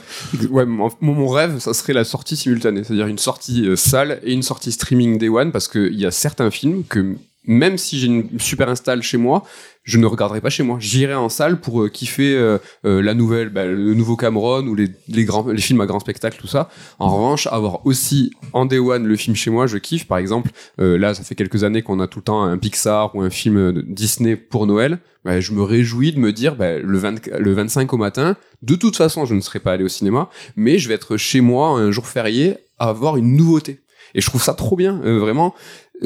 [0.49, 4.43] Ouais, mon, rêve, ça serait la sortie simultanée, c'est-à-dire une sortie euh, salle et une
[4.43, 7.15] sortie streaming Day One, parce qu'il y a certains films que
[7.47, 9.43] même si j'ai une super install chez moi,
[9.83, 10.77] je ne regarderai pas chez moi.
[10.81, 14.75] J'irai en salle pour euh, kiffer euh, euh, la nouvelle, bah, le nouveau Cameron ou
[14.75, 16.69] les, les grands, les films à grand spectacle, tout ça.
[16.99, 20.05] En revanche, avoir aussi en Day One le film chez moi, je kiffe.
[20.05, 20.51] Par exemple,
[20.81, 23.29] euh, là, ça fait quelques années qu'on a tout le temps un Pixar ou un
[23.29, 24.99] film Disney pour Noël.
[25.23, 28.75] Bah, je me réjouis de me dire, bah, le, 20 le 25 au matin, de
[28.75, 31.69] toute façon, je ne serai pas allé au cinéma, mais je vais être chez moi
[31.69, 33.79] un jour férié à avoir une nouveauté.
[34.15, 35.53] Et je trouve ça trop bien, euh, vraiment.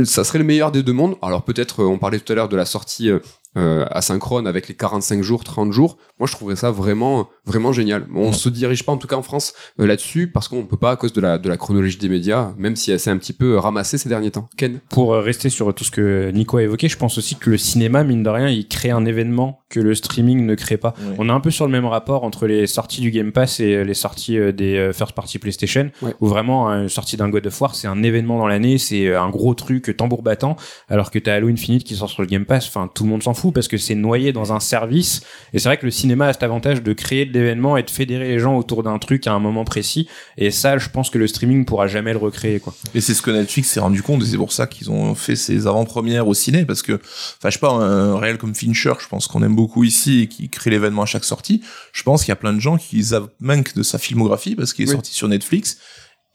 [0.06, 1.16] Ça serait le meilleur des deux mondes.
[1.22, 3.20] Alors peut-être, euh, on parlait tout à l'heure de la sortie euh,
[3.58, 5.98] euh, asynchrone avec les 45 jours, 30 jours.
[6.20, 8.06] Moi, je trouverais ça vraiment, vraiment génial.
[8.10, 10.78] Bon, on se dirige pas, en tout cas en France, euh, là-dessus, parce qu'on peut
[10.78, 13.18] pas à cause de la, de la chronologie des médias, même si elle s'est un
[13.18, 14.50] petit peu ramassée ces derniers temps.
[14.58, 17.50] Ken Pour euh, rester sur tout ce que Nico a évoqué, je pense aussi que
[17.50, 20.94] le cinéma, mine de rien, il crée un événement que le streaming ne crée pas.
[21.02, 21.16] Ouais.
[21.18, 23.76] On est un peu sur le même rapport entre les sorties du Game Pass et
[23.76, 26.14] euh, les sorties euh, des euh, first party PlayStation, Ouais.
[26.20, 29.22] où vraiment une sortie d'un God of War, c'est un événement dans l'année, c'est euh,
[29.22, 30.56] un gros truc euh, tambour battant,
[30.90, 33.24] alors que t'as Halo Infinite qui sort sur le Game Pass, enfin tout le monde
[33.24, 35.22] s'en fout parce que c'est noyé dans un service.
[35.54, 37.90] Et c'est vrai que le cinéma a cet avantage de créer de l'événement et de
[37.90, 40.08] fédérer les gens autour d'un truc à un moment précis.
[40.38, 42.76] Et ça, je pense que le streaming pourra jamais le recréer, quoi.
[42.94, 45.36] Et c'est ce que Netflix s'est rendu compte, et c'est pour ça qu'ils ont fait
[45.36, 49.08] ces avant-premières au ciné, parce que, enfin, je sais pas, un réel comme Fincher, je
[49.08, 51.62] pense qu'on aime beaucoup ici, et qui crée l'événement à chaque sortie,
[51.94, 53.04] je pense qu'il y a plein de gens qui
[53.40, 54.94] manquent de sa filmographie, parce qu'il est Oui.
[54.94, 55.78] sorti sur Netflix,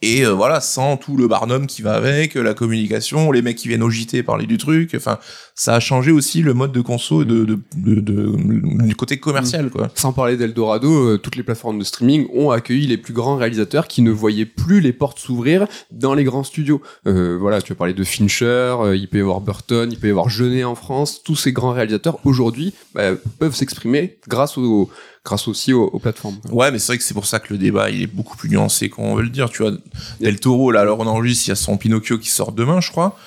[0.03, 3.69] et euh, voilà, sans tout le barnum qui va avec, la communication, les mecs qui
[3.69, 5.19] viennent au JT parler du truc, enfin,
[5.55, 9.71] ça a changé aussi le mode de conso de, de, de, de- du côté commercial,
[9.71, 9.91] quoi.
[9.95, 13.89] Sans parler d'Eldorado, euh, toutes les plateformes de streaming ont accueilli les plus grands réalisateurs
[13.89, 16.83] qui ne voyaient plus les portes s'ouvrir dans les grands studios.
[17.07, 20.09] Euh, voilà, tu as parlé de Fincher, euh, il peut y avoir Burton, il peut
[20.09, 21.23] y avoir Jeunet en France.
[21.25, 24.91] Tous ces grands réalisateurs aujourd'hui bah, peuvent s'exprimer grâce au,
[25.27, 26.39] grâce aussi aux, aux plateformes.
[26.51, 28.49] Ouais, mais c'est vrai que c'est pour ça que le débat il est beaucoup plus
[28.49, 29.51] nuancé qu'on veut le dire.
[29.51, 29.73] Tu vois,
[30.21, 32.91] Del Toro, là, alors on enregistre, il y a son Pinocchio qui sort demain, je
[32.91, 33.19] crois.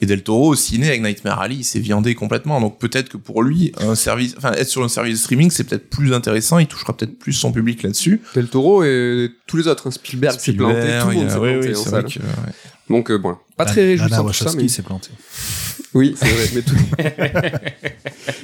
[0.00, 2.60] Et Del Toro au ciné avec Nightmare Alley, il s'est viandé complètement.
[2.60, 5.64] Donc peut-être que pour lui, un service, enfin être sur un service de streaming, c'est
[5.64, 6.58] peut-être plus intéressant.
[6.58, 8.22] Il touchera peut-être plus son public là-dessus.
[8.34, 11.52] Del Toro et tous les autres, hein, Spielberg s'est planté, tout le monde s'est oui,
[11.54, 15.10] planté oui, en Donc euh, bon, pas très réjouissant tout ça, mais s'est planté.
[15.94, 16.48] oui, c'est vrai.
[16.54, 16.76] Mais tout...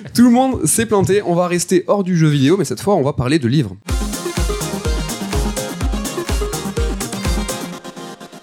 [0.14, 1.22] tout le monde s'est planté.
[1.22, 3.76] On va rester hors du jeu vidéo, mais cette fois, on va parler de livres.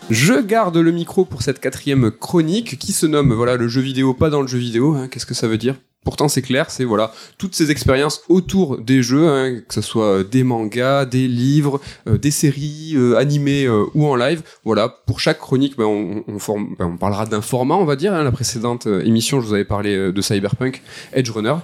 [0.09, 4.13] Je garde le micro pour cette quatrième chronique qui se nomme voilà le jeu vidéo
[4.13, 4.93] pas dans le jeu vidéo.
[4.93, 5.07] hein.
[5.07, 5.75] Qu'est-ce que ça veut dire?
[6.03, 10.17] Pourtant c'est clair, c'est voilà toutes ces expériences autour des jeux, hein, que ce soit
[10.19, 14.41] euh, des mangas, des livres, euh, des séries euh, animées ou en live.
[14.63, 18.13] Voilà pour chaque chronique, ben, on, on, ben, parlera d'un format, on va dire.
[18.15, 18.23] hein.
[18.23, 20.81] La précédente émission, je vous avais parlé de Cyberpunk,
[21.13, 21.55] Edge Runner,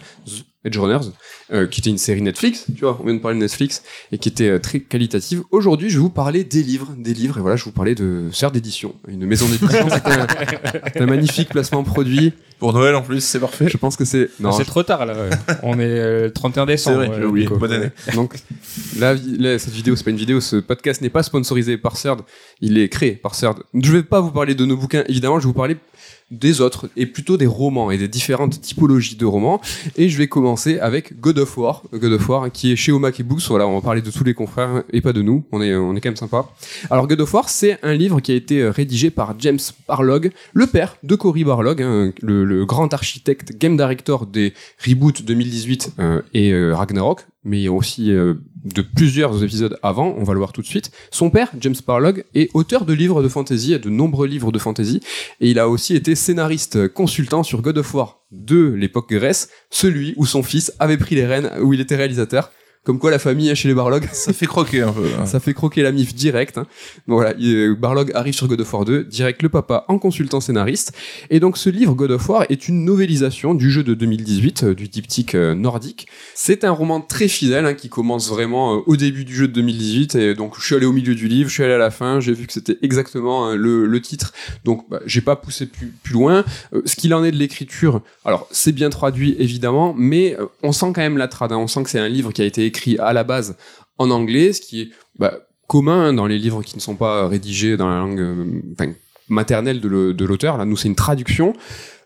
[0.68, 1.08] Edge Runners,
[1.54, 4.18] euh, qui était une série Netflix, tu vois, on vient de parler de Netflix, et
[4.18, 5.44] qui était euh, très qualitative.
[5.52, 7.96] Aujourd'hui, je vais vous parler des livres, des livres, et voilà, je vais vous parler
[7.96, 10.28] de Sœur d'édition, une maison d'édition, c'est un,
[10.94, 12.34] c'est un magnifique placement produit.
[12.60, 13.70] Pour Noël en plus, c'est parfait.
[13.70, 14.30] Je pense que c'est...
[14.40, 15.14] Non, c'est trop tard là.
[15.14, 15.30] ouais.
[15.62, 16.98] On est euh, le 31 C'est décembre.
[16.98, 17.46] vrai, ouais, j'ai oublié.
[17.46, 17.58] Nico.
[17.60, 17.90] Bonne année.
[18.16, 18.34] Donc,
[18.98, 22.22] là, là, cette vidéo, c'est pas une vidéo, ce podcast n'est pas sponsorisé par CERD,
[22.62, 23.60] il est créé par CERD.
[23.76, 25.78] Je vais pas vous parler de nos bouquins, évidemment, je vais vous parler
[26.32, 29.62] des autres, et plutôt des romans, et des différentes typologies de romans.
[29.96, 32.92] Et je vais commencer avec God of War, God of War, hein, qui est chez
[32.92, 35.46] Omak Books, voilà, on va parler de tous les confrères, hein, et pas de nous,
[35.52, 36.46] on est, on est quand même sympa.
[36.90, 40.32] Alors, God of War, c'est un livre qui a été euh, rédigé par James Barlog,
[40.54, 44.54] le père de Cory Barlog, hein, le, grand architecte, game director des
[44.86, 48.34] reboots 2018 euh, et euh, Ragnarok, mais aussi euh,
[48.74, 50.92] de plusieurs épisodes avant, on va le voir tout de suite.
[51.12, 54.60] Son père, James Barlog, est auteur de livres de fantasy, et de nombreux livres de
[54.60, 55.02] fantasy,
[55.42, 60.14] et il a aussi été scénariste consultant sur God of War de l'époque Grèce, celui
[60.18, 62.52] où son fils avait pris les rênes, où il était réalisateur.
[62.88, 65.04] Comme quoi la famille est chez les Barlog, Ça fait croquer un peu.
[65.20, 65.26] hein.
[65.26, 66.58] ça fait croquer la mif direct.
[66.58, 66.66] Hein.
[67.10, 70.00] Donc voilà, il- euh, Barlog arrive sur God of War 2, direct le papa en
[70.00, 70.94] consultant scénariste.
[71.30, 74.74] Et donc ce livre God of War est une novélisation du jeu de 2018, euh,
[74.74, 76.08] du diptyque euh, nordique.
[76.34, 79.54] C'est un roman très fidèle hein, qui commence vraiment euh, au début du jeu de
[79.54, 80.16] 2018.
[80.16, 82.22] Et donc je suis allé au milieu du livre, je suis allé à la fin,
[82.22, 84.32] j'ai vu que c'était exactement euh, le, le titre.
[84.64, 86.46] Donc bah, j'ai pas poussé plus, plus loin.
[86.86, 91.02] Ce qu'il en est de l'écriture, alors c'est bien traduit évidemment, mais on sent quand
[91.02, 91.52] même la trad.
[91.52, 91.58] hein.
[91.58, 93.56] On sent que c'est un livre qui a été écrit à la base
[93.98, 94.90] en anglais, ce qui est
[95.20, 95.34] bah,
[95.68, 98.94] commun hein, dans les livres qui ne sont pas rédigés dans la langue euh,
[99.30, 100.58] maternelle de le- de l'auteur.
[100.58, 101.54] Là, nous, c'est une traduction.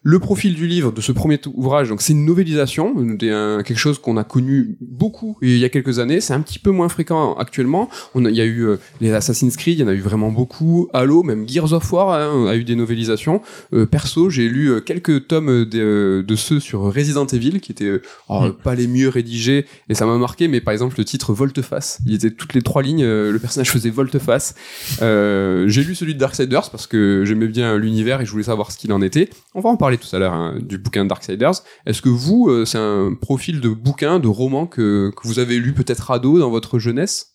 [0.04, 4.00] Le profil du livre de ce premier ouvrage, donc c'est une novélisation, un- quelque chose
[4.00, 6.22] qu'on a connu beaucoup il y a quelques années.
[6.22, 7.88] C'est un petit peu moins fréquent actuellement.
[8.16, 10.00] On a- il y a eu euh, les Assassin's Creed, il y en a eu
[10.00, 10.88] vraiment beaucoup.
[10.94, 13.44] Halo, même Gears of War hein, a eu des novélisations.
[13.74, 17.86] Euh, perso, j'ai lu euh, quelques tomes de, de ceux sur Resident Evil qui étaient
[17.86, 18.54] euh, alors, Mm.
[18.64, 20.48] pas les mieux rédigés et ça m'a marqué.
[20.48, 23.70] Mais par exemple le titre Volte-face, il était toutes les trois lignes, euh, le personnage
[23.70, 24.56] faisait volte-face.
[25.04, 28.72] Euh, j'ai lu celui de Darksiders parce que j'aimais bien l'univers et je voulais savoir
[28.72, 29.30] ce qu'il en était.
[29.54, 31.62] On va en parler tout à l'heure hein, du bouquin Darksiders.
[31.86, 35.58] Est-ce que vous, euh, c'est un profil de bouquin, de roman que, que vous avez
[35.60, 37.28] lu peut-être ado dans votre jeunesse?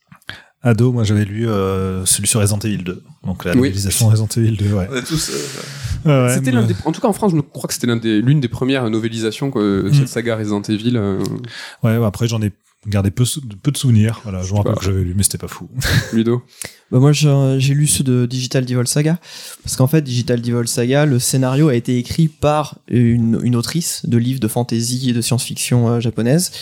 [0.62, 3.02] Ado, moi j'avais lu euh, celui sur Resident Evil 2.
[3.24, 3.58] Donc la Oui.
[3.58, 4.88] novélisation Resident Evil 2, ouais.
[4.90, 5.30] On a tous.
[5.30, 5.38] euh,
[6.28, 8.48] Ouais, mais- des, en tout cas en France, je crois que c'était des, l'une des
[8.48, 9.94] premières novélisations que, de Mm.
[9.94, 10.96] cette saga Resident Evil.
[10.96, 11.18] euh,
[11.82, 12.52] Ouais, bah, après j'en ai
[12.86, 13.24] gardé peu,
[13.62, 14.20] peu de souvenirs.
[14.22, 15.68] Voilà, je me rappelle que j'avais lu, mais c'était pas fou.
[16.12, 16.42] Ludo.
[16.92, 19.18] Bah moi j'ai j'ai lu ceux de Digital Devil Saga
[19.64, 24.06] parce qu'en fait Digital Devil Saga le scénario a été écrit par une, une autrice
[24.06, 26.52] de livres de fantasy et de science-fiction euh, japonaise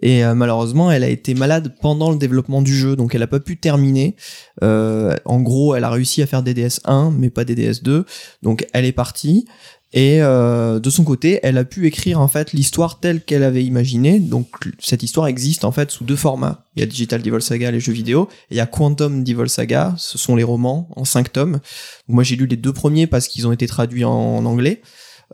[0.00, 3.26] et euh, malheureusement elle a été malade pendant le développement du jeu donc elle a
[3.26, 4.14] pas pu terminer
[4.62, 8.04] Euh, en gros elle a réussi à faire DDS 1 mais pas DDS 2
[8.42, 9.46] donc elle est partie
[9.92, 13.64] et euh, de son côté, elle a pu écrire en fait l'histoire telle qu'elle avait
[13.64, 14.20] imaginée.
[14.20, 14.48] Donc
[14.78, 16.64] cette histoire existe en fait sous deux formats.
[16.76, 19.48] Il y a Digital Devil Saga, les jeux vidéo, et il y a Quantum Devil
[19.48, 21.52] Saga, ce sont les romans en cinq tomes.
[21.52, 21.60] Donc,
[22.08, 24.80] moi j'ai lu les deux premiers parce qu'ils ont été traduits en, en anglais.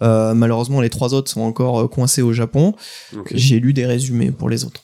[0.02, 2.74] Euh, malheureusement, les trois autres sont encore euh, coincés au Japon.
[3.32, 4.82] J'ai lu des résumés pour les autres.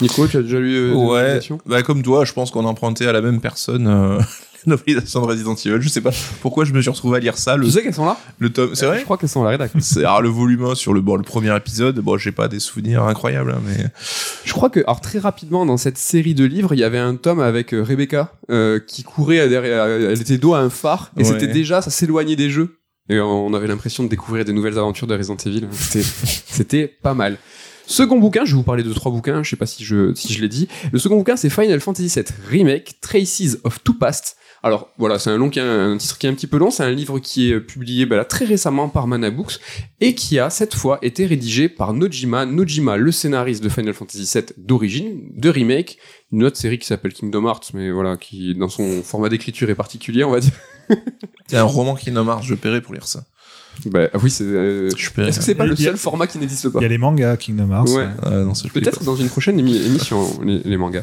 [0.00, 2.68] Nico, tu as déjà lu euh, des Ouais, bah comme toi, je pense qu'on a
[2.68, 4.18] emprunté à la même personne
[4.66, 5.78] euh, la novélisation de Resident Evil.
[5.80, 6.10] Je sais pas
[6.40, 7.56] pourquoi je me suis retrouvé à lire ça.
[7.56, 9.02] Le, Tu sais qu'elles sont là le tome, c'est Je vrai.
[9.02, 9.70] crois qu'elles sont à la rédac.
[9.80, 11.98] C'est alors, le volume 1 sur le bon, le premier épisode.
[12.00, 13.86] Bon, j'ai pas des souvenirs incroyables, hein, mais
[14.44, 17.16] Je crois que, alors très rapidement, dans cette série de livres, il y avait un
[17.16, 21.20] tome avec euh, Rebecca euh, qui courait derrière, elle était dos à un phare, et
[21.20, 21.24] Ouais.
[21.24, 22.78] c'était déjà, ça s'éloignait des jeux.
[23.08, 25.66] Et on avait l'impression de découvrir des nouvelles aventures de Resident Evil.
[25.72, 27.36] C'était pas mal.
[27.92, 30.48] Second bouquin, je vais vous parler de trois bouquins, je sais pas si je, l'ai
[30.48, 30.66] dit.
[30.92, 34.38] Le second bouquin, c'est Final Fantasy VII Remake, Traces of Two Past.
[34.62, 35.38] Alors voilà, c'est un
[35.98, 36.70] titre qui est un petit peu long.
[36.70, 39.58] C'est un livre qui est publié bah, très récemment par Mana Books
[40.00, 42.46] et qui a cette fois été rédigé par Nojima.
[42.46, 45.98] Nojima, le scénariste de Final Fantasy VII d'origine, de remake,
[46.32, 49.74] une autre série qui s'appelle Kingdom Hearts, mais voilà, qui dans son format d'écriture est
[49.74, 50.52] particulier, on va dire.
[51.46, 52.46] c'est un roman n'en marche.
[52.46, 53.24] Je paierai pour lire ça.
[53.86, 54.44] Bah ah oui, c'est.
[54.44, 54.88] euh.
[54.88, 56.98] Est-ce que c'est pas le a- seul format qui n'existe pas Il y a les
[56.98, 57.88] mangas Kingdom Hearts.
[57.90, 58.06] Ouais.
[58.62, 61.02] Paye Peut-être dans une prochaine émi- émission, les, les mangas.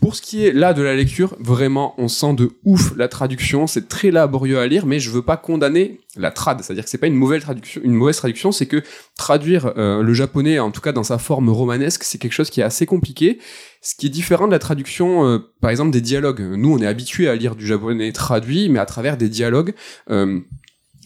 [0.00, 3.66] Pour ce qui est là de la lecture, vraiment, on sent de ouf la traduction.
[3.66, 6.60] C'est très laborieux à lire, mais je veux pas condamner la trad.
[6.62, 8.82] C'est-à-dire que c'est pas une mauvaise traduction, une mauvaise traduction, c'est que
[9.16, 12.60] traduire euh, le japonais, en tout cas dans sa forme romanesque, c'est quelque chose qui
[12.60, 13.38] est assez compliqué.
[13.82, 16.40] Ce qui est différent de la traduction, euh, par exemple, des dialogues.
[16.40, 19.74] Nous, on est habitué à lire du japonais traduit, mais à travers des dialogues.
[20.10, 20.40] Euh,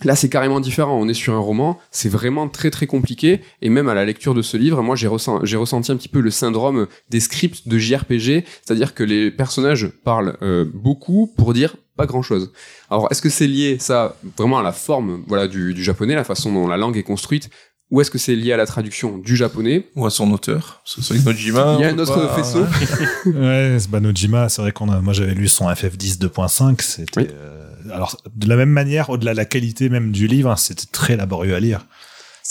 [0.04, 0.98] Là, c'est carrément différent.
[0.98, 3.40] On est sur un roman, c'est vraiment très très compliqué.
[3.62, 6.08] Et même à la lecture de ce livre, moi, j'ai ressent- j'ai ressenti un petit
[6.08, 11.52] peu le syndrome des scripts de JRPG, c'est-à-dire que les personnages parlent euh, beaucoup pour
[11.52, 12.50] dire pas grand-chose.
[12.90, 16.24] Alors, est-ce que c'est lié ça vraiment à la forme, voilà, du, du japonais, la
[16.24, 17.50] façon dont la langue est construite,
[17.90, 19.88] ou est-ce que c'est lié à la traduction du japonais?
[19.96, 20.80] Ou à son auteur?
[20.96, 21.74] Parce que Nojima.
[21.78, 22.64] Il y a un autre pas- faisceau.
[23.26, 27.20] Ouais, c'est bah, Nojima, c'est vrai qu'on a, moi j'avais lu son FF10 2.5, c'était,
[27.20, 27.26] Oui.
[27.32, 27.59] euh,
[27.92, 31.16] alors, de la même manière, au-delà de la qualité même du livre, hein, c'était très
[31.16, 31.86] laborieux à lire.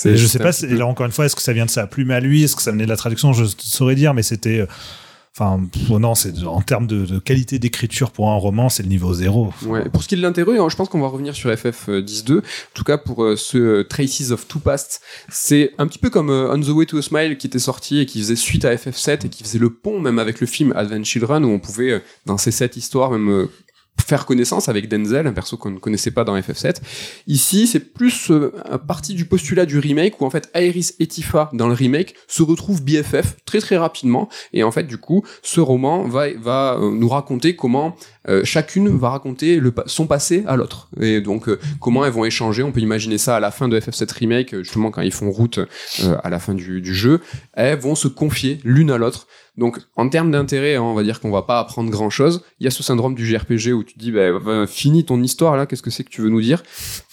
[0.06, 1.86] Et je sais pas, peu- là encore une fois, est-ce que ça vient de sa
[1.88, 4.60] plume à lui, est-ce que ça venait de la traduction, je saurais dire, mais c'était,
[4.60, 4.66] euh,
[5.38, 9.14] enfin, non, c'est en termes de, de qualité d'écriture pour un roman, c'est le niveau
[9.14, 9.52] zéro.
[9.66, 9.90] Ouais.
[9.90, 12.38] Pour ce qui est de l'intérêt, hein, je pense qu'on va revenir sur FF 10.2.
[12.38, 12.42] En
[12.74, 16.30] tout cas, pour euh, ce euh, Traces of Two Past, c'est un petit peu comme
[16.30, 18.74] euh, On the Way to a Smile qui était sorti et qui faisait suite à
[18.76, 22.02] FF7 et qui faisait le pont même avec le film Advent Children où on pouvait,
[22.26, 23.48] dans ces sept histoires, même
[24.02, 26.78] faire connaissance avec Denzel, un perso qu'on ne connaissait pas dans FF7.
[27.28, 28.52] Ici, c'est plus euh,
[28.88, 32.44] partie du postulat du remake où en fait Aeris et Tifa dans le remake se
[32.44, 36.92] retrouvent BFF très très rapidement et en fait du coup ce roman va va euh,
[36.92, 37.96] nous raconter comment
[38.28, 42.64] euh, chacune va raconter son passé à l'autre et donc euh, comment elles vont échanger.
[42.64, 45.60] On peut imaginer ça à la fin de FF7 remake justement quand ils font route
[46.24, 47.22] à la fin du, du jeu,
[47.54, 49.28] elles vont se confier l'une à l'autre.
[49.60, 52.42] Donc, en termes d'intérêt, hein, on va dire qu'on va pas apprendre grand chose.
[52.60, 55.56] Il y a ce syndrome du JRPG où tu te dis, bah, finis ton histoire
[55.58, 56.64] là, qu'est-ce que c'est que tu veux nous dire?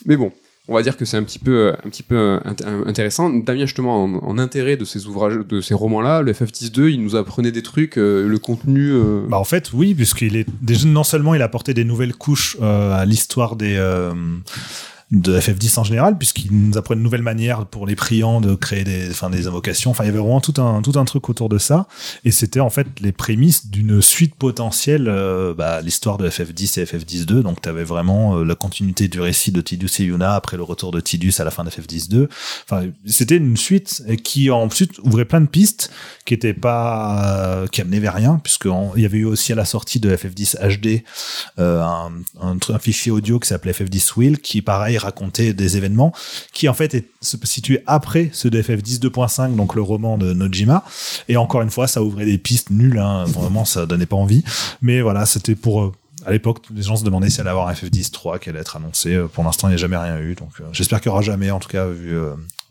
[0.06, 0.32] Mais bon,
[0.68, 1.72] on va dire que c'est un petit peu, euh,
[2.12, 3.30] euh, int- intéressant.
[3.30, 7.52] Damien, justement, en, intérêt de ces ouvrages, de ces romans-là, le FF10-2, il nous apprenait
[7.52, 8.90] des trucs, euh, le contenu.
[8.92, 10.46] euh, Bah en fait oui puisqu'il est
[10.86, 14.12] non seulement il a apporté des nouvelles couches euh, à l'histoire des euh,
[15.12, 18.82] de FF10 en général, puisqu'il nous apprend une nouvelle manière pour les priants de créer
[18.82, 19.92] des, enfin, des invocations.
[19.92, 21.86] Enfin, il y avait vraiment tout un, tout un truc autour de ça.
[22.24, 26.84] Et c'était en fait les prémices d'une suite potentielle, euh, bah, l'histoire de FF10 et
[26.84, 27.42] FF10-2.
[27.42, 30.64] Donc, tu avais vraiment euh, la continuité du récit de Tidus et Yuna après le
[30.64, 32.26] retour de Tidus à la fin de FF10-2.
[32.64, 35.92] Enfin, c'était une suite qui ensuite ouvrait plein de pistes
[36.24, 39.64] qui étaient pas, euh, qui amenaient vers rien, puisqu'il y avait eu aussi à la
[39.64, 41.04] sortie de FF10 HD
[41.58, 42.10] un,
[42.42, 46.12] un, un fichier audio qui s'appelait FF10 Will, qui pareil racontait des événements
[46.52, 50.84] qui en fait se situait après ceux de FF10 2.5, donc le roman de Nojima.
[51.28, 54.44] Et encore une fois, ça ouvrait des pistes nulles, hein, vraiment ça donnait pas envie.
[54.82, 55.92] Mais voilà, c'était pour euh,
[56.24, 58.58] à l'époque, les gens se demandaient si elle allait avoir un FF10 3 qui allait
[58.58, 59.14] être annoncé.
[59.14, 60.34] Euh, Pour l'instant, il n'y a jamais rien eu.
[60.34, 62.16] Donc, euh, j'espère qu'il n'y aura jamais, en tout cas, vu,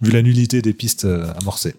[0.01, 1.76] vu la nullité des pistes euh, amorcées.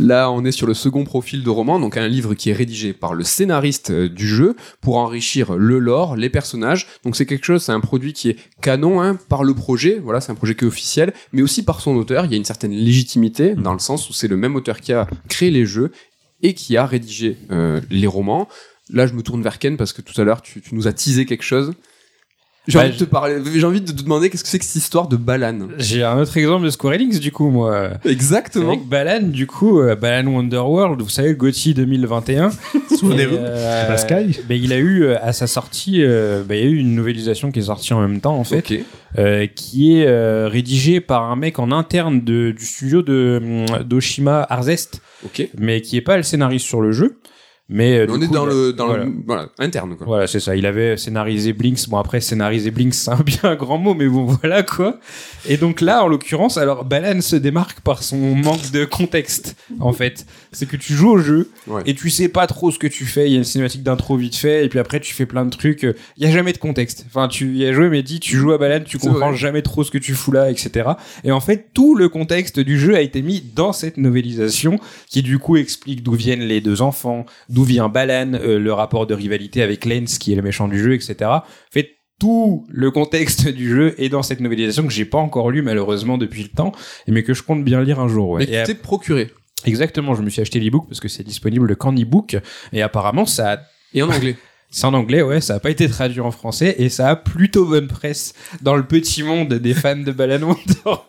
[0.00, 2.92] Là, on est sur le second profil de roman, donc un livre qui est rédigé
[2.92, 6.86] par le scénariste euh, du jeu pour enrichir le lore, les personnages.
[7.04, 10.20] Donc c'est quelque chose, c'est un produit qui est canon hein, par le projet, voilà,
[10.20, 12.24] c'est un projet qui est officiel, mais aussi par son auteur.
[12.24, 14.92] Il y a une certaine légitimité dans le sens où c'est le même auteur qui
[14.92, 15.92] a créé les jeux
[16.42, 18.48] et qui a rédigé euh, les romans.
[18.90, 20.92] Là, je me tourne vers Ken parce que tout à l'heure, tu, tu nous as
[20.92, 21.72] teasé quelque chose.
[22.66, 24.64] J'ai Bah, envie de te parler, j'ai envie de te demander qu'est-ce que c'est que
[24.64, 25.68] cette histoire de Balan.
[25.76, 27.90] J'ai un autre exemple de Square Enix, du coup, moi.
[28.06, 28.68] Exactement.
[28.68, 32.50] Avec Balan, du coup, euh, Balan Wonderworld, vous savez, le GOTY 2021.
[32.98, 33.36] Souvenez-vous.
[33.36, 36.66] Euh, La Sky ben, Il a eu, euh, à sa sortie, euh, ben, il y
[36.66, 38.78] a eu une novélisation qui est sortie en même temps, en fait, Ok.
[39.18, 43.82] euh, qui est euh, rédigée par un mec en interne de, du studio de hum,
[43.84, 45.48] d'Oshima Arzest, Ok.
[45.58, 47.18] mais qui est pas le scénariste sur le jeu.
[47.70, 49.04] Mais, euh, On est coup, dans il le dans voilà.
[49.04, 50.06] le voilà, interne quoi.
[50.06, 50.54] Voilà, c'est ça.
[50.54, 51.88] Il avait scénarisé Blinks.
[51.88, 55.00] Bon, après, scénariser Blinks, c'est un bien un grand mot, mais bon, voilà quoi.
[55.48, 59.94] Et donc là, en l'occurrence, alors Balan se démarque par son manque de contexte, en
[59.94, 60.26] fait.
[60.52, 61.82] C'est que tu joues au jeu Ouais.
[61.86, 63.26] et tu sais pas trop ce que tu fais.
[63.28, 65.50] Il y a une cinématique d'intro vite fait, et puis après, tu fais plein de
[65.50, 65.82] trucs.
[66.18, 67.04] Il y a jamais de contexte.
[67.06, 69.36] Enfin, tu y as joué, mais dis, tu joues à Balan, tu comprends vrai.
[69.36, 70.90] jamais trop ce que tu fous là, etc.
[71.24, 74.78] Et en fait, tout le contexte du jeu a été mis dans cette novélisation
[75.08, 77.24] qui, du coup, explique d'où viennent les deux enfants,
[77.54, 80.78] d'où vient Balan, euh, le rapport de rivalité avec Lens, qui est le méchant du
[80.78, 81.30] jeu, etc.
[81.70, 81.90] Fait
[82.20, 86.18] tout le contexte du jeu est dans cette novélisation que j'ai pas encore lu malheureusement
[86.18, 86.72] depuis le temps,
[87.08, 88.30] mais que je compte bien lire un jour.
[88.30, 88.46] Ouais.
[88.46, 89.30] Mais tu t'es procuré.
[89.64, 92.36] Exactement, je me suis acheté l'ebook parce que c'est disponible le Candy Book
[92.72, 93.58] et apparemment ça a
[93.94, 94.36] Et en anglais.
[94.74, 97.64] c'est en anglais, ouais, ça a pas été traduit en français et ça a plutôt
[97.64, 101.00] bonne presse dans le petit monde des fans de Balan Wonder.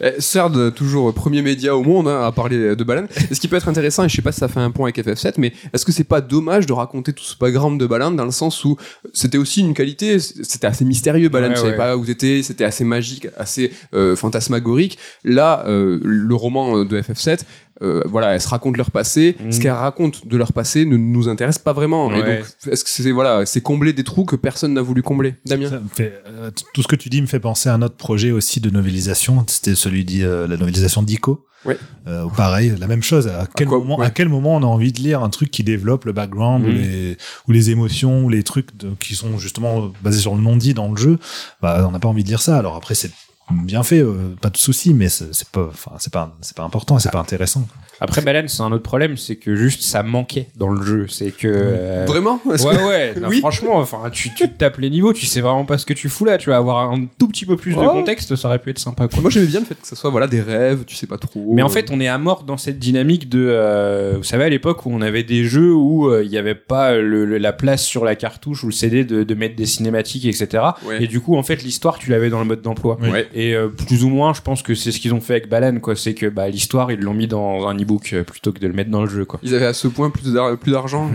[0.00, 3.06] Eh, CERD, toujours premier média au monde hein, à parler de Balan.
[3.28, 4.88] Et ce qui peut être intéressant, et je sais pas si ça fait un point
[4.88, 8.12] avec FF7, mais est-ce que c'est pas dommage de raconter tout ce background de Balan
[8.12, 8.76] dans le sens où
[9.12, 11.76] c'était aussi une qualité, c'était assez mystérieux Balan, Ouais, tu savais ouais.
[11.76, 14.96] pas où t'étais, c'était assez magique, assez euh, fantasmagorique.
[15.24, 17.40] Là, euh, le roman de FF7,
[17.82, 19.36] euh, voilà, elles se racontent leur passé.
[19.38, 19.52] Mm.
[19.52, 22.10] Ce qu'elles racontent de leur passé ne nous intéresse pas vraiment.
[22.12, 22.26] Et donc,
[22.70, 25.34] est-ce que c'est voilà, c'est combler des trous que personne n'a voulu combler?
[25.46, 25.68] Damien?
[25.70, 27.96] Ça me fait, euh, tout ce que tu dis me fait penser à un autre
[27.96, 29.44] projet aussi de novélisation.
[29.46, 31.46] C'était celui de euh, la novélisation d'Ico.
[31.64, 31.76] Ouais.
[32.06, 33.26] Euh, pareil, la même chose.
[33.26, 34.06] À quel, quoi- moment, ouais.
[34.06, 36.68] à quel moment on a envie de lire un truc qui développe le background ou,
[36.68, 36.74] Mhm.
[36.76, 37.16] les,
[37.48, 40.88] ou les émotions ou les trucs de- qui sont justement basés sur le non-dit dans
[40.90, 41.18] le jeu?
[41.60, 42.56] Bah, On n'a pas envie de lire ça.
[42.56, 43.10] Alors après, c'est
[43.50, 46.98] bien fait, euh, pas de souci, mais c'est pas, enfin, c'est pas, c'est pas important,
[46.98, 47.66] c'est pas intéressant.
[48.00, 51.30] Après Balan, c'est un autre problème, c'est que juste ça manquait dans le jeu, c'est
[51.30, 53.38] que euh, Vraiment que- Ouais, ouais, non, Oui.
[53.38, 56.08] franchement, enfin, tu, tu te tapes les niveaux, tu sais vraiment pas ce que tu
[56.08, 58.70] fous là, tu vas avoir un tout petit peu plus de contexte, ça aurait pu
[58.70, 59.20] être sympa, quoi.
[59.22, 61.52] Moi j'aimais bien le fait que ça soit voilà des rêves, tu sais pas trop.
[61.54, 64.48] Mais en fait, on est à mort dans cette dynamique de, euh, vous savez, à
[64.48, 67.52] l'époque où on avait des jeux où euh, il n'y avait pas le- le- la
[67.52, 70.62] place sur la cartouche ou le CD de, de mettre des cinématiques, etc.
[70.86, 71.02] Ouais.
[71.02, 72.98] Et du coup, en fait, l'histoire, tu l'avais dans le mode d'emploi.
[73.00, 73.26] Ouais.
[73.34, 75.78] Et euh, plus ou moins, je pense que c'est ce qu'ils ont fait avec Balan,
[75.80, 75.96] quoi.
[75.96, 78.72] C'est que bah, l'histoire, ils l'ont mis dans un e-book euh, plutôt que de le
[78.72, 79.38] mettre dans le jeu, quoi.
[79.42, 81.10] Ils avaient à ce point plus d'ar- plus d'argent,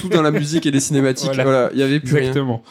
[0.00, 1.26] tout dans la musique et les cinématiques.
[1.26, 1.42] Voilà.
[1.44, 2.28] Voilà, il y avait plus rien.
[2.28, 2.62] Exactement.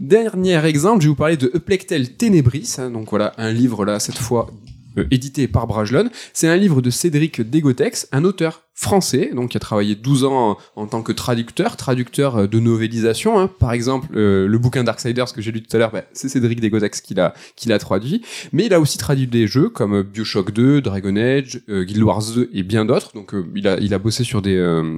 [0.00, 2.74] Dernier exemple, je vais vous parler de Eplectel Ténébris.
[2.78, 4.50] hein, donc voilà, un livre là cette fois
[4.98, 6.10] euh, édité par Brajlon.
[6.32, 10.58] C'est un livre de Cédric Dégotex, un auteur français, donc qui a travaillé 12 ans
[10.74, 13.38] en, tant que traducteur, traducteur euh, de novélisation.
[13.38, 13.48] hein.
[13.60, 16.60] Par exemple, euh, le bouquin Darksiders que j'ai lu tout à l'heure, bah, c'est Cédric
[16.60, 18.22] Dégotex qui l'a qui l'a traduit.
[18.52, 22.22] Mais il a aussi traduit des jeux comme euh, Bioshock 2, Dragon Age, Guild Wars
[22.34, 23.12] 2 et bien d'autres.
[23.14, 24.54] Donc il a il a bossé sur des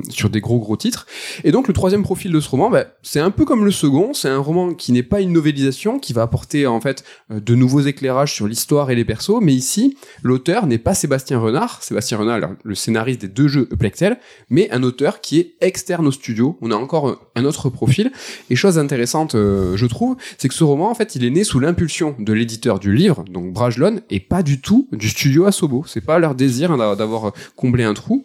[0.08, 1.06] sur des gros gros titres.
[1.44, 4.14] Et donc le troisième profil de ce roman, bah, c'est un peu comme le second,
[4.14, 7.80] c'est un roman qui n'est pas une novélisation, qui va apporter en fait de nouveaux
[7.80, 12.40] éclairages sur l'histoire et les persos, mais ici, l'auteur n'est pas Sébastien Renard, Sébastien Renard,
[12.62, 14.18] le scénariste des deux jeux Plectel,
[14.50, 16.56] mais un auteur qui est externe au studio.
[16.60, 18.12] On a encore euh, un autre profil.
[18.50, 21.44] Et chose intéressante, euh, je trouve, c'est que ce roman, en fait, il est né
[21.44, 25.84] sous l'impulsion de l'éditeur du livre, donc Brajlon, et pas du tout du studio Asobo.
[25.86, 28.24] C'est pas leur désir hein, d'a- d'avoir comblé un trou.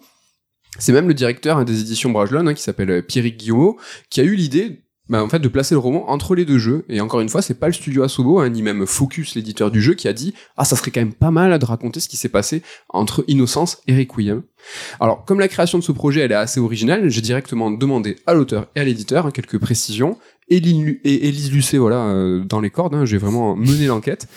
[0.78, 3.78] C'est même le directeur hein, des éditions Brajlon, hein, qui s'appelle euh, Pierrick Guillaumeau,
[4.08, 6.84] qui a eu l'idée bah, en fait de placer le roman entre les deux jeux.
[6.88, 9.82] Et encore une fois c'est pas le studio Asobo hein, ni même Focus l'éditeur du
[9.82, 12.16] jeu qui a dit ah ça serait quand même pas mal de raconter ce qui
[12.16, 14.42] s'est passé entre Innocence et Requiem.
[15.00, 18.34] Alors comme la création de ce projet elle est assez originale j'ai directement demandé à
[18.34, 20.18] l'auteur et à l'éditeur hein, quelques précisions.
[20.48, 24.28] Et Élise Lucet voilà euh, dans les cordes hein, j'ai vraiment mené l'enquête.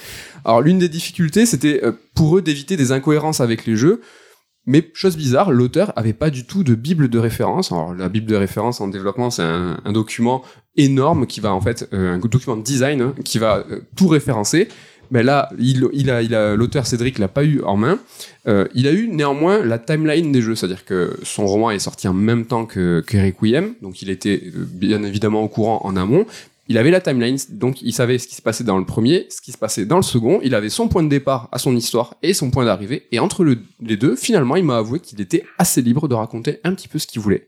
[0.46, 4.02] Alors l'une des difficultés c'était euh, pour eux d'éviter des incohérences avec les jeux
[4.66, 7.72] mais chose bizarre, l'auteur avait pas du tout de bible de référence.
[7.72, 10.44] Alors la bible de référence en développement, c'est un, document
[10.76, 14.08] énorme qui va en fait euh, un document de design hein, qui va euh, tout
[14.08, 14.68] référencer.
[15.12, 18.00] Mais là, il, a, il a l'auteur Cédric l'a pas eu en main.
[18.48, 22.08] Euh, il a eu néanmoins la timeline des jeux, c'est-à-dire que son roman est sorti
[22.08, 26.26] en même temps que, que Requiem, donc il était bien évidemment au courant en amont.
[26.68, 29.40] Il avait la timeline, donc il savait ce qui se passait dans le premier, ce
[29.42, 30.40] qui se passait dans le second.
[30.44, 33.06] Il avait son point de départ à son histoire et son point d'arrivée.
[33.12, 36.60] Et entre le- les deux, finalement, il m'a avoué qu'il était assez libre de raconter
[36.64, 37.48] un petit peu ce qu'il voulait.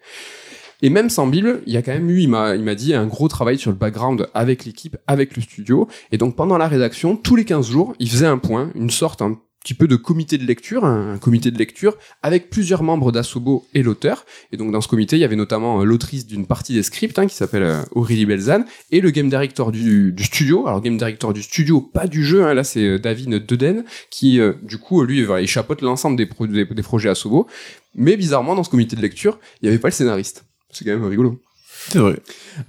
[0.84, 2.94] Et même sans Bible, il y a quand même eu, il m'a, il m'a dit,
[2.94, 5.88] un gros travail sur le background avec l'équipe, avec le studio.
[6.12, 9.24] Et donc pendant la rédaction, tous les 15 jours, il faisait un point, une sorte
[9.24, 13.68] un petit peu de comité de lecture, un, comité de lecture avec plusieurs membres d'Asobo
[13.74, 14.26] et l'auteur.
[14.54, 17.20] Et donc dans ce comité, il y avait notamment euh, l'autrice d'une partie des scripts,
[17.20, 20.68] hein, qui s'appelle euh, Aurélie Belzane, et le game director du, studio.
[20.68, 24.40] Alors game director du studio, pas du jeu, hein, là c'est euh, David Deden, qui
[24.64, 26.30] du coup, lui, voilà, il chapeaute l'ensemble des,
[26.64, 27.48] des projets Asobo.
[27.94, 30.46] Mais bizarrement, dans ce comité de lecture, il n'y avait pas le scénariste.
[30.72, 31.42] C'est quand même rigolo.
[31.90, 32.20] C'est vrai.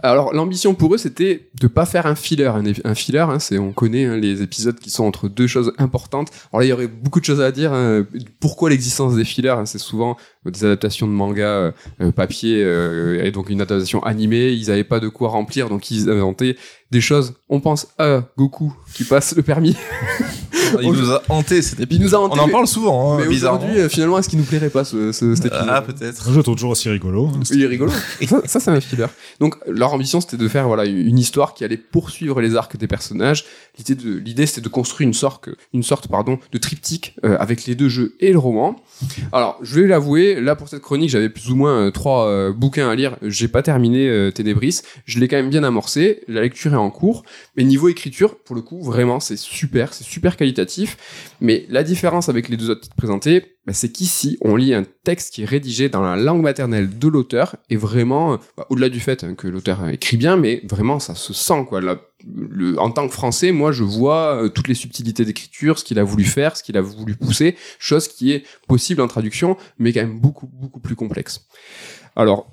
[0.02, 2.50] Alors l'ambition pour eux c'était de pas faire un filler.
[2.84, 6.30] Un, filler, hein, c'est on connaît hein, les épisodes qui sont entre deux choses importantes.
[6.52, 7.72] Alors là il y aurait beaucoup de choses à dire.
[7.72, 8.06] hein.
[8.40, 13.30] Pourquoi l'existence des fillers C'est souvent des adaptations de manga euh, euh, papier euh, et
[13.30, 14.52] donc une adaptation animée.
[14.52, 16.56] Ils avaient pas de quoi remplir donc ils inventaient
[16.90, 17.34] des choses.
[17.48, 19.76] On pense à Goku qui passe le permis.
[20.82, 22.02] Il nous a hanté cet épisode.
[22.02, 24.38] Il nous a hanté, On en parle souvent, hein, Mais aujourd'hui euh, finalement est-ce qu'il
[24.38, 26.30] nous plairait pas ce, ce, cet épisode Ah, peut-être.
[26.30, 27.28] Je trouve toujours aussi rigolo.
[27.28, 27.40] hein.
[27.50, 27.90] Il est rigolo.
[28.26, 29.06] ça, ça c'est un filler.
[29.40, 32.86] Donc, leur ambition, c'était de faire voilà une histoire qui allait poursuivre les arcs des
[32.86, 33.46] personnages.
[33.78, 37.64] L'idée de l'idée, c'était de construire une sorte, une sorte pardon, de triptyque euh, avec
[37.64, 38.76] les deux jeux et le roman.
[39.32, 42.52] Alors, je vais l'avouer, là pour cette chronique, j'avais plus ou moins euh, trois euh,
[42.52, 43.16] bouquins à lire.
[43.22, 44.80] J'ai pas terminé euh, Ténébris.
[45.06, 46.20] Je l'ai quand même bien amorcé.
[46.28, 47.24] La lecture est en cours.
[47.56, 50.96] Mais niveau écriture, pour le coup, vraiment, c'est super, c'est super qualitatif.
[51.40, 54.84] Mais la différence avec les deux autres titres présentés, bah, c'est qu'ici, on lit un
[55.04, 59.00] texte qui est rédigé dans la langue maternelle de l'auteur, et vraiment, bah, au-delà du
[59.00, 61.80] fait hein, que l'auteur écrit bien, mais vraiment, ça se sent, quoi.
[61.80, 65.98] Le- en tant que français, moi, je vois euh, toutes les subtilités d'écriture, ce qu'il
[65.98, 69.92] a voulu faire, ce qu'il a voulu pousser, chose qui est possible en traduction, mais
[69.92, 71.46] quand même beaucoup, beaucoup plus complexe.
[72.16, 72.50] Alors,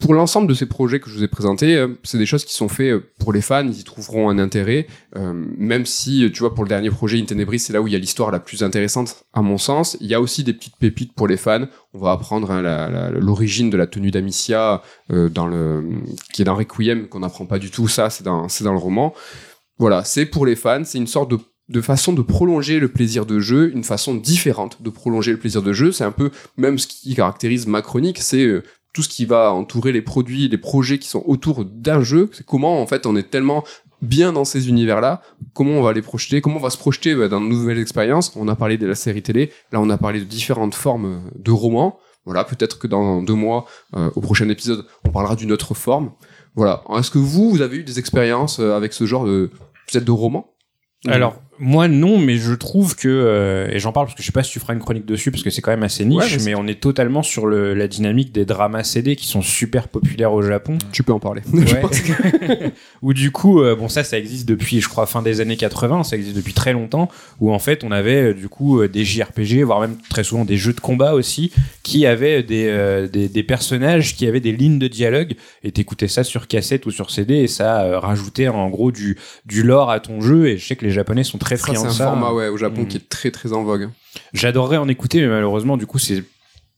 [0.00, 2.54] pour l'ensemble de ces projets que je vous ai présentés, euh, c'est des choses qui
[2.54, 4.86] sont faits euh, pour les fans, ils y trouveront un intérêt,
[5.16, 7.92] euh, même si, tu vois, pour le dernier projet, In Tenebris, c'est là où il
[7.92, 9.98] y a l'histoire la plus intéressante, à mon sens.
[10.00, 11.66] Il y a aussi des petites pépites pour les fans.
[11.92, 15.14] On va apprendre hein, l'origine de la tenue d'Amicia, qui
[16.42, 19.12] est dans Requiem, qu'on n'apprend pas du tout, ça, c'est dans, le roman.
[19.78, 23.26] Voilà, c'est pour les fans, c'est une sorte de de façon de prolonger le plaisir
[23.26, 25.92] de jeu, une façon différente de prolonger le plaisir de jeu.
[25.92, 28.60] C'est un peu même ce qui caractérise ma chronique, c'est
[28.92, 32.30] tout ce qui va entourer les produits, les projets qui sont autour d'un jeu.
[32.32, 33.64] C'est comment en fait on est tellement
[34.02, 35.22] bien dans ces univers-là,
[35.52, 38.32] comment on va les projeter, comment on va se projeter bah, dans de nouvelles expériences.
[38.36, 41.30] On a parlé de la série télé, là on a parlé de différentes formes euh,
[41.36, 41.98] de romans.
[42.26, 46.12] Voilà, peut-être que dans deux mois, euh, au prochain épisode, on parlera d'une autre forme.
[46.54, 46.82] Voilà.
[46.96, 49.50] Est-ce que vous, vous avez eu des expériences euh, avec ce genre de
[49.90, 50.52] peut-être de roman
[51.06, 54.32] Alors, moi non, mais je trouve que, euh, et j'en parle parce que je sais
[54.32, 56.42] pas si tu feras une chronique dessus, parce que c'est quand même assez niche, Ouais,
[56.44, 60.32] mais on est totalement sur le, la dynamique des dramas CD qui sont super populaires
[60.32, 60.78] au Japon.
[60.90, 61.42] tu peux en parler.
[61.52, 61.82] Ouais.
[63.02, 66.04] où du coup, euh, bon ça, ça existe depuis, je crois, fin des années 80,
[66.04, 67.10] ça existe depuis très longtemps,
[67.40, 70.56] où en fait on avait euh, du coup des JRPG, voire même très souvent des
[70.56, 74.78] jeux de combat aussi, qui avaient des, euh, des, des personnages qui avaient des lignes
[74.78, 78.92] de dialogue, et t'écoutais ça sur cassette ou sur CD, et ça rajoutait en gros
[78.92, 81.80] du, du lore à ton jeu, et je sais que les Japonais sont très Friands
[81.82, 82.04] c'est un ça.
[82.06, 82.86] format ouais, au Japon Mm.
[82.88, 83.88] qui est très très en vogue.
[84.32, 86.24] J'adorerais en écouter, mais malheureusement, du coup, c'est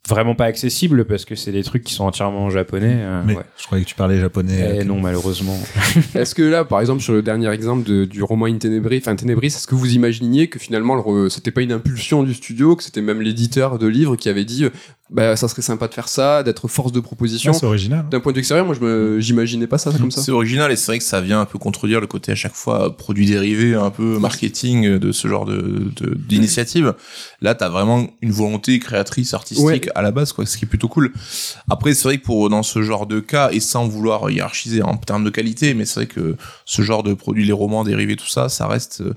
[0.08, 2.96] vraiment pas accessible parce que c'est des trucs qui sont entièrement en japonais.
[2.98, 3.42] euh, Mais ouais.
[3.56, 4.78] je croyais que tu parlais japonais.
[4.80, 5.56] Eh non, malheureusement.
[6.14, 9.14] Est-ce que là, par exemple, sur le dernier exemple de- du roman In Tenebris, enfin
[9.14, 12.82] Tenebris, est-ce que vous imaginiez que finalement re- c'était pas une impulsion du studio, que
[12.82, 14.70] c'était même l'éditeur de livres qui avait dit, euh,
[15.10, 17.52] bah ça serait sympa de faire ça, d'être force de proposition?
[17.54, 18.04] Ah, c'est original.
[18.10, 20.22] D'un point de vue extérieur, moi je me j'imaginais pas ça comme ça.
[20.22, 22.54] C'est original et c'est vrai que ça vient un peu contredire le côté à chaque
[22.54, 26.94] fois euh, produit dérivé, un peu marketing euh, de ce genre de de- d'initiative.
[27.42, 29.80] Là, t'as vraiment une volonté créatrice artistique Ouais.
[29.94, 31.12] À la base, quoi, ce qui est plutôt cool.
[31.70, 34.96] Après, c'est vrai que pour dans ce genre de cas et sans vouloir hiérarchiser en
[34.96, 38.28] termes de qualité, mais c'est vrai que ce genre de produits, les romans dérivés, tout
[38.28, 39.14] ça, ça reste euh,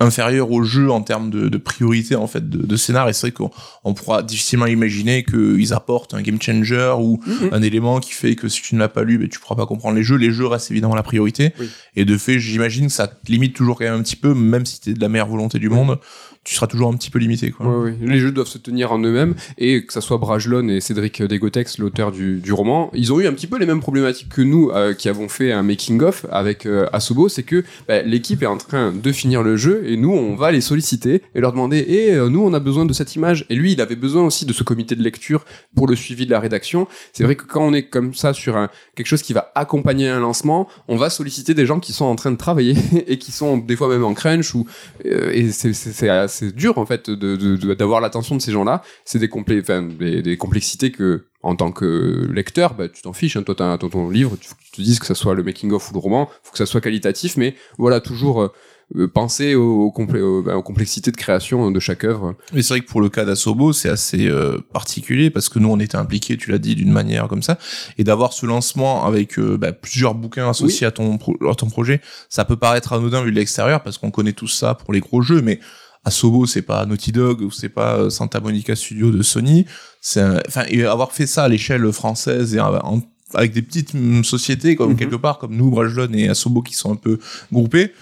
[0.00, 3.28] inférieur au jeu en termes de, de priorité en fait de, de scénar et c'est
[3.28, 3.52] vrai qu'on
[3.84, 7.50] on pourra difficilement imaginer qu'ils apportent un game changer ou Mhm.
[7.52, 9.66] un élément qui fait que si tu ne l'as pas lu ben, tu pourras pas
[9.66, 11.70] comprendre les jeux les jeux restent évidemment la priorité Oui.
[11.94, 14.66] et de fait j'imagine que ça te limite toujours quand même un petit peu même
[14.66, 15.98] si t'es de la meilleure volonté du monde
[16.44, 17.54] tu seras toujours un petit peu limité.
[18.00, 21.78] Les jeux doivent se tenir en eux-mêmes et que ça soit Brajlon et Cédric Degotex,
[21.78, 24.92] l'auteur du, roman, ils ont eu un petit peu les mêmes problématiques que nous euh,
[24.92, 28.92] qui avons fait un making-of avec euh, Asobo, c'est que bah, l'équipe est en train
[28.92, 32.42] de finir le jeu et nous on va les solliciter et leur demander et nous
[32.42, 34.96] on a besoin de cette image et lui il avait besoin aussi de ce comité
[34.96, 35.44] de lecture
[35.74, 36.88] pour le suivi de la rédaction.
[37.12, 40.20] C'est vrai que quand on est comme ça sur quelque chose qui va accompagner un
[40.20, 42.74] lancement, on va solliciter des gens qui sont en train de travailler
[43.06, 44.66] et qui sont des fois même en crunch ou
[45.06, 48.82] euh, et c'est c'est- dur en fait d'avoir l'attention de ces gens-là.
[49.04, 53.36] C'est des, complé des, des complexités que en tant que lecteur, bah, tu t'en fiches.
[53.36, 53.42] Hein.
[53.42, 55.90] Toi, t'as ton, ton livre, tu, tu te dises que ça soit le making of
[55.90, 58.48] ou le roman, faut que ça soit qualitatif, mais voilà toujours euh,
[58.96, 62.36] euh, penser aux, aux complé- aux- complexités de création de chaque œuvre.
[62.52, 65.68] Mais c'est vrai que pour le cas d'Asobo, c'est assez euh, particulier parce que nous,
[65.68, 67.58] on était impliqués, tu l'as dit, d'une manière comme ça,
[67.98, 71.68] et d'avoir ce lancement avec euh, bah, plusieurs bouquins associés à ton pro- à ton
[71.70, 75.00] projet, ça peut paraître anodin vu de l'extérieur parce qu'on connaît tout ça pour les
[75.00, 75.58] gros jeux, mais
[76.04, 79.66] Asobo, c'est pas Naughty Dog ou c'est pas euh, Santa Monica Studio de Sony.
[80.00, 83.02] C'est enfin avoir fait ça à l'échelle française et en-
[83.34, 84.96] avec des petites hum, sociétés comme Mhm.
[84.96, 87.18] quelque part comme nous, Brajlon et Asobo qui sont un peu
[87.52, 87.92] groupés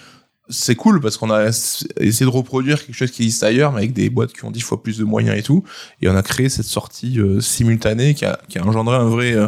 [0.53, 3.79] c'est cool parce qu'on a es- essayé de reproduire quelque chose qui existe ailleurs, mais
[3.83, 5.63] avec des boîtes qui ont dix fois plus de moyens et tout.
[6.03, 9.33] Et on a créé cette sortie euh, simultanée qui a, qui a engendré un vrai
[9.35, 9.47] euh,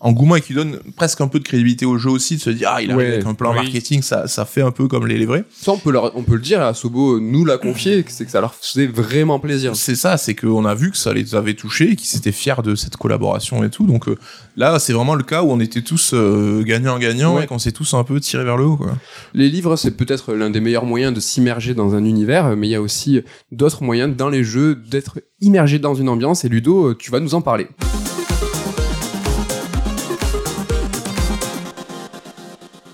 [0.00, 2.70] engouement et qui donne presque un peu de crédibilité au jeu aussi, de se dire,
[2.72, 3.56] ah, il arrive Ouais, avec un plan oui.
[3.56, 5.44] marketing, ça, ça fait un peu comme les, les vrais.
[5.50, 8.40] Ça, on peut, leur, on peut le dire, Asobo nous l'a confié, c'est que ça
[8.40, 9.76] leur faisait vraiment plaisir.
[9.76, 12.62] C'est ça, c'est qu'on a vu que ça les avait touchés, et qu'ils étaient fiers
[12.64, 13.86] de cette collaboration et tout.
[13.86, 14.16] Donc euh,
[14.56, 17.44] là, c'est vraiment le cas où on était tous euh, gagnants-gagnants Ouais.
[17.44, 18.76] et qu'on s'est tous un peu tirés vers le haut.
[18.76, 18.96] Quoi.
[19.34, 22.70] Les livres, c'est peut-être l'un des meilleurs moyens de s'immerger dans un univers, mais il
[22.70, 23.20] y a aussi
[23.52, 26.44] d'autres moyens dans les jeux d'être immergé dans une ambiance.
[26.44, 27.68] Et Ludo, tu vas nous en parler.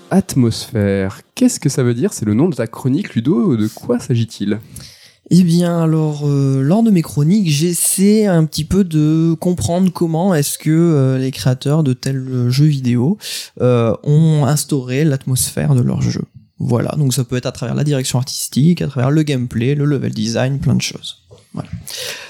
[0.09, 2.13] Atmosphère, qu'est-ce que ça veut dire?
[2.13, 3.57] C'est le nom de ta chronique, Ludo?
[3.57, 4.59] De quoi s'agit-il?
[5.29, 10.33] Eh bien, alors, euh, lors de mes chroniques, j'essaie un petit peu de comprendre comment
[10.33, 13.17] est-ce que euh, les créateurs de tels euh, jeux vidéo
[13.59, 16.23] ont instauré l'atmosphère de leur jeu.
[16.59, 19.85] Voilà, donc ça peut être à travers la direction artistique, à travers le gameplay, le
[19.85, 21.26] level design, plein de choses.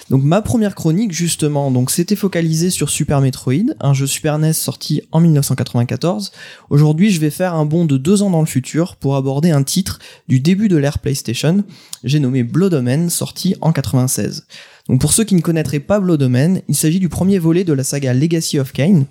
[0.10, 4.54] Donc ma première chronique justement, donc c'était focalisé sur Super Metroid, un jeu Super NES
[4.54, 6.32] sorti en 1994.
[6.70, 9.64] Aujourd'hui, je vais faire un bond de deux ans dans le futur pour aborder un
[9.64, 11.64] titre du début de l'ère PlayStation,
[12.04, 14.45] j'ai nommé Blood Omen, sorti en 96.
[14.88, 17.74] Donc pour ceux qui ne connaîtraient pas Blood Omen, il s'agit du premier volet de
[17.74, 19.06] la saga Legacy of Kain,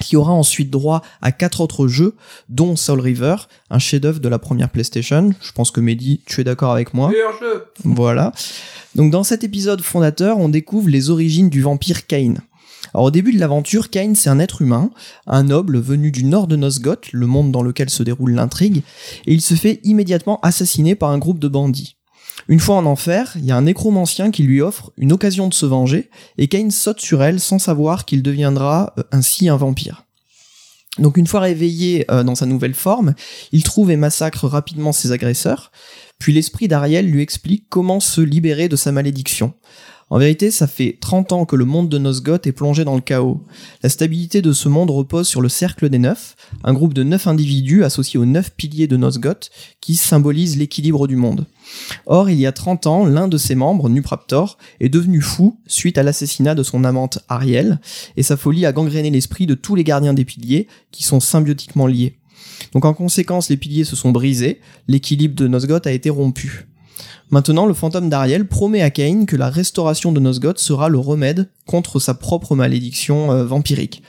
[0.00, 2.14] qui aura ensuite droit à quatre autres jeux,
[2.48, 3.36] dont Soul River,
[3.70, 5.32] un chef-d'œuvre de la première PlayStation.
[5.40, 7.10] Je pense que Mehdi, tu es d'accord avec moi.
[7.84, 8.32] Voilà.
[8.94, 12.34] Donc dans cet épisode fondateur, on découvre les origines du vampire Cain.
[12.94, 14.90] Alors au début de l'aventure, Cain c'est un être humain,
[15.26, 18.82] un noble venu du nord de Nosgoth, le monde dans lequel se déroule l'intrigue,
[19.26, 21.96] et il se fait immédiatement assassiner par un groupe de bandits.
[22.48, 25.54] Une fois en enfer, il y a un nécromancien qui lui offre une occasion de
[25.54, 30.04] se venger, et Cain saute sur elle sans savoir qu'il deviendra euh, ainsi un vampire.
[30.98, 33.14] Donc une fois réveillé euh, dans sa nouvelle forme,
[33.52, 35.72] il trouve et massacre rapidement ses agresseurs,
[36.18, 39.54] puis l'esprit d'Ariel lui explique comment se libérer de sa malédiction.
[40.08, 43.00] En vérité, ça fait 30 ans que le monde de Nosgoth est plongé dans le
[43.00, 43.42] chaos.
[43.82, 47.26] La stabilité de ce monde repose sur le Cercle des Neufs, un groupe de neuf
[47.26, 51.46] individus associés aux neuf piliers de Nosgoth qui symbolisent l'équilibre du monde.
[52.06, 55.98] Or, il y a 30 ans, l'un de ses membres, Nupraptor, est devenu fou suite
[55.98, 57.80] à l'assassinat de son amante Ariel,
[58.16, 61.88] et sa folie a gangréné l'esprit de tous les gardiens des piliers, qui sont symbiotiquement
[61.88, 62.16] liés.
[62.72, 66.66] Donc en conséquence, les piliers se sont brisés, l'équilibre de Nosgoth a été rompu.
[67.30, 71.48] Maintenant, le fantôme d'Ariel promet à Cain que la restauration de Nosgoth sera le remède
[71.66, 74.02] contre sa propre malédiction euh, vampirique.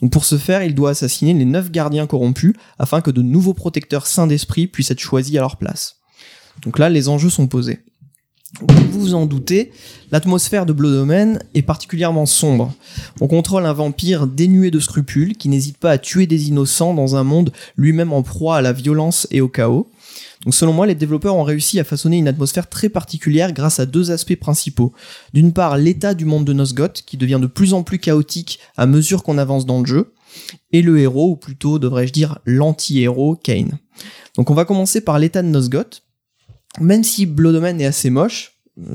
[0.00, 3.54] Donc pour ce faire, il doit assassiner les neuf gardiens corrompus afin que de nouveaux
[3.54, 5.96] protecteurs saints d'esprit puissent être choisis à leur place.
[6.62, 7.80] Donc là, les enjeux sont posés.
[8.60, 9.72] Vous vous en doutez,
[10.10, 12.74] l'atmosphère de Omen est particulièrement sombre.
[13.20, 17.16] On contrôle un vampire dénué de scrupules qui n'hésite pas à tuer des innocents dans
[17.16, 19.90] un monde lui-même en proie à la violence et au chaos.
[20.44, 23.86] Donc selon moi, les développeurs ont réussi à façonner une atmosphère très particulière grâce à
[23.86, 24.92] deux aspects principaux.
[25.32, 28.86] D'une part, l'état du monde de Nosgoth, qui devient de plus en plus chaotique à
[28.86, 30.12] mesure qu'on avance dans le jeu,
[30.72, 33.68] et le héros, ou plutôt devrais-je dire l'anti-héros, Cain.
[34.36, 36.02] Donc on va commencer par l'état de Nosgoth.
[36.80, 38.52] Même si Blood Omen est assez moche,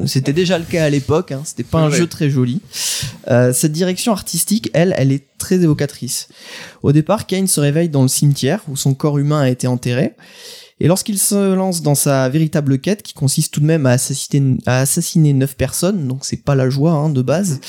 [0.07, 1.97] c'était déjà le cas à l'époque, hein, c'était pas un Ouais.
[1.97, 2.61] jeu très joli.
[3.29, 6.29] Euh, cette direction artistique, elle, elle est très évocatrice.
[6.81, 10.13] Au départ, Cain se réveille dans le cimetière où son corps humain a été enterré.
[10.79, 14.57] Et lorsqu'il se lance dans sa véritable quête, qui consiste tout de même à assassiner,
[14.65, 17.59] à assassiner 9 personnes, donc c'est pas la joie hein, de base,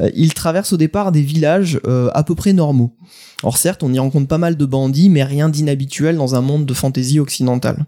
[0.00, 2.94] euh, il traverse au départ des villages euh, à peu près normaux.
[3.44, 6.64] Or certes, on y rencontre pas mal de bandits, mais rien d'inhabituel dans un monde
[6.66, 7.86] de fantasy occidentale.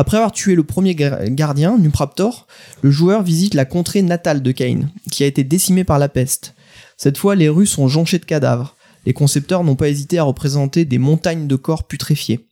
[0.00, 2.46] Après avoir tué le premier gar- gardien, Nupraptor,
[2.82, 6.54] le joueur visite la contrée natale de Kane, qui a été décimée par la peste.
[6.96, 8.76] Cette fois, les rues sont jonchées de cadavres.
[9.06, 12.46] Les concepteurs n'ont pas hésité à représenter des montagnes de corps putréfiés.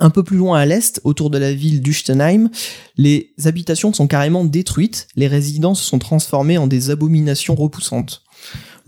[0.00, 2.50] Un peu plus loin à l'est, autour de la ville d'Uchtenheim,
[2.98, 8.22] les habitations sont carrément détruites, les résidents se sont transformés en des abominations repoussantes.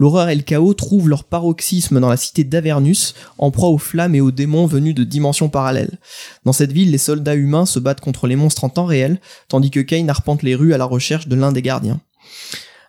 [0.02, 4.16] L'horreur et le chaos trouvent leur paroxysme dans la cité d'Avernus, en proie aux flammes
[4.16, 5.96] et aux démons venus de dimensions parallèles.
[6.44, 9.70] Dans cette ville, les soldats humains se battent contre les monstres en temps réel, tandis
[9.70, 12.00] que Kane arpente les rues à la recherche de l'un des gardiens.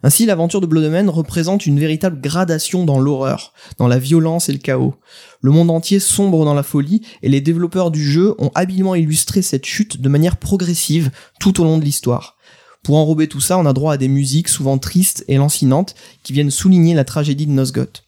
[0.02, 4.53] Ainsi, l'aventure de Blood Omen représente une véritable gradation dans l'horreur, dans la violence et
[4.53, 4.95] le chaos.
[5.41, 9.44] Le monde entier sombre dans la folie, et les développeurs du jeu ont habilement illustré
[9.44, 12.32] cette chute de manière progressive tout au long de l'histoire.
[12.84, 16.34] Pour enrober tout ça, on a droit à des musiques souvent tristes et lancinantes qui
[16.34, 18.03] viennent souligner la tragédie de Nosgoth.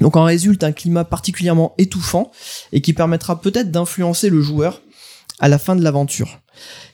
[0.00, 2.30] Donc en résulte un climat particulièrement étouffant
[2.72, 4.80] et qui permettra peut-être d'influencer le joueur
[5.40, 6.38] à la fin de l'aventure.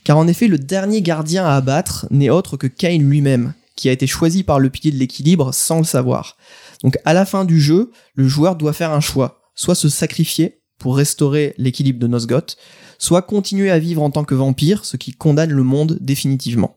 [0.04, 3.92] Car en effet, le dernier gardien à abattre n'est autre que Kane lui-même, qui a
[3.92, 6.36] été choisi par le pilier de l'équilibre sans le savoir.
[6.82, 10.60] Donc à la fin du jeu, le joueur doit faire un choix, soit se sacrifier
[10.78, 12.56] pour restaurer l'équilibre de Nosgoth,
[12.98, 16.75] soit continuer à vivre en tant que vampire, ce qui condamne le monde définitivement.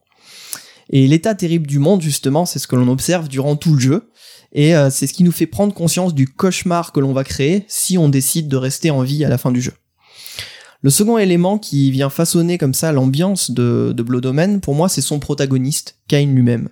[0.89, 4.09] Et l'état terrible du monde, justement, c'est ce que l'on observe durant tout le jeu,
[4.51, 7.65] et euh, c'est ce qui nous fait prendre conscience du cauchemar que l'on va créer
[7.67, 9.73] si on décide de rester en vie à la fin du jeu.
[10.81, 15.19] Le second élément qui vient façonner comme ça l'ambiance de, de pour moi, c'est son
[15.19, 16.69] protagoniste, Kane lui-même.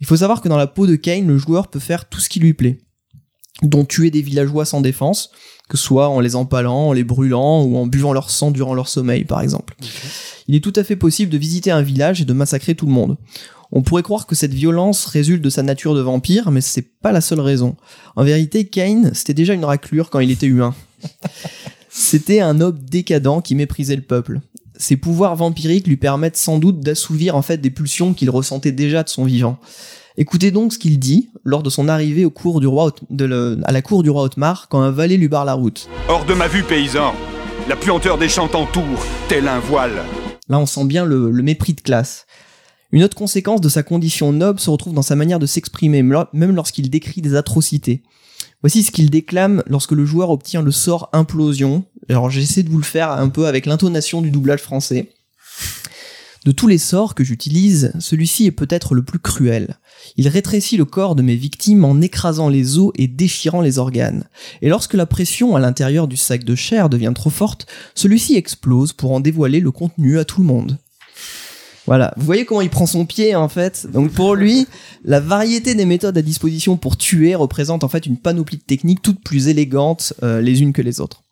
[0.00, 2.28] Il faut savoir que dans la peau de Kane, le joueur peut faire tout ce
[2.28, 2.78] qui lui plaît,
[3.62, 5.30] dont tuer des villageois sans défense,
[5.68, 8.74] que ce soit en les empalant, en les brûlant ou en buvant leur sang durant
[8.74, 9.74] leur sommeil, par exemple.
[10.48, 12.92] Il est tout à fait possible de visiter un village et de massacrer tout le
[12.92, 13.16] monde.
[13.72, 17.12] On pourrait croire que cette violence résulte de sa nature de vampire, mais c'est pas
[17.12, 17.76] la seule raison.
[18.16, 20.74] En vérité, Kane, c'était déjà une raclure quand il était humain.
[21.92, 24.40] C'était un homme décadent qui méprisait le peuple.
[24.76, 29.02] Ses pouvoirs vampiriques lui permettent sans doute d'assouvir en fait des pulsions qu'il ressentait déjà
[29.02, 29.58] de son vivant.
[30.16, 33.24] Écoutez donc ce qu'il dit lors de son arrivée au cours du roi, Ot- de
[33.24, 35.88] le- à la cour du roi Otmar quand un valet lui barre la route.
[36.08, 37.14] Hors de ma vue, paysan.
[37.68, 40.02] La puanteur des champs t'entoure, tel un voile.
[40.48, 42.26] Là, on sent bien le, le mépris de classe.
[42.92, 46.56] Une autre conséquence de sa condition noble se retrouve dans sa manière de s'exprimer, même
[46.56, 48.02] lorsqu'il décrit des atrocités.
[48.62, 51.84] Voici ce qu'il déclame lorsque le joueur obtient le sort implosion.
[52.08, 55.08] Alors j'essaie de vous le faire un peu avec l'intonation du doublage français.
[56.44, 59.76] De tous les sorts que j'utilise, celui-ci est peut-être le plus cruel.
[60.16, 64.24] Il rétrécit le corps de mes victimes en écrasant les os et déchirant les organes.
[64.62, 68.92] Et lorsque la pression à l'intérieur du sac de chair devient trop forte, celui-ci explose
[68.92, 70.78] pour en dévoiler le contenu à tout le monde.
[71.86, 73.88] Voilà, vous voyez comment il prend son pied en fait.
[73.90, 74.66] Donc pour lui,
[75.04, 79.02] la variété des méthodes à disposition pour tuer représente en fait une panoplie de techniques
[79.02, 81.24] toutes plus élégantes euh, les unes que les autres.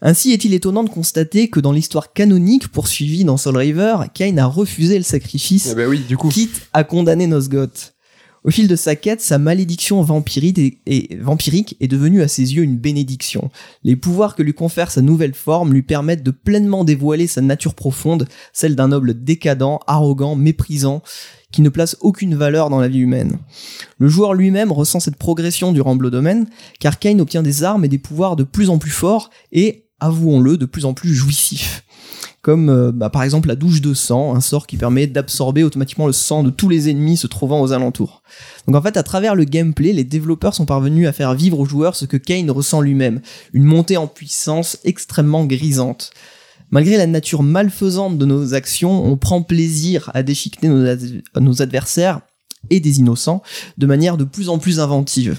[0.00, 4.46] Ainsi est-il étonnant de constater que dans l'histoire canonique poursuivie dans Soul River, Kain a
[4.46, 6.28] refusé le sacrifice Eh ben oui, du coup.
[6.28, 7.94] quitte à condamner Nosgoth.
[8.48, 13.50] Au fil de sa quête, sa malédiction vampirique est, devenue à ses yeux une bénédiction.
[13.84, 17.74] Les pouvoirs que lui confère sa nouvelle forme lui permettent de pleinement dévoiler sa nature
[17.74, 21.02] profonde, celle d'un noble décadent, arrogant, méprisant,
[21.52, 23.36] qui ne place aucune valeur dans la vie humaine.
[23.98, 26.46] Le joueur lui-même ressent cette progression durant Omen,
[26.80, 30.56] car Kain obtient des armes et des pouvoirs de plus en plus forts et, avouons-le,
[30.56, 31.84] de plus en plus jouissifs
[32.48, 36.06] comme euh, bah, par exemple la douche de sang, un sort qui permet d'absorber automatiquement
[36.06, 38.22] le sang de tous les ennemis se trouvant aux alentours.
[38.66, 41.66] Donc en fait, à travers le gameplay, les développeurs sont parvenus à faire vivre au
[41.66, 43.20] joueur ce que Kane ressent lui-même,
[43.52, 46.10] une montée en puissance extrêmement grisante.
[46.70, 52.22] Malgré la nature malfaisante de nos actions, on prend plaisir à déchiqueter nos adversaires
[52.70, 53.42] et des innocents
[53.76, 55.38] de manière de plus en plus inventive.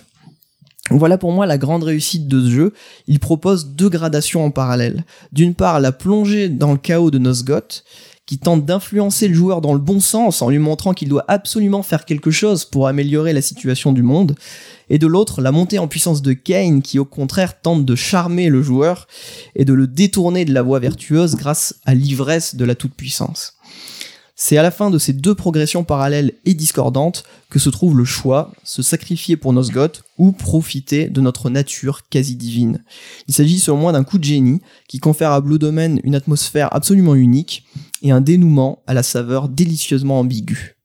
[0.91, 2.74] Voilà pour moi la grande réussite de ce jeu.
[3.07, 5.06] Il propose deux gradations en parallèle.
[5.32, 7.84] D'une part, la plongée dans le chaos de Nosgoth,
[8.30, 11.82] qui tente d'influencer le joueur dans le bon sens en lui montrant qu'il doit absolument
[11.82, 14.36] faire quelque chose pour améliorer la situation du monde.
[14.91, 18.49] Et de l'autre, la montée en puissance de Kane, qui au contraire tente de charmer
[18.49, 19.07] le joueur
[19.56, 23.59] et de le détourner de la voie vertueuse grâce à l'ivresse de la toute-puissance.
[24.41, 28.06] C'est à la fin de ces deux progressions parallèles et discordantes que se trouve le
[28.06, 32.82] choix, se sacrifier pour Nosgoth ou profiter de notre nature quasi divine.
[33.28, 36.74] Il s'agit selon moi d'un coup de génie qui confère à Blue Domain une atmosphère
[36.74, 37.66] absolument unique
[38.02, 40.78] et un dénouement à la saveur délicieusement ambiguë.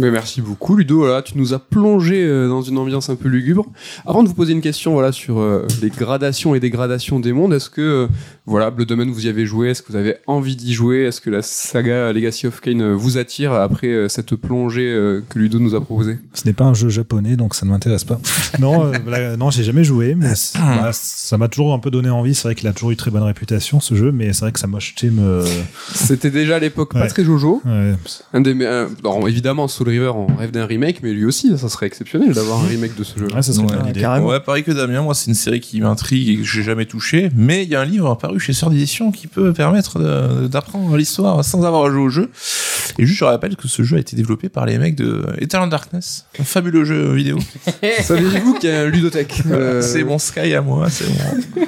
[0.00, 3.28] Mais merci beaucoup Ludo, voilà, tu nous as plongé euh, dans une ambiance un peu
[3.28, 3.66] lugubre.
[4.06, 7.52] Avant de vous poser une question voilà sur euh, les gradations et dégradations des mondes,
[7.52, 8.06] est-ce que euh,
[8.46, 11.20] voilà, Blood Omen vous y avez joué, est-ce que vous avez envie d'y jouer, est-ce
[11.20, 15.38] que la saga Legacy of Kain euh, vous attire après euh, cette plongée euh, que
[15.38, 16.16] Ludo nous a proposée?
[16.32, 18.18] Ce n'est pas un jeu japonais, donc ça ne m'intéresse pas.
[18.58, 22.08] non, euh, voilà, non, j'ai jamais joué, mais voilà, ça m'a toujours un peu donné
[22.08, 22.34] envie.
[22.34, 24.60] C'est vrai qu'il a toujours eu très bonne réputation ce jeu, mais c'est vrai que
[24.60, 25.44] ça m'a acheté me.
[25.94, 27.60] C'était déjà à l'époque pas très jojo.
[27.66, 27.92] Ouais,
[28.32, 31.68] Un des, un- bon, évidemment, Soul River, on rêve d'un remake, mais lui aussi, ça
[31.68, 33.26] serait exceptionnel d'avoir un remake de ce jeu.
[33.34, 34.00] ouais, ça serait Ouais, l'idée.
[34.00, 34.28] carrément.
[34.28, 37.30] Ouais, pareil que Damien, moi c'est une série qui m'intrigue et que j'ai jamais touché,
[37.36, 40.00] mais il y a un livre paru chez Sœur d'édition qui peut permettre
[40.48, 42.30] d'apprendre l'histoire sans avoir à jouer au jeu.
[42.98, 45.68] Et juste je rappelle que ce jeu a été développé par les mecs de Eternal
[45.68, 47.38] Darkness, un fabuleux jeu vidéo.
[48.02, 51.62] Saviez-vous qu'il y a un ludothèque euh, C'est mon Sky à moi, c'est bon.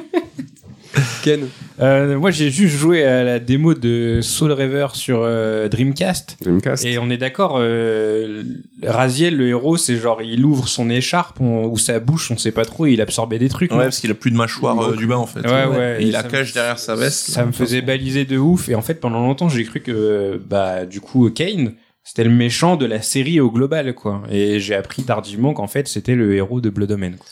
[1.22, 1.48] Ken
[1.80, 6.36] Euh, moi, j'ai juste joué à la démo de Soul Reaver sur euh, Dreamcast.
[6.42, 6.84] Dreamcast.
[6.84, 8.42] Et on est d'accord, euh,
[8.84, 12.52] Raziel, le héros, c'est genre, il ouvre son écharpe on- ou sa bouche, on sait
[12.52, 13.70] pas trop, et il absorbait des trucs.
[13.72, 15.40] Ouais, non parce qu'il a plus de mâchoire euh, d'humain en fait.
[15.40, 17.30] Ouais, ouais, Et il la cache derrière sa veste.
[17.30, 18.68] Ça me faisait baliser de ouf.
[18.68, 21.72] Et en fait, pendant longtemps, j'ai cru que, bah, du coup, Kane,
[22.04, 24.22] c'était le méchant de la série au global, quoi.
[24.30, 27.16] Et j'ai appris tardivement qu'en fait, c'était le héros de Blood Omen.
[27.16, 27.26] quoi.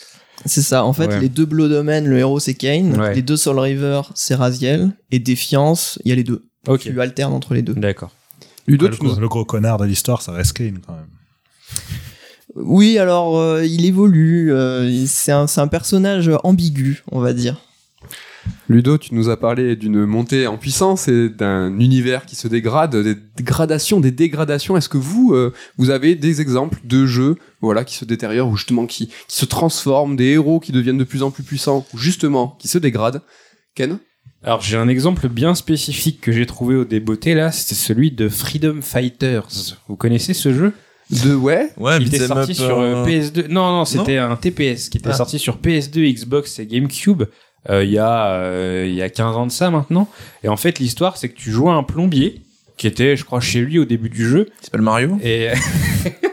[0.45, 0.83] C'est ça.
[0.85, 1.19] En fait, Ouais.
[1.19, 2.99] les deux Blood Omen, le héros c'est Kane.
[2.99, 3.13] Ouais.
[3.15, 4.91] Les deux Soul River, c'est Raziel.
[5.11, 6.45] Et Défiance, il y a les deux.
[6.67, 6.81] Ok.
[6.81, 7.73] Tu alternes entre les deux.
[7.73, 8.11] D'accord.
[8.67, 9.11] Ludo, le, tu nous...
[9.11, 11.07] gros, le gros connard de l'histoire, ça reste Kane quand même.
[12.55, 14.51] Oui, alors euh, il évolue.
[14.53, 17.61] euh, c'est un, c'est un personnage ambigu, on va dire.
[18.69, 22.95] Ludo, tu nous as parlé d'une montée en puissance et d'un univers qui se dégrade,
[22.95, 24.77] des dégradations, des dégradations.
[24.77, 28.55] Est-ce que vous, euh, vous avez des exemples de jeux, voilà, qui se détériorent ou
[28.57, 31.97] justement qui, qui se transforment, des héros qui deviennent de plus en plus puissants ou
[31.97, 33.21] justement qui se dégradent?
[33.75, 33.99] Ken?
[34.43, 37.51] Alors, j'ai un exemple bien spécifique que j'ai trouvé au débeauté, là.
[37.51, 39.77] C'était celui de Freedom Fighters.
[39.87, 40.73] Vous connaissez ce jeu?
[41.23, 43.47] De ouais Ouais, il était sorti up, sur euh, euh, PS2.
[43.49, 45.13] Non, non, c'était un TPS qui était Ah.
[45.13, 47.23] sorti sur PS2, Xbox et GameCube.
[47.69, 50.09] Euh, Il y a euh, il y a 15 ans de ça maintenant.
[50.43, 52.41] Et en fait, l'histoire, c'est que tu jouais un plombier
[52.77, 54.49] qui était, je crois, chez lui au début du jeu.
[54.61, 55.19] Il s'appelle Mario.
[55.23, 55.49] Et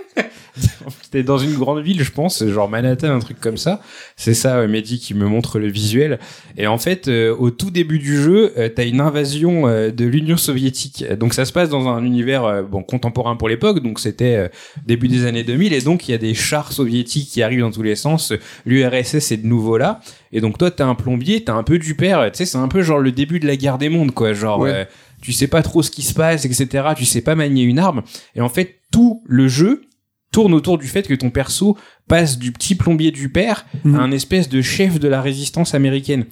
[1.09, 3.81] c'était dans une grande ville, je pense, genre Manhattan, un truc comme ça.
[4.17, 6.19] C'est ça, euh, Mehdi, qui me montre le visuel.
[6.59, 10.05] Et en fait, euh, au tout début du jeu, euh, t'as une invasion euh, de
[10.05, 11.07] l'Union soviétique.
[11.19, 14.51] Donc ça se passe dans un univers bon contemporain pour l'époque, donc c'était
[14.85, 15.73] début des années 2000.
[15.73, 18.35] Et donc il y a des chars soviétiques qui arrivent dans tous les sens.
[18.67, 20.01] L'URSS est de nouveau là.
[20.31, 22.31] Et donc toi, t'as un plombier, t'as un peu du père.
[22.33, 24.35] Tu sais, c'est un peu genre le début de la guerre des mondes, quoi.
[24.35, 24.61] Genre.
[24.61, 24.87] Ouais.
[25.23, 26.89] tu sais pas trop ce qui se passe, etc.
[26.95, 28.03] Tu sais pas manier une arme.
[28.35, 29.88] Et en fait, tout le jeu
[30.31, 31.77] tourne autour du fait que ton perso
[32.07, 33.95] passe du petit plombier du père Mhm.
[33.95, 36.25] à un espèce de chef de la résistance américaine.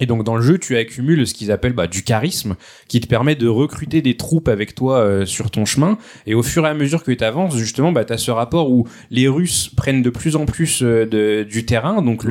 [0.00, 2.56] Et donc dans le jeu, tu accumules ce qu'ils appellent bah, du charisme,
[2.88, 5.96] qui te permet de recruter des troupes avec toi euh, sur ton chemin.
[6.26, 8.70] Et au fur et à mesure que tu avances, justement, bah, tu as ce rapport
[8.70, 12.02] où les Russes prennent de plus en plus euh, de, du terrain.
[12.02, 12.24] Donc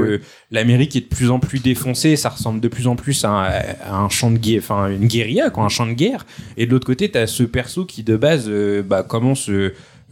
[0.52, 3.44] l'Amérique est de plus en plus défoncée, ça ressemble de plus en plus à un,
[3.86, 6.26] à un champ de guerre, enfin une guérilla, quoi, un champ de guerre.
[6.58, 9.50] Et de l'autre côté, tu as ce perso qui de base euh, bah, commence...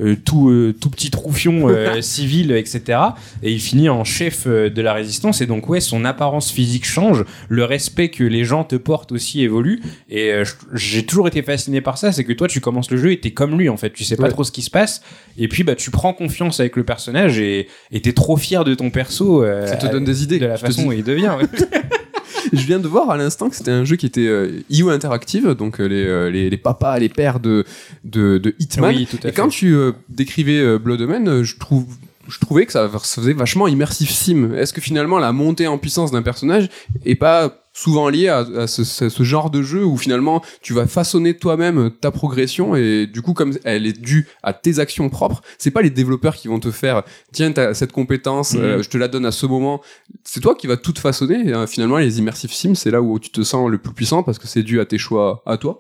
[0.02, 3.00] euh, tout euh, tout petit troufion euh, civil etc
[3.44, 5.42] et il finit en chef euh, de la résistance.
[5.42, 7.26] Et donc ouais son apparence physique change.
[7.50, 9.82] Le respect que les gens te portent aussi évolue.
[10.10, 10.44] Et euh,
[10.74, 12.12] j'ai toujours été fasciné par ça.
[12.12, 13.92] C'est que toi tu commences le jeu et t'es comme lui en fait.
[13.92, 14.30] Tu sais pas Ouais.
[14.30, 15.02] trop ce qui se passe.
[15.38, 17.68] Et puis bah tu prends confiance avec le personnage et
[18.02, 20.40] t'es trop fier de ton perso euh, Ça te donne des idées.
[20.40, 21.46] de la façon où il devient ouais.
[22.54, 25.50] Je viens de voir à l'instant que c'était un jeu qui était euh, IO Interactive,
[25.56, 27.66] donc euh, les, euh, les, les papas, les pères de,
[28.04, 28.96] de, de Hitman.
[28.96, 31.86] oui tout à Et fait quand tu euh, décrivais Blood Omen, je trouve
[32.28, 34.52] je trouvais que ça, ça faisait vachement immersif sim.
[34.56, 36.70] Est-ce que finalement la montée en puissance d'un personnage
[37.04, 41.38] est pas souvent liée à, à ce, genre de jeu où finalement tu vas façonner
[41.38, 45.72] toi-même ta progression et du coup comme elle est due à tes actions propres, c'est
[45.72, 48.62] pas les développeurs qui vont te faire tiens t'as cette compétence, Mhm.
[48.62, 49.82] euh, je te la donne à ce moment.
[50.24, 51.48] C'est toi qui vas tout façonner.
[51.50, 54.24] Et, euh, finalement les immersive sims c'est là où tu te sens le plus puissant
[54.24, 55.78] parce que c'est dû à tes choix à toi.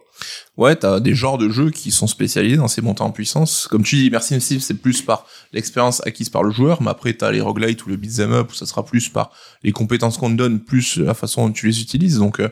[0.57, 3.67] Ouais, t'as des genres de jeux qui sont spécialisés dans ces montées en puissance.
[3.69, 7.13] Comme tu dis, Immersive Sim, c'est plus par l'expérience acquise par le joueur, mais après
[7.13, 9.31] t'as les roguelites ou le beat'em up où ça sera plus par
[9.63, 12.17] les compétences qu'on te donne, plus la façon dont tu les utilises.
[12.17, 12.49] Donc euh,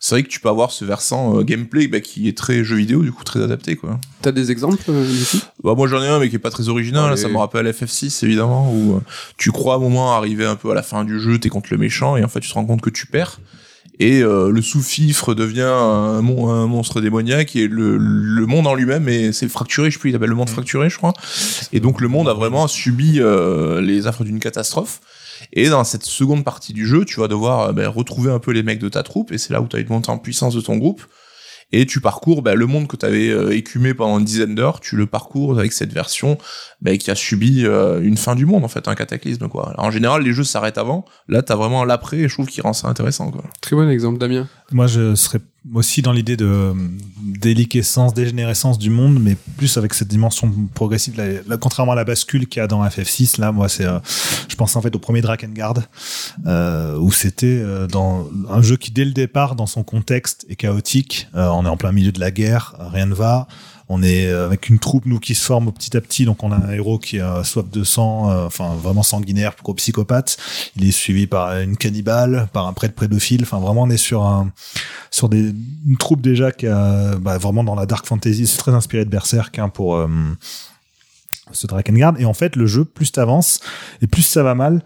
[0.00, 2.76] c'est vrai que tu peux avoir ce versant euh, gameplay bah, qui est très jeu
[2.76, 3.98] vidéo, du coup très adapté quoi.
[4.20, 5.06] T'as des exemples euh,
[5.64, 7.20] Bah, moi j'en ai un mais qui est pas très original, là, Allez.
[7.22, 9.00] ça me rappelle FF6 évidemment, où euh,
[9.38, 11.68] tu crois à un moment arriver un peu à la fin du jeu, t'es contre
[11.70, 13.40] le méchant et en fait tu te rends compte que tu perds.
[13.98, 18.74] Et euh, le sous-fifre devient un, mon- un monstre démoniaque et le, le monde en
[18.74, 21.14] lui-même et c'est fracturé, je sais plus, il appelle le monde fracturé je crois.
[21.72, 25.00] Et donc le monde a vraiment subi euh, les affres d'une catastrophe.
[25.52, 28.52] Et dans cette seconde partie du jeu, tu vas devoir euh, ben, retrouver un peu
[28.52, 30.54] les mecs de ta troupe et c'est là où tu as une montée en puissance
[30.54, 31.02] de ton groupe.
[31.72, 34.96] Et tu parcours bah, le monde que tu avais écumé pendant une dizaine d'heures, tu
[34.96, 36.38] le parcours avec cette version
[36.80, 39.70] bah, qui a subi euh, une fin du monde en fait, un cataclysme quoi.
[39.70, 41.04] Alors, en général, les jeux s'arrêtent avant.
[41.28, 43.44] Là, t'as vraiment l'après et je trouve qu'il rend ça intéressant quoi.
[43.60, 44.48] Très bon exemple, Damien.
[44.72, 45.40] Moi, je serais
[45.74, 46.74] aussi dans l'idée de
[47.18, 51.16] déliquescence, dégénérescence du monde, mais plus avec cette dimension progressive.
[51.46, 53.98] Là, contrairement à la bascule qu'il y a dans FF6, là, moi, c'est, euh,
[54.48, 55.82] je pense en fait au premier Drakengard,
[56.46, 60.56] euh, où c'était euh, dans un jeu qui dès le départ, dans son contexte, est
[60.56, 61.28] chaotique.
[61.34, 63.48] On est en plein milieu de la guerre, rien ne va.
[63.88, 66.50] On est euh, avec une troupe nous qui se forme petit à petit, donc on
[66.50, 70.36] a un héros qui a soif de sang, euh, enfin vraiment sanguinaire, gros psychopathe.
[70.76, 73.42] Il est suivi par une cannibale, par un prêtre pédophile.
[73.42, 74.50] Enfin vraiment on est sur un
[75.10, 75.54] sur des
[75.86, 78.46] une troupe déjà qui a bah, vraiment dans la dark fantasy.
[78.46, 80.08] C'est très inspiré de Berserk hein, pour euh,
[81.52, 82.14] ce Drakengard.
[82.18, 83.60] Et en fait le jeu plus t'avances
[84.02, 84.82] et plus ça va mal.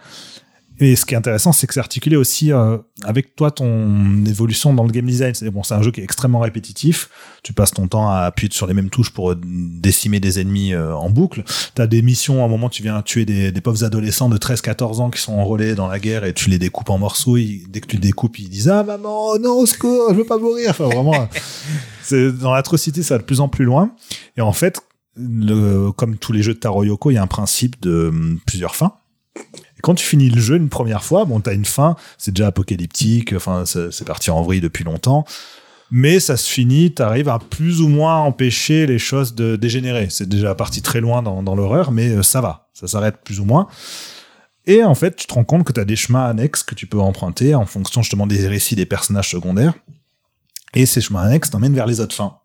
[0.82, 4.73] Et ce qui est intéressant, c'est que c'est articulé aussi euh, avec toi ton évolution
[4.73, 5.35] dans le game design.
[5.35, 7.11] C'est bon, c'est un jeu qui est extrêmement répétitif.
[7.43, 10.73] Tu passes ton temps à appuyer sur les mêmes touches pour euh, décimer des ennemis
[10.73, 11.44] euh, en boucle.
[11.74, 15.01] T'as des missions, à un moment, tu viens tuer des, des pauvres adolescents de 13-14
[15.01, 17.36] ans qui sont enrôlés dans la guerre et tu les découpes en morceaux.
[17.36, 20.39] Ils- dès que tu découpes, ils disent ah maman, non au secours, je veux pas
[20.39, 20.70] mourir.
[20.70, 21.28] Enfin vraiment,
[22.02, 23.93] c'est dans l'atrocité, ça va de plus en plus loin.
[24.39, 24.81] Et en fait,
[25.16, 28.39] le, comme tous les jeux de Taro Yoko, il y a un principe de hum,
[28.47, 28.94] plusieurs fins.
[29.82, 33.32] Quand tu finis le jeu une première fois, bon, t'as une fin, c'est déjà apocalyptique,
[33.32, 35.24] enfin, c'est parti en vrille depuis longtemps.
[35.90, 40.07] Mais ça se finit, t'arrives à plus ou moins empêcher les choses de dégénérer.
[40.09, 43.40] C'est déjà parti très loin dans, dans l'horreur, mais euh, ça va, ça s'arrête plus
[43.40, 43.66] ou moins.
[44.66, 46.86] Et en fait, tu te rends compte que tu as des chemins annexes que tu
[46.86, 49.74] peux emprunter en fonction justement des récits des personnages secondaires.
[50.74, 52.36] Et ces chemins annexes t'emmènent vers les autres fins.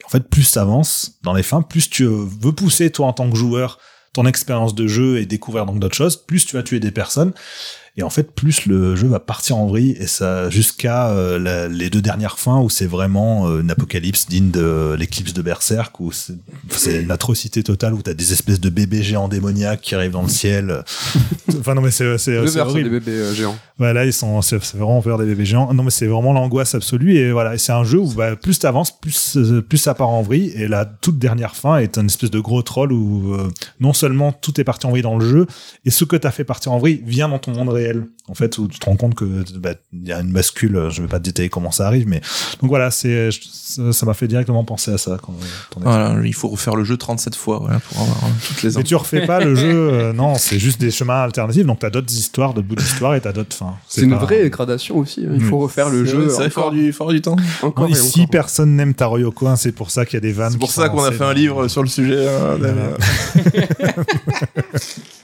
[0.00, 3.28] Et en fait, plus t'avances dans les fins, plus tu veux pousser toi en tant
[3.28, 3.78] que joueur
[4.12, 7.32] ton expérience de jeu et découvrir donc d'autres choses, plus tu vas tuer des personnes.
[7.96, 11.90] Et en fait, plus le jeu va partir en vrille et ça jusqu'à euh, les
[11.90, 16.10] deux dernières fins où c'est vraiment euh, une apocalypse digne de l'éclipse de Berserk où
[16.12, 20.22] c'est une atrocité totale où t'as des espèces de bébés géants démoniaques qui arrivent dans
[20.22, 20.82] le ciel.
[21.58, 22.90] enfin non mais c'est c'est horrible.
[22.90, 23.56] des bébés euh, géants.
[23.78, 25.72] Ouais, là, ils sont, c'est vraiment peur des bébés géants.
[25.74, 27.16] Non, mais c'est vraiment l'angoisse absolue.
[27.16, 30.22] Et voilà, c'est un jeu où bah, plus t'avances, plus, euh, plus ça part en
[30.22, 30.52] vrille.
[30.54, 33.50] Et la toute dernière fin est une espèce de gros troll où euh,
[33.80, 35.46] non seulement tout est parti en vrille dans le jeu,
[35.84, 37.81] et ce que t'as fait partir en vrille vient dans ton monde réel.
[38.28, 39.24] En fait, où tu te rends compte que
[39.58, 40.88] bah, il y a une bascule.
[40.90, 42.20] Je vais pas te détailler comment ça arrive, mais
[42.60, 43.30] donc voilà, c'est
[43.90, 45.18] ça m'a fait directement penser à ça.
[45.20, 45.34] Quand,
[45.76, 48.84] Voilà, il faut refaire le jeu 37 fois voilà, pour avoir euh, toutes les Mais
[48.84, 51.66] tu refais pas le jeu, euh, non, c'est juste des chemins alternatifs.
[51.66, 53.74] Donc t'as d'autres histoires, d'autres bouts d'histoire et t'as d'autres fins.
[53.88, 55.22] C'est une pas- vraie gradation aussi.
[55.26, 55.32] hein.
[55.34, 55.48] Il Mm.
[55.48, 57.36] faut refaire le jeu vrai, c'est vrai, encore, du, avoir du temps.
[57.62, 58.30] encore Non, ici, encore.
[58.30, 60.52] personne n'aime Taro Yoko, hein, c'est pour ça qu'il y a des vannes.
[60.52, 62.28] C'est pour ça qu'on a fait un livre sur le sujet.
[62.28, 62.58] hein.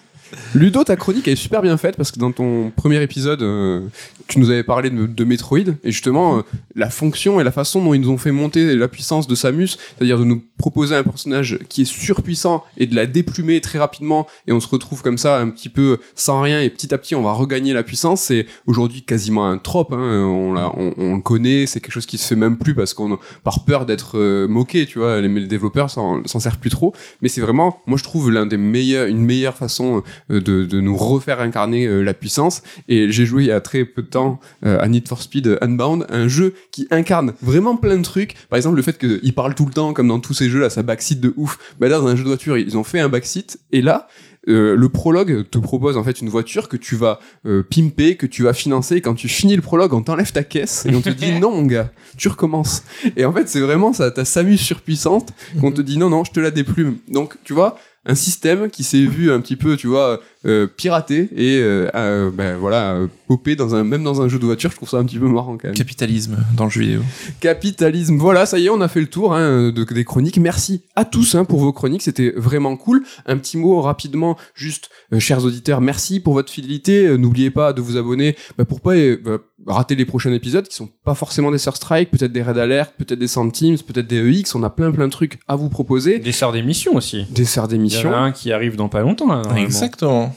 [0.55, 3.81] Ludo, ta chronique est super bien faite parce que dans ton premier épisode, euh,
[4.27, 6.43] tu nous avais parlé de, Metroid et justement euh,
[6.75, 9.77] la fonction et la façon dont ils nous ont fait monter la puissance de Samus,
[9.97, 14.27] c'est-à-dire de nous proposer un personnage qui est surpuissant et de la déplumer très rapidement
[14.47, 17.15] et on se retrouve comme ça un petit peu sans rien et petit à petit
[17.15, 18.23] on va regagner la puissance.
[18.23, 22.37] C'est aujourd'hui quasiment un trope, hein, on, le connaît, c'est quelque chose qui se fait
[22.37, 26.59] même plus parce qu'on par peur d'être euh, moqué, tu vois, les, développeurs s'en servent
[26.59, 30.65] plus trop, mais c'est vraiment, moi je trouve l'un des meilleurs, une meilleure façon de,
[30.65, 32.63] de nous refaire incarner euh, la puissance.
[32.89, 35.59] Et j'ai joué il y a très peu de temps euh, à Need for Speed
[35.61, 38.35] Unbound, un jeu qui incarne vraiment plein de trucs.
[38.49, 40.71] Par exemple, le fait qu'il parle tout le temps, comme dans tous ces jeux là,
[40.71, 41.59] ça backseat de ouf.
[41.79, 44.09] Bah là, dans un jeu de voiture, ils ont fait un backseat, et là,
[44.49, 48.27] euh, le prologue te propose en fait une voiture que tu vas euh, pimper, que
[48.27, 48.97] tu vas financer.
[48.97, 51.51] Et quand tu finis le prologue, on t'enlève ta caisse et on te dit non
[51.51, 52.83] mon gars, tu recommences.
[53.17, 56.33] Et en fait, c'est vraiment ça, ta Samus surpuissante qu'on te dit non non, je
[56.33, 56.97] te la déplume.
[57.09, 61.29] Donc tu vois, un système qui s'est vu un petit peu, tu vois, euh, piraté
[61.35, 64.71] et euh, euh, ben voilà, popé dans un même dans un jeu de voiture.
[64.71, 65.77] Je trouve ça un petit peu marrant quand même.
[65.77, 67.03] Capitalisme dans le jeu vidéo.
[67.41, 68.17] Capitalisme.
[68.17, 70.39] Voilà, ça y est, on a fait le tour hein, de, des chroniques.
[70.39, 73.03] Merci à tous hein, pour vos chroniques, c'était vraiment cool.
[73.27, 77.19] Un petit mot rapidement, juste, chers auditeurs, merci pour votre fidélité.
[77.19, 80.89] N'oubliez pas de vous abonner bah, pour pas bah, rater les prochains épisodes qui sont
[81.05, 84.55] pas forcément des Sur Strike, peut-être des Red Alert, peut-être des Teams, peut-être des EX.
[84.55, 86.19] On a plein plein de trucs à vous proposer.
[86.19, 87.27] Des sorts d'émission aussi.
[87.31, 88.13] Des serres Il y en d'émission.
[88.13, 89.27] a un qui arrive dans pas longtemps.
[89.27, 89.43] là.
[89.57, 90.35] Exactement.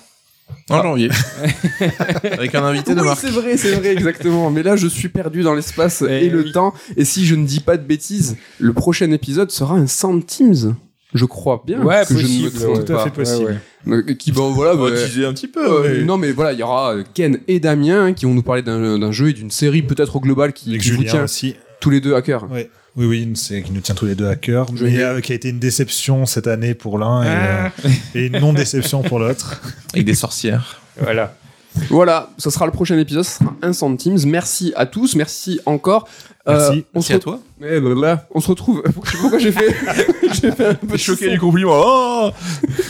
[0.69, 1.09] En janvier.
[2.31, 3.19] Avec un invité de Oui, marque.
[3.21, 4.49] c'est vrai, c'est vrai, exactement.
[4.49, 6.51] Mais là, je suis perdu dans l'espace et, Eh le oui.
[6.51, 6.73] temps.
[6.97, 10.75] Et si je ne dis pas de bêtises, le prochain épisode sera un Sound Teams.
[11.13, 12.85] Je crois bien Ouais, que je ne me trompe.
[12.85, 13.03] Tout à pas.
[13.05, 13.59] fait possible.
[13.85, 14.03] Ouais, ouais.
[14.09, 15.59] Euh, Qui, bon, voilà, bah, teaser un petit peu.
[15.85, 18.33] euh, mais- Non, mais voilà, il y aura euh, Ken et Damien hein, qui vont
[18.33, 21.55] nous parler d'un jeu et d'une série peut-être au global qui, qui vous tient aussi.
[21.79, 22.49] tous les deux à cœur.
[22.51, 22.69] Ouais.
[22.97, 25.31] Oui, oui, c'est qui nous tient tous les deux à cœur, Je mais euh, qui
[25.31, 27.71] a été une déception cette année pour l'un et, Ah.
[27.85, 29.61] euh, et une non-déception pour l'autre.
[29.93, 30.81] Avec des sorcières.
[30.99, 31.33] Voilà.
[31.89, 34.17] Voilà, ce sera le prochain épisode, ce sera un centimes.
[34.25, 36.07] Merci à tous, merci encore.
[36.45, 36.85] Merci.
[36.93, 37.39] on Merci se à toi.
[37.61, 38.27] Eh, blablabla.
[38.31, 38.81] On se retrouve.
[38.85, 39.75] Je sais pas pourquoi j'ai fait.
[40.41, 41.73] j'ai fait un peu choqué du compliment.
[41.75, 42.29] Oh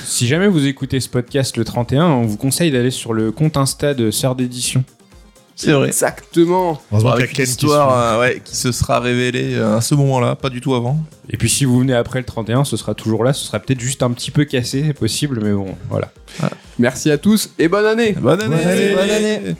[0.05, 3.57] Si jamais vous écoutez ce podcast le 31, on vous conseille d'aller sur le compte
[3.57, 4.83] Insta de Sœur d'édition.
[5.55, 5.87] C'est vrai.
[5.87, 6.81] Exactement.
[6.91, 7.99] Heureusement a Avec Ken une qui histoire suit.
[7.99, 10.97] euh, ouais, qui se sera révélée euh, à ce moment-là, pas du tout avant.
[11.29, 13.33] Et puis si vous venez après le 31, ce sera toujours là.
[13.33, 16.11] Ce sera peut-être juste un petit peu cassé, c'est possible, mais bon, voilà.
[16.79, 18.13] Merci à tous et bonne année.
[18.13, 18.55] Bonne année.
[18.55, 18.95] Bonne année.
[18.95, 19.55] Bonne année.